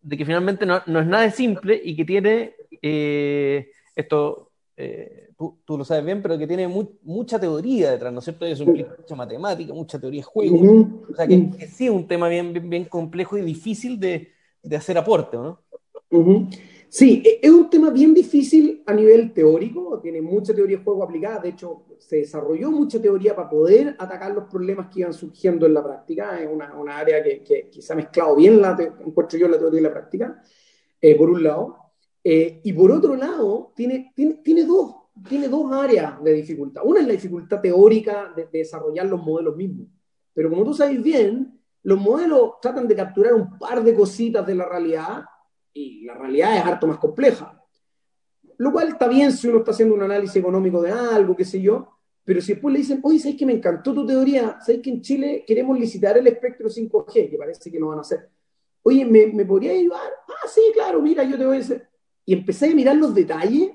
de 0.00 0.16
que 0.16 0.24
finalmente 0.24 0.64
no, 0.64 0.80
no, 0.86 1.00
es 1.00 1.06
nada 1.08 1.24
de 1.24 1.32
simple 1.32 1.80
y 1.82 1.96
que 1.96 2.04
tiene 2.04 2.54
eh, 2.80 3.68
esto, 3.96 4.52
eh, 4.76 5.30
tú, 5.36 5.58
tú, 5.64 5.76
lo 5.76 5.84
sabes 5.84 6.04
bien, 6.04 6.22
pero 6.22 6.38
que 6.38 6.46
tiene 6.46 6.68
mucha 6.68 7.40
teoría 7.40 7.90
detrás, 7.90 8.12
¿no 8.12 8.20
es 8.20 8.26
cierto? 8.26 8.46
Eso 8.46 8.62
implica 8.62 8.94
mucha 8.96 9.16
matemática, 9.16 9.74
mucha 9.74 9.98
teoría 9.98 10.20
de 10.20 10.24
juego, 10.24 10.88
o 11.10 11.14
sea 11.16 11.26
que, 11.26 11.66
sí 11.66 11.86
es 11.86 11.90
un 11.90 12.06
tema 12.06 12.28
bien, 12.28 12.52
bien, 12.52 12.70
bien 12.70 12.84
complejo 12.84 13.36
y 13.36 13.40
difícil 13.40 13.98
de, 13.98 14.30
de 14.62 14.76
hacer 14.76 14.96
aporte, 14.98 15.36
¿no? 15.36 15.58
Sí, 16.88 17.22
e, 17.24 17.40
es 17.42 17.50
un 17.50 17.68
tema 17.68 17.90
bien 17.90 18.14
difícil 18.14 18.82
a 18.86 18.92
nivel 18.92 19.32
teórico, 19.32 19.98
tiene 20.00 20.22
mucha 20.22 20.54
teoría 20.54 20.78
de 20.78 20.84
juego 20.84 21.02
aplicada, 21.02 21.40
de 21.40 21.50
hecho 21.50 21.84
se 21.98 22.16
desarrolló 22.16 22.70
mucha 22.70 23.00
teoría 23.00 23.34
para 23.34 23.48
poder 23.48 23.96
atacar 23.98 24.32
los 24.32 24.44
problemas 24.44 24.88
que 24.88 25.00
iban 25.00 25.12
surgiendo 25.12 25.66
en 25.66 25.74
la 25.74 25.82
práctica, 25.82 26.40
es 26.40 26.48
una, 26.50 26.74
una 26.78 26.98
área 26.98 27.22
que, 27.22 27.42
que, 27.42 27.82
se 27.82 27.92
ha 27.92 27.96
mezclado 27.96 28.36
bien, 28.36 28.60
la 28.60 28.76
encuentro 29.04 29.38
yo, 29.38 29.48
la 29.48 29.58
teoría 29.58 29.80
y 29.80 29.82
la 29.82 29.92
práctica, 29.92 30.42
eh, 31.00 31.14
por 31.16 31.30
un 31.30 31.42
lado, 31.42 31.76
eh, 32.22 32.60
y 32.62 32.72
por 32.72 32.90
otro 32.92 33.16
lado, 33.16 33.72
tiene, 33.74 34.12
tiene, 34.14 34.34
tiene, 34.34 34.64
dos, 34.64 34.94
tiene 35.28 35.48
dos 35.48 35.72
áreas 35.72 36.22
de 36.22 36.32
dificultad. 36.32 36.82
Una 36.84 37.00
es 37.00 37.06
la 37.06 37.12
dificultad 37.12 37.60
teórica 37.60 38.32
de, 38.34 38.46
de 38.46 38.58
desarrollar 38.58 39.06
los 39.06 39.22
modelos 39.22 39.56
mismos, 39.56 39.88
pero 40.32 40.50
como 40.50 40.64
tú 40.64 40.74
sabes 40.74 41.02
bien, 41.02 41.60
los 41.82 42.00
modelos 42.00 42.54
tratan 42.60 42.88
de 42.88 42.96
capturar 42.96 43.34
un 43.34 43.58
par 43.58 43.82
de 43.82 43.94
cositas 43.94 44.46
de 44.46 44.54
la 44.54 44.68
realidad 44.68 45.24
y 45.76 46.04
la 46.04 46.14
realidad 46.14 46.56
es 46.56 46.64
harto 46.64 46.86
más 46.86 46.98
compleja. 46.98 47.62
Lo 48.58 48.72
cual 48.72 48.88
está 48.88 49.06
bien 49.08 49.32
si 49.32 49.48
uno 49.48 49.58
está 49.58 49.72
haciendo 49.72 49.94
un 49.94 50.02
análisis 50.02 50.36
económico 50.36 50.80
de 50.80 50.90
algo, 50.90 51.36
qué 51.36 51.44
sé 51.44 51.60
yo, 51.60 51.90
pero 52.24 52.40
si 52.40 52.54
después 52.54 52.72
le 52.72 52.78
dicen, 52.78 53.00
oye, 53.02 53.18
¿sabes 53.18 53.36
que 53.36 53.46
me 53.46 53.52
encantó 53.52 53.92
tu 53.92 54.06
teoría? 54.06 54.58
¿Sabes 54.60 54.80
que 54.80 54.90
en 54.90 55.02
Chile 55.02 55.44
queremos 55.46 55.78
licitar 55.78 56.16
el 56.16 56.26
espectro 56.26 56.68
5G? 56.68 57.30
Que 57.30 57.36
parece 57.36 57.70
que 57.70 57.78
no 57.78 57.88
van 57.88 57.98
a 57.98 58.00
hacer. 58.00 58.28
Oye, 58.82 59.04
¿me, 59.04 59.26
me 59.26 59.44
podría 59.44 59.72
ayudar? 59.72 60.00
Ah, 60.28 60.48
sí, 60.48 60.62
claro, 60.72 61.02
mira, 61.02 61.22
yo 61.24 61.36
te 61.36 61.44
voy 61.44 61.58
a 61.58 61.60
hacer. 61.60 61.88
Y 62.24 62.32
empecé 62.32 62.70
a 62.70 62.74
mirar 62.74 62.96
los 62.96 63.14
detalles 63.14 63.72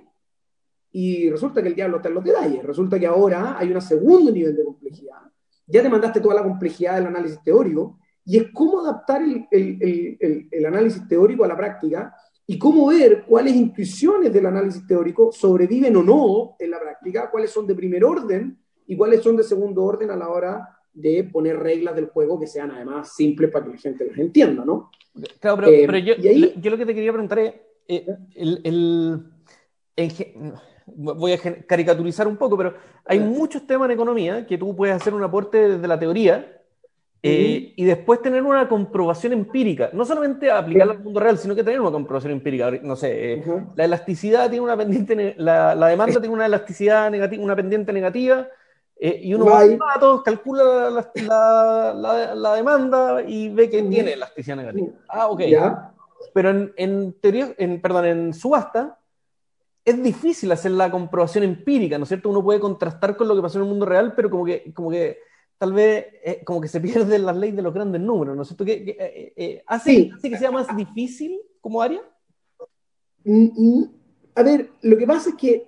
y 0.92 1.30
resulta 1.30 1.62
que 1.62 1.70
el 1.70 1.76
diablo 1.76 1.98
está 1.98 2.10
en 2.10 2.16
los 2.16 2.24
detalles. 2.24 2.64
Resulta 2.64 3.00
que 3.00 3.06
ahora 3.06 3.58
hay 3.58 3.72
un 3.72 3.82
segundo 3.82 4.32
nivel 4.32 4.56
de 4.56 4.66
complejidad. 4.66 5.22
Ya 5.68 5.82
te 5.82 5.90
mandaste 5.90 6.20
toda 6.20 6.36
la 6.36 6.44
complejidad 6.44 6.96
del 6.96 7.08
análisis 7.08 7.42
teórico, 7.44 8.00
y 8.32 8.38
es 8.38 8.46
cómo 8.54 8.80
adaptar 8.80 9.22
el, 9.22 9.46
el, 9.52 10.48
el, 10.50 10.66
análisis 10.66 11.06
teórico 11.06 11.44
a 11.44 11.50
la 11.50 11.58
práctica 11.58 12.16
y 12.48 12.58
cómo 12.58 12.88
ver 12.88 13.26
cuáles 13.26 13.54
intuiciones 13.54 14.32
del 14.32 14.46
análisis 14.46 14.88
teórico 14.88 15.34
sobreviven 15.34 15.98
o 15.98 16.02
no 16.02 16.56
en 16.58 16.72
la 16.72 16.80
práctica, 16.80 17.30
cuáles 17.30 17.52
son 17.52 17.68
de 17.68 17.76
primer 17.76 18.06
orden 18.06 18.58
y 18.88 18.96
cuáles 18.96 19.22
son 19.22 19.36
de 19.36 19.44
segundo 19.44 19.84
orden 19.84 20.12
a 20.12 20.16
la 20.16 20.30
hora 20.30 20.66
de 20.94 21.26
poner 21.26 21.60
reglas 21.60 21.94
del 21.94 22.06
juego 22.06 22.40
que 22.40 22.48
sean 22.48 22.72
además 22.72 23.14
simples 23.14 23.52
para 23.52 23.66
que 23.66 23.72
la 23.72 23.78
gente 23.78 24.06
las 24.06 24.18
entienda, 24.18 24.64
¿no? 24.64 24.92
Claro, 25.42 25.58
pero, 25.58 25.68
eh, 25.68 25.84
pero 25.86 25.98
yo, 25.98 26.16
yo, 26.16 26.72
lo 26.72 26.78
que 26.78 26.86
te 26.86 26.96
quería 26.96 27.12
preguntar 27.12 27.40
es, 27.40 27.54
eh, 27.90 28.06
el, 28.36 28.62
el, 28.64 29.26
voy 30.86 31.34
a 31.34 31.66
caricaturizar 31.68 32.30
un 32.30 32.38
poco, 32.38 32.56
pero 32.56 32.76
hay 33.04 33.20
muchos 33.20 33.68
temas 33.68 33.88
en 33.88 33.92
economía 33.92 34.48
que 34.48 34.58
tú 34.58 34.74
puedes 34.74 34.96
hacer 34.96 35.14
un 35.14 35.22
aporte 35.22 35.68
desde 35.68 35.86
la 35.86 36.00
teoría 36.00 36.61
eh, 37.24 37.74
y 37.76 37.86
después 37.86 38.22
tener 38.22 38.42
una 38.42 38.68
comprobación 38.68 39.34
empírica, 39.34 39.92
no 39.94 40.06
solamente 40.06 40.50
aplicarla 40.50 40.94
al 40.94 41.04
mundo 41.04 41.20
real, 41.20 41.38
sino 41.38 41.54
que 41.54 41.64
tener 41.64 41.80
una 41.80 41.92
comprobación 41.92 42.34
empírica. 42.34 42.72
No 42.82 42.96
sé, 42.96 43.34
eh, 43.34 43.44
la 43.76 43.86
elasticidad 43.86 44.50
tiene 44.50 44.64
una 44.64 44.76
pendiente, 44.76 45.36
la, 45.38 45.76
la 45.76 45.88
demanda 45.88 46.20
tiene 46.20 46.34
una 46.34 46.48
elasticidad 46.48 47.12
negativa, 47.12 47.44
una 47.44 47.56
pendiente 47.56 47.94
negativa, 47.94 48.48
eh, 49.00 49.20
y 49.24 49.34
uno 49.36 49.46
va 49.46 49.60
a 49.60 49.68
datos, 49.68 50.24
calcula 50.24 50.90
la, 50.90 51.94
la, 51.96 52.36
la, 52.36 52.56
demanda 52.56 53.22
y 53.28 53.50
ve 53.50 53.70
que 53.70 53.84
tiene 53.84 54.14
elasticidad 54.14 54.56
negativa. 54.56 54.88
Ah, 55.08 55.28
ok. 55.28 55.42
Pero 56.34 56.50
en, 56.50 56.74
en, 56.76 57.14
teoría, 57.14 57.54
en, 57.58 57.82
perdón, 57.82 58.06
en 58.06 58.34
subasta, 58.34 58.98
es 59.86 60.02
difícil 60.02 60.52
hacer 60.52 60.72
la 60.72 60.90
comprobación 60.90 61.44
empírica, 61.44 61.98
¿no 61.98 62.04
es 62.04 62.10
cierto? 62.10 62.30
Uno 62.30 62.44
puede 62.44 62.60
contrastar 62.60 63.16
con 63.16 63.28
lo 63.28 63.36
que 63.36 63.42
pasó 63.42 63.58
en 63.58 63.64
el 63.66 63.70
mundo 63.70 63.86
real, 63.86 64.14
pero 64.16 64.30
como 64.30 64.46
que, 64.46 64.72
como 64.74 64.90
que 64.90 65.20
tal 65.62 65.74
vez 65.74 66.08
eh, 66.24 66.42
como 66.44 66.60
que 66.60 66.68
se 66.68 66.82
pierden 66.82 67.24
las 67.24 67.38
leyes 67.38 67.56
de 67.56 67.62
los 67.62 67.72
grandes 67.72 68.02
números, 68.02 68.36
¿no 68.36 68.42
es 68.42 68.48
cierto? 68.48 68.66
¿Qué, 68.66 68.98
eh, 68.98 69.34
eh, 69.36 69.64
hace, 69.68 70.10
que 70.20 70.36
sea 70.36 70.50
más 70.50 70.76
difícil 70.76 71.40
como 71.62 71.84
área? 71.84 72.02
Mm, 73.24 73.50
mm, 73.56 73.92
a 74.34 74.42
ver, 74.42 74.72
lo 74.82 74.98
que 74.98 75.06
pasa 75.06 75.30
es 75.30 75.36
que, 75.36 75.68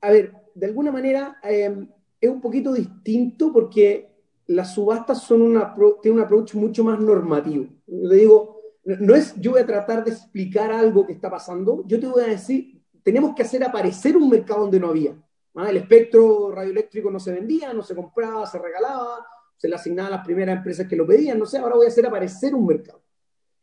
a 0.00 0.12
ver, 0.12 0.32
de 0.54 0.66
alguna 0.66 0.90
manera 0.90 1.36
em, 1.42 1.86
es 2.18 2.30
un 2.30 2.40
poquito 2.40 2.72
distinto 2.72 3.52
porque 3.52 4.08
las 4.46 4.72
subastas 4.72 5.20
son 5.20 5.42
una, 5.42 5.74
tienen 6.00 6.20
un 6.20 6.24
approach 6.24 6.54
mucho 6.54 6.82
más 6.82 6.98
normativo. 6.98 7.66
Le 7.86 8.16
digo, 8.16 8.62
no 8.86 9.14
es 9.14 9.34
yo 9.38 9.50
voy 9.50 9.60
a 9.60 9.66
tratar 9.66 10.06
de 10.06 10.12
explicar 10.12 10.72
algo 10.72 11.06
que 11.06 11.12
está 11.12 11.28
pasando, 11.30 11.84
yo 11.86 12.00
te 12.00 12.06
voy 12.06 12.22
a 12.22 12.28
decir, 12.28 12.80
tenemos 13.02 13.34
que 13.34 13.42
hacer 13.42 13.62
aparecer 13.62 14.16
un 14.16 14.30
mercado 14.30 14.62
donde 14.62 14.80
no 14.80 14.88
había. 14.88 15.14
¿Ah? 15.58 15.70
El 15.70 15.78
espectro 15.78 16.50
radioeléctrico 16.52 17.10
no 17.10 17.20
se 17.20 17.32
vendía, 17.32 17.72
no 17.72 17.82
se 17.82 17.94
compraba, 17.94 18.46
se 18.46 18.58
regalaba, 18.58 19.26
se 19.56 19.68
le 19.68 19.74
asignaba 19.74 20.08
a 20.08 20.12
las 20.12 20.24
primeras 20.24 20.56
empresas 20.56 20.86
que 20.86 20.96
lo 20.96 21.06
pedían, 21.06 21.38
no 21.38 21.46
sé, 21.46 21.58
ahora 21.58 21.76
voy 21.76 21.86
a 21.86 21.88
hacer 21.88 22.06
aparecer 22.06 22.54
un 22.54 22.66
mercado. 22.66 23.02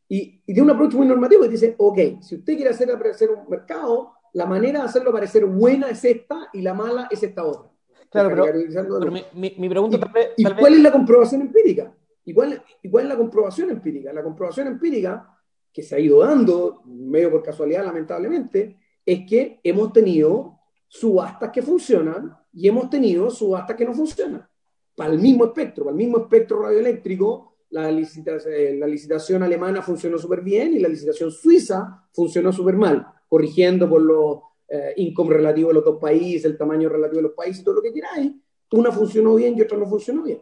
Y, 0.08 0.42
y 0.46 0.54
de 0.54 0.62
un 0.62 0.70
approach 0.70 0.94
muy 0.94 1.08
normativo 1.08 1.44
que 1.44 1.50
dice, 1.50 1.76
ok, 1.78 2.22
si 2.22 2.36
usted 2.36 2.56
quiere 2.56 2.70
hacer 2.70 2.92
aparecer 2.92 3.32
un 3.32 3.50
mercado, 3.50 4.14
la 4.34 4.46
manera 4.46 4.82
de 4.82 4.86
hacerlo 4.86 5.10
aparecer 5.10 5.46
buena 5.46 5.90
es 5.90 6.04
esta 6.04 6.50
y 6.54 6.62
la 6.62 6.74
mala 6.74 7.08
es 7.10 7.24
esta 7.24 7.44
otra. 7.44 7.72
Claro, 8.10 8.30
pero, 8.30 9.12
mi, 9.34 9.70
pregunta 9.70 10.00
tal 10.00 10.12
vez... 10.12 10.32
¿Y 10.38 10.44
cuál 10.44 10.74
es 10.74 10.80
la 10.80 10.92
comprobación 10.92 11.42
empírica? 11.42 11.94
¿Y 12.24 12.34
cuál, 12.34 12.62
¿Y 12.82 12.90
cuál 12.90 13.06
es 13.06 13.10
la 13.10 13.18
comprobación 13.18 13.70
empírica? 13.72 14.14
La 14.14 14.24
comprobación 14.24 14.68
empírica, 14.68 15.38
que 15.72 15.82
se 15.82 15.96
ha 15.96 16.00
ido 16.00 16.20
dando, 16.20 16.82
medio 16.86 17.32
por 17.32 17.44
casualidad 17.44 17.86
lamentablemente, 17.86 18.78
es 19.06 19.26
que 19.28 19.60
hemos 19.64 19.92
tenido 19.94 20.55
subastas 21.00 21.52
que 21.52 21.62
funcionan 21.62 22.36
y 22.54 22.68
hemos 22.68 22.90
tenido 22.90 23.30
subastas 23.30 23.76
que 23.76 23.86
no 23.86 23.94
funcionan. 23.94 24.48
Para 24.96 25.12
el 25.12 25.20
mismo 25.20 25.46
espectro, 25.46 25.84
para 25.84 25.92
el 25.92 25.98
mismo 25.98 26.20
espectro 26.20 26.62
radioeléctrico, 26.62 27.58
la 27.72 27.92
licitación, 27.92 28.54
eh, 28.54 28.76
la 28.80 28.88
licitación 28.88 29.44
alemana 29.44 29.82
funcionó 29.82 30.18
súper 30.18 30.42
bien 30.42 30.74
y 30.74 30.80
la 30.80 30.88
licitación 30.88 31.32
suiza 31.32 32.08
funcionó 32.14 32.54
súper 32.54 32.76
mal, 32.76 33.06
corrigiendo 33.28 33.90
por 33.90 34.02
los 34.02 34.40
eh, 34.70 34.94
income 34.96 35.36
relativos 35.36 35.72
de 35.72 35.74
los 35.74 35.84
dos 35.84 36.00
países, 36.00 36.46
el 36.46 36.58
tamaño 36.58 36.88
relativo 36.88 37.18
de 37.18 37.24
los 37.24 37.34
países, 37.34 37.64
todo 37.64 37.76
lo 37.76 37.82
que 37.82 37.92
queráis. 37.92 38.32
Una 38.72 38.92
funcionó 38.92 39.36
bien 39.36 39.58
y 39.58 39.62
otra 39.62 39.78
no 39.78 39.88
funcionó 39.88 40.24
bien. 40.24 40.42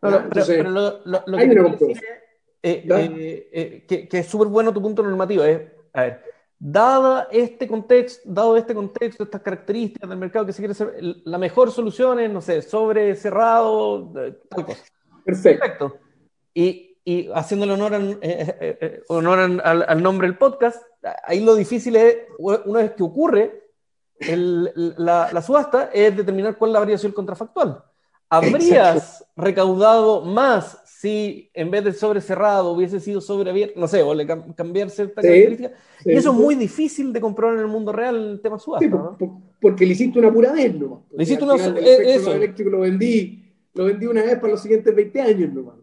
pero, 0.00 1.00
lo, 1.04 1.24
que, 1.78 3.48
eh, 3.52 3.84
que, 3.86 4.08
que, 4.08 4.18
es 4.18 4.26
súper 4.26 4.48
bueno 4.48 4.72
tu 4.72 4.82
punto 4.82 5.02
normativo 5.02 5.44
es, 5.44 5.60
a 5.92 6.02
ver, 6.02 6.31
Dada 6.64 7.26
este 7.32 7.66
contexto, 7.66 8.22
dado 8.24 8.56
este 8.56 8.72
contexto, 8.72 9.24
estas 9.24 9.42
características 9.42 10.08
del 10.08 10.18
mercado 10.18 10.46
que 10.46 10.52
se 10.52 10.58
quiere 10.58 10.70
hacer, 10.70 10.94
la 11.24 11.36
mejor 11.36 11.72
solución 11.72 12.20
es, 12.20 12.30
no 12.30 12.40
sé, 12.40 12.62
sobre 12.62 13.16
cerrado, 13.16 14.12
tal 14.48 14.66
cosa. 14.66 14.84
Perfecto. 15.24 15.96
Y, 16.54 16.98
y 17.04 17.28
haciéndole 17.34 17.72
honor, 17.72 17.94
eh, 17.94 18.18
eh, 18.22 18.78
eh, 18.80 19.02
honor 19.08 19.40
al, 19.60 20.02
nombre 20.04 20.28
del 20.28 20.38
podcast, 20.38 20.80
ahí 21.24 21.40
lo 21.40 21.56
difícil 21.56 21.96
es, 21.96 22.18
una 22.38 22.78
vez 22.78 22.92
que 22.92 23.02
ocurre 23.02 23.64
la, 24.20 25.42
subasta, 25.42 25.90
es 25.92 26.16
determinar 26.16 26.56
cuál 26.56 26.76
habría 26.76 26.96
sido 26.96 27.08
el 27.08 27.14
contrafactual. 27.14 27.82
¿Habrías 28.28 29.26
recaudado 29.34 30.24
más 30.24 30.80
si 31.02 31.50
en 31.52 31.68
vez 31.68 31.82
de 31.82 31.92
sobre 31.92 32.20
cerrado 32.20 32.70
hubiese 32.70 33.00
sido 33.00 33.20
sobre 33.20 33.50
abierto, 33.50 33.80
no 33.80 33.88
sé, 33.88 34.02
o 34.02 34.14
le 34.14 34.24
cambiar 34.24 34.88
cierta 34.88 35.20
característica. 35.20 35.72
y 36.04 36.12
eso 36.12 36.30
es 36.30 36.36
muy 36.36 36.54
difícil 36.54 37.12
de 37.12 37.20
comprobar 37.20 37.56
en 37.56 37.62
el 37.62 37.66
mundo 37.66 37.90
real 37.90 38.14
el 38.14 38.40
tema 38.40 38.56
subasta. 38.56 39.16
Porque 39.60 39.84
le 39.84 39.94
hiciste 39.94 40.20
una 40.20 40.32
pura 40.32 40.52
vez 40.52 40.72
nomás. 40.72 41.00
Le 41.10 41.24
hiciste 41.24 41.42
una 41.42 41.56
eh, 41.56 42.14
eso. 42.14 42.32
eléctrico 42.32 42.70
lo 42.70 42.78
vendí, 42.78 43.42
lo 43.74 43.86
vendí 43.86 44.06
una 44.06 44.22
vez 44.22 44.36
para 44.36 44.52
los 44.52 44.62
siguientes 44.62 44.94
20 44.94 45.20
años 45.22 45.52
nomás. 45.52 45.74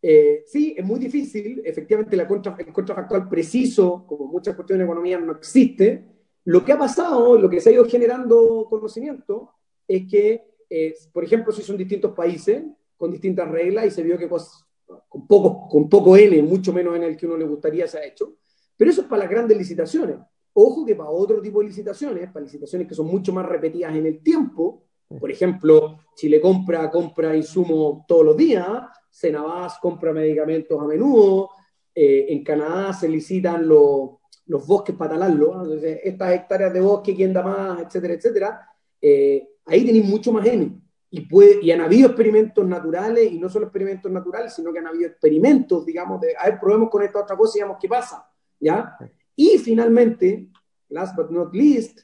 Eh, 0.00 0.42
sí, 0.46 0.74
es 0.74 0.86
muy 0.86 0.98
difícil. 0.98 1.60
Efectivamente, 1.62 2.16
la 2.16 2.26
contra, 2.26 2.56
el 2.58 2.72
contrafactual 2.72 3.28
preciso, 3.28 4.06
como 4.06 4.24
muchas 4.24 4.54
cuestiones 4.56 4.86
de 4.86 4.90
economía, 4.90 5.18
no 5.18 5.32
existe. 5.32 6.02
Lo 6.46 6.64
que 6.64 6.72
ha 6.72 6.78
pasado, 6.78 7.38
lo 7.38 7.50
que 7.50 7.60
se 7.60 7.68
ha 7.68 7.72
ido 7.74 7.84
generando 7.84 8.66
conocimiento, 8.70 9.50
es 9.86 10.08
que, 10.10 10.44
eh, 10.70 10.94
por 11.12 11.24
ejemplo, 11.24 11.52
si 11.52 11.60
son 11.60 11.76
distintos 11.76 12.14
países, 12.14 12.62
con 12.98 13.10
distintas 13.10 13.48
reglas, 13.48 13.86
y 13.86 13.90
se 13.90 14.02
vio 14.02 14.18
que 14.18 14.28
con, 14.28 15.26
poco, 15.26 15.68
con 15.68 15.88
poco 15.88 16.16
N, 16.16 16.42
mucho 16.42 16.72
menos 16.72 16.96
en 16.96 17.04
el 17.04 17.16
que 17.16 17.26
uno 17.26 17.38
le 17.38 17.46
gustaría, 17.46 17.86
se 17.86 17.98
ha 17.98 18.04
hecho. 18.04 18.34
Pero 18.76 18.90
eso 18.90 19.00
es 19.00 19.06
para 19.06 19.22
las 19.22 19.30
grandes 19.30 19.56
licitaciones. 19.56 20.16
Ojo 20.52 20.84
que 20.84 20.96
para 20.96 21.08
otro 21.08 21.40
tipo 21.40 21.60
de 21.60 21.66
licitaciones, 21.66 22.30
para 22.30 22.44
licitaciones 22.44 22.86
que 22.86 22.94
son 22.94 23.06
mucho 23.06 23.32
más 23.32 23.46
repetidas 23.46 23.94
en 23.94 24.04
el 24.06 24.22
tiempo, 24.22 24.82
por 25.18 25.30
ejemplo, 25.30 26.00
Chile 26.14 26.40
compra, 26.40 26.90
compra 26.90 27.34
insumos 27.34 28.04
todos 28.06 28.26
los 28.26 28.36
días, 28.36 28.66
Senabas 29.10 29.78
compra 29.80 30.12
medicamentos 30.12 30.78
a 30.80 30.84
menudo, 30.84 31.50
eh, 31.94 32.26
en 32.28 32.44
Canadá 32.44 32.92
se 32.92 33.08
licitan 33.08 33.66
los, 33.66 34.10
los 34.46 34.66
bosques 34.66 34.94
para 34.94 35.12
talarlo, 35.14 35.62
entonces 35.62 36.00
estas 36.04 36.34
hectáreas 36.34 36.72
de 36.74 36.80
bosque, 36.80 37.14
quién 37.14 37.32
da 37.32 37.42
más, 37.42 37.80
etcétera, 37.80 38.14
etcétera, 38.14 38.68
eh, 39.00 39.48
ahí 39.64 39.84
tenéis 39.84 40.04
mucho 40.04 40.30
más 40.30 40.46
N. 40.46 40.78
Y, 41.10 41.22
puede, 41.22 41.64
y 41.64 41.70
han 41.70 41.80
habido 41.80 42.08
experimentos 42.08 42.66
naturales, 42.66 43.32
y 43.32 43.38
no 43.38 43.48
solo 43.48 43.66
experimentos 43.66 44.10
naturales, 44.12 44.52
sino 44.54 44.72
que 44.72 44.78
han 44.78 44.86
habido 44.86 45.08
experimentos, 45.08 45.86
digamos, 45.86 46.20
de, 46.20 46.34
a 46.36 46.50
ver, 46.50 46.60
probemos 46.60 46.90
con 46.90 47.02
esta 47.02 47.20
otra 47.20 47.36
cosa 47.36 47.56
y 47.56 47.60
veamos 47.62 47.78
qué 47.80 47.88
pasa, 47.88 48.30
¿ya? 48.60 48.96
Y 49.34 49.58
finalmente, 49.58 50.48
last 50.90 51.16
but 51.16 51.30
not 51.30 51.54
least, 51.54 52.00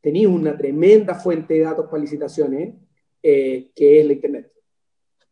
tenéis 0.00 0.28
una 0.28 0.56
tremenda 0.56 1.14
fuente 1.14 1.54
de 1.54 1.60
datos 1.60 1.86
para 1.86 2.00
licitaciones, 2.00 2.74
eh, 3.22 3.70
que 3.74 4.00
es 4.00 4.06
la 4.06 4.12
Internet. 4.12 4.52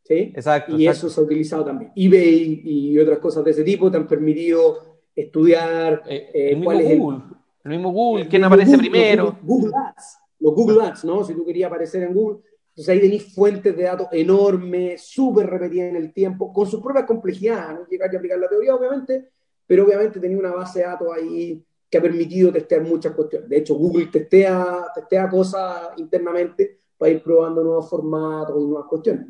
¿sí? 0.03 0.33
Exacto. 0.35 0.77
Y 0.77 0.87
eso 0.87 1.09
se 1.09 1.21
ha 1.21 1.25
utilizado 1.25 1.65
también. 1.65 1.93
eBay 1.95 2.63
y 2.65 2.99
otras 2.99 3.19
cosas 3.19 3.45
de 3.45 3.51
ese 3.51 3.65
tipo 3.65 3.91
te 3.91 3.97
han 3.97 4.07
permitido 4.07 5.01
estudiar 5.15 6.03
eh, 6.07 6.31
eh, 6.33 6.51
el 6.53 6.65
cuál 6.65 6.81
es 6.81 6.99
Google. 6.99 7.23
El, 7.65 7.71
mismo 7.71 7.93
Google, 7.93 8.29
quién 8.29 8.45
aparece 8.45 8.79
primero. 8.79 9.39
Google, 9.43 9.73
Ads, 9.75 10.19
los 10.39 10.55
Google 10.55 10.83
Ads, 10.83 11.05
¿no? 11.05 11.25
Si 11.25 11.35
tú 11.35 11.45
querías 11.45 11.69
aparecer 11.69 12.03
en 12.05 12.15
Google. 12.15 12.41
Entonces 12.77 12.93
ahí 12.93 13.01
tenéis 13.01 13.35
fuentes 13.35 13.74
de 13.74 13.85
datos 13.85 14.09
enormes, 14.12 15.01
súper 15.01 15.47
repetidas 15.47 15.89
en 15.89 15.97
el 15.97 16.12
tiempo, 16.12 16.53
con 16.53 16.66
sus 16.66 16.83
propias 16.83 17.07
complejidades, 17.07 17.79
no 17.79 17.87
llegar 17.87 18.14
a 18.14 18.18
aplicar 18.18 18.39
la 18.39 18.51
teoría, 18.51 18.74
obviamente, 18.74 19.31
pero 19.66 19.87
obviamente 19.87 20.20
tenía 20.20 20.37
una 20.37 20.53
base 20.53 20.81
de 20.81 20.85
datos 20.85 21.09
ahí 21.11 21.64
que 21.89 21.97
ha 21.97 22.03
permitido 22.03 22.53
testear 22.53 22.83
muchas 22.83 23.14
cuestiones. 23.14 23.49
De 23.49 23.57
hecho, 23.57 23.77
Google 23.77 24.09
testea, 24.09 24.89
testea 24.95 25.31
cosas 25.31 25.89
internamente 25.97 26.81
para 26.99 27.12
ir 27.12 27.22
probando 27.22 27.64
nuevos 27.64 27.89
formatos 27.89 28.61
y 28.61 28.66
nuevas 28.66 28.89
cuestiones. 28.89 29.27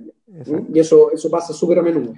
Y 0.74 0.80
eso, 0.80 1.12
eso 1.12 1.30
pasa 1.30 1.52
súper 1.52 1.78
a 1.78 1.82
menudo. 1.82 2.14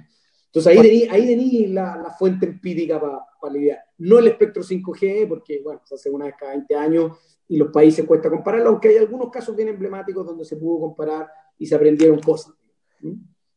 Entonces 0.49 0.67
ahí 0.71 0.81
tenéis 0.81 1.11
ahí 1.11 1.67
la, 1.67 1.95
la, 1.97 2.09
fuente 2.11 2.47
empírica 2.47 2.99
para 2.99 3.19
pa 3.39 3.49
la 3.51 3.57
idea. 3.59 3.83
No 3.99 4.17
el 4.17 4.27
espectro 4.27 4.63
5G, 4.63 5.27
porque 5.27 5.61
bueno, 5.63 5.81
se 5.85 5.95
hace 5.95 6.09
una 6.09 6.25
vez 6.25 6.35
cada 6.39 6.53
20 6.53 6.75
años 6.75 7.17
y 7.47 7.57
los 7.57 7.71
países 7.71 8.05
cuesta 8.05 8.29
compararlo, 8.29 8.69
aunque 8.69 8.89
hay 8.89 8.97
algunos 8.97 9.29
casos 9.29 9.55
bien 9.55 9.67
emblemáticos 9.67 10.25
donde 10.25 10.45
se 10.45 10.55
pudo 10.55 10.79
comparar 10.79 11.29
y 11.57 11.67
se 11.67 11.75
aprendieron 11.75 12.19
cosas. 12.19 12.53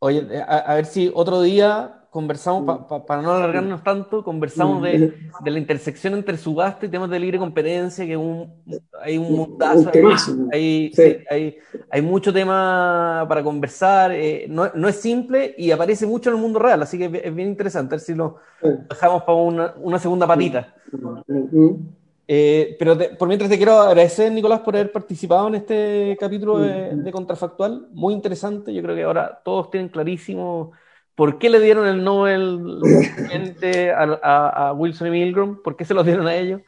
Oye, 0.01 0.27
a 0.47 0.75
ver 0.75 0.85
si 0.85 1.11
otro 1.15 1.41
día 1.41 2.02
conversamos, 2.13 2.85
para 3.07 3.23
no 3.23 3.33
alargarnos 3.33 3.83
tanto, 3.83 4.23
conversamos 4.23 4.83
de, 4.83 5.15
de, 5.41 5.51
la 5.51 5.59
intersección 5.59 6.13
entre 6.13 6.37
subasta 6.37 6.85
y 6.85 6.91
temas 6.91 7.09
de 7.09 7.19
libre 7.19 7.39
competencia, 7.39 8.05
que 8.05 8.19
un, 8.19 8.53
hay 9.01 9.17
un 9.17 9.35
mundazo, 9.35 9.91
hay, 10.53 10.93
hay, 11.31 11.57
hay, 11.91 12.03
mucho 12.03 12.31
tema 12.31 13.25
para 13.27 13.43
conversar, 13.43 14.13
eh, 14.13 14.45
no, 14.47 14.71
no, 14.75 14.89
es 14.89 14.97
simple 14.97 15.55
y 15.57 15.71
aparece 15.71 16.07
mucho 16.07 16.29
en 16.29 16.37
el 16.37 16.43
mundo 16.43 16.59
real, 16.59 16.83
así 16.83 16.99
que 16.99 17.23
es 17.25 17.35
bien 17.35 17.49
interesante, 17.49 17.95
a 17.95 17.97
ver 17.97 18.01
si 18.01 18.15
lo 18.15 18.37
dejamos 18.91 19.23
para 19.23 19.39
una, 19.39 19.75
una 19.79 19.99
segunda 19.99 20.27
patita. 20.27 20.75
Eh, 22.29 22.77
pero 22.79 22.95
por 23.19 23.27
mientras 23.27 23.49
te 23.49 23.57
quiero 23.57 23.81
agradecer, 23.81 24.31
Nicolás, 24.31 24.61
por 24.61 24.77
haber 24.77 24.93
participado 24.93 25.49
en 25.49 25.55
este 25.55 26.15
capítulo 26.21 26.59
de, 26.59 26.95
de 26.95 27.11
Contrafactual, 27.11 27.89
muy 27.93 28.13
interesante, 28.13 28.75
yo 28.75 28.83
creo 28.83 28.95
que 28.95 29.03
ahora 29.03 29.41
todos 29.43 29.71
tienen 29.71 29.89
clarísimo 29.89 30.73
¿Por 31.15 31.39
qué 31.39 31.51
le 31.51 31.61
dieron 31.61 31.87
el 31.87 32.03
Nobel 32.03 32.81
a, 33.95 34.69
a, 34.69 34.73
Wilson 34.73 35.09
y 35.09 35.11
Milgram? 35.11 35.63
¿Por 35.63 35.77
qué 35.77 35.85
se 35.85 35.95
lo 35.95 36.03
dieron 36.05 36.27
a 36.27 36.35
ellos? 36.35 36.63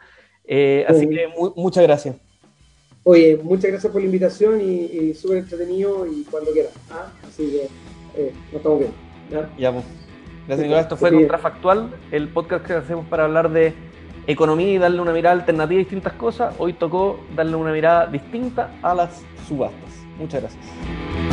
Eh, 0.47 0.84
así 0.88 1.09
que 1.09 1.28
muchas 1.57 1.82
gracias. 1.82 2.16
Oye, 3.05 3.38
muchas 3.42 3.70
gracias 3.70 3.92
por 3.92 4.01
la 4.01 4.07
invitación 4.07 4.61
y, 4.61 5.14
súper 5.14 5.38
entretenido 5.38 6.07
y 6.07 6.24
cuando 6.24 6.53
quieras. 6.53 6.72
¿ah? 6.90 7.12
Así 7.26 7.51
que 7.51 8.22
eh, 8.22 8.32
nos 8.47 8.55
estamos 8.55 8.78
viendo. 8.78 8.97
¿ya? 9.30 9.51
ya 9.59 9.72
pues. 9.72 9.84
Gracias, 10.47 10.66
Nicolás. 10.66 10.82
Esto 10.84 10.97
fue 10.97 11.12
Contrafactual, 11.12 11.90
el 12.12 12.28
podcast 12.28 12.66
que 12.66 12.74
hacemos 12.74 13.07
para 13.07 13.24
hablar 13.24 13.51
de 13.51 13.72
economía 14.26 14.74
y 14.74 14.78
darle 14.78 15.01
una 15.01 15.12
mirada 15.12 15.34
alternativa 15.34 15.78
a 15.78 15.84
distintas 15.84 16.12
cosas. 16.14 16.55
Hoy 16.59 16.74
tocó 16.74 17.20
darle 17.34 17.57
una 17.57 17.72
mirada 17.72 18.07
distinta 18.07 18.70
a 18.82 18.95
las 18.95 19.22
subastas. 19.49 20.05
Muchas 20.18 20.42
gracias. 20.42 21.23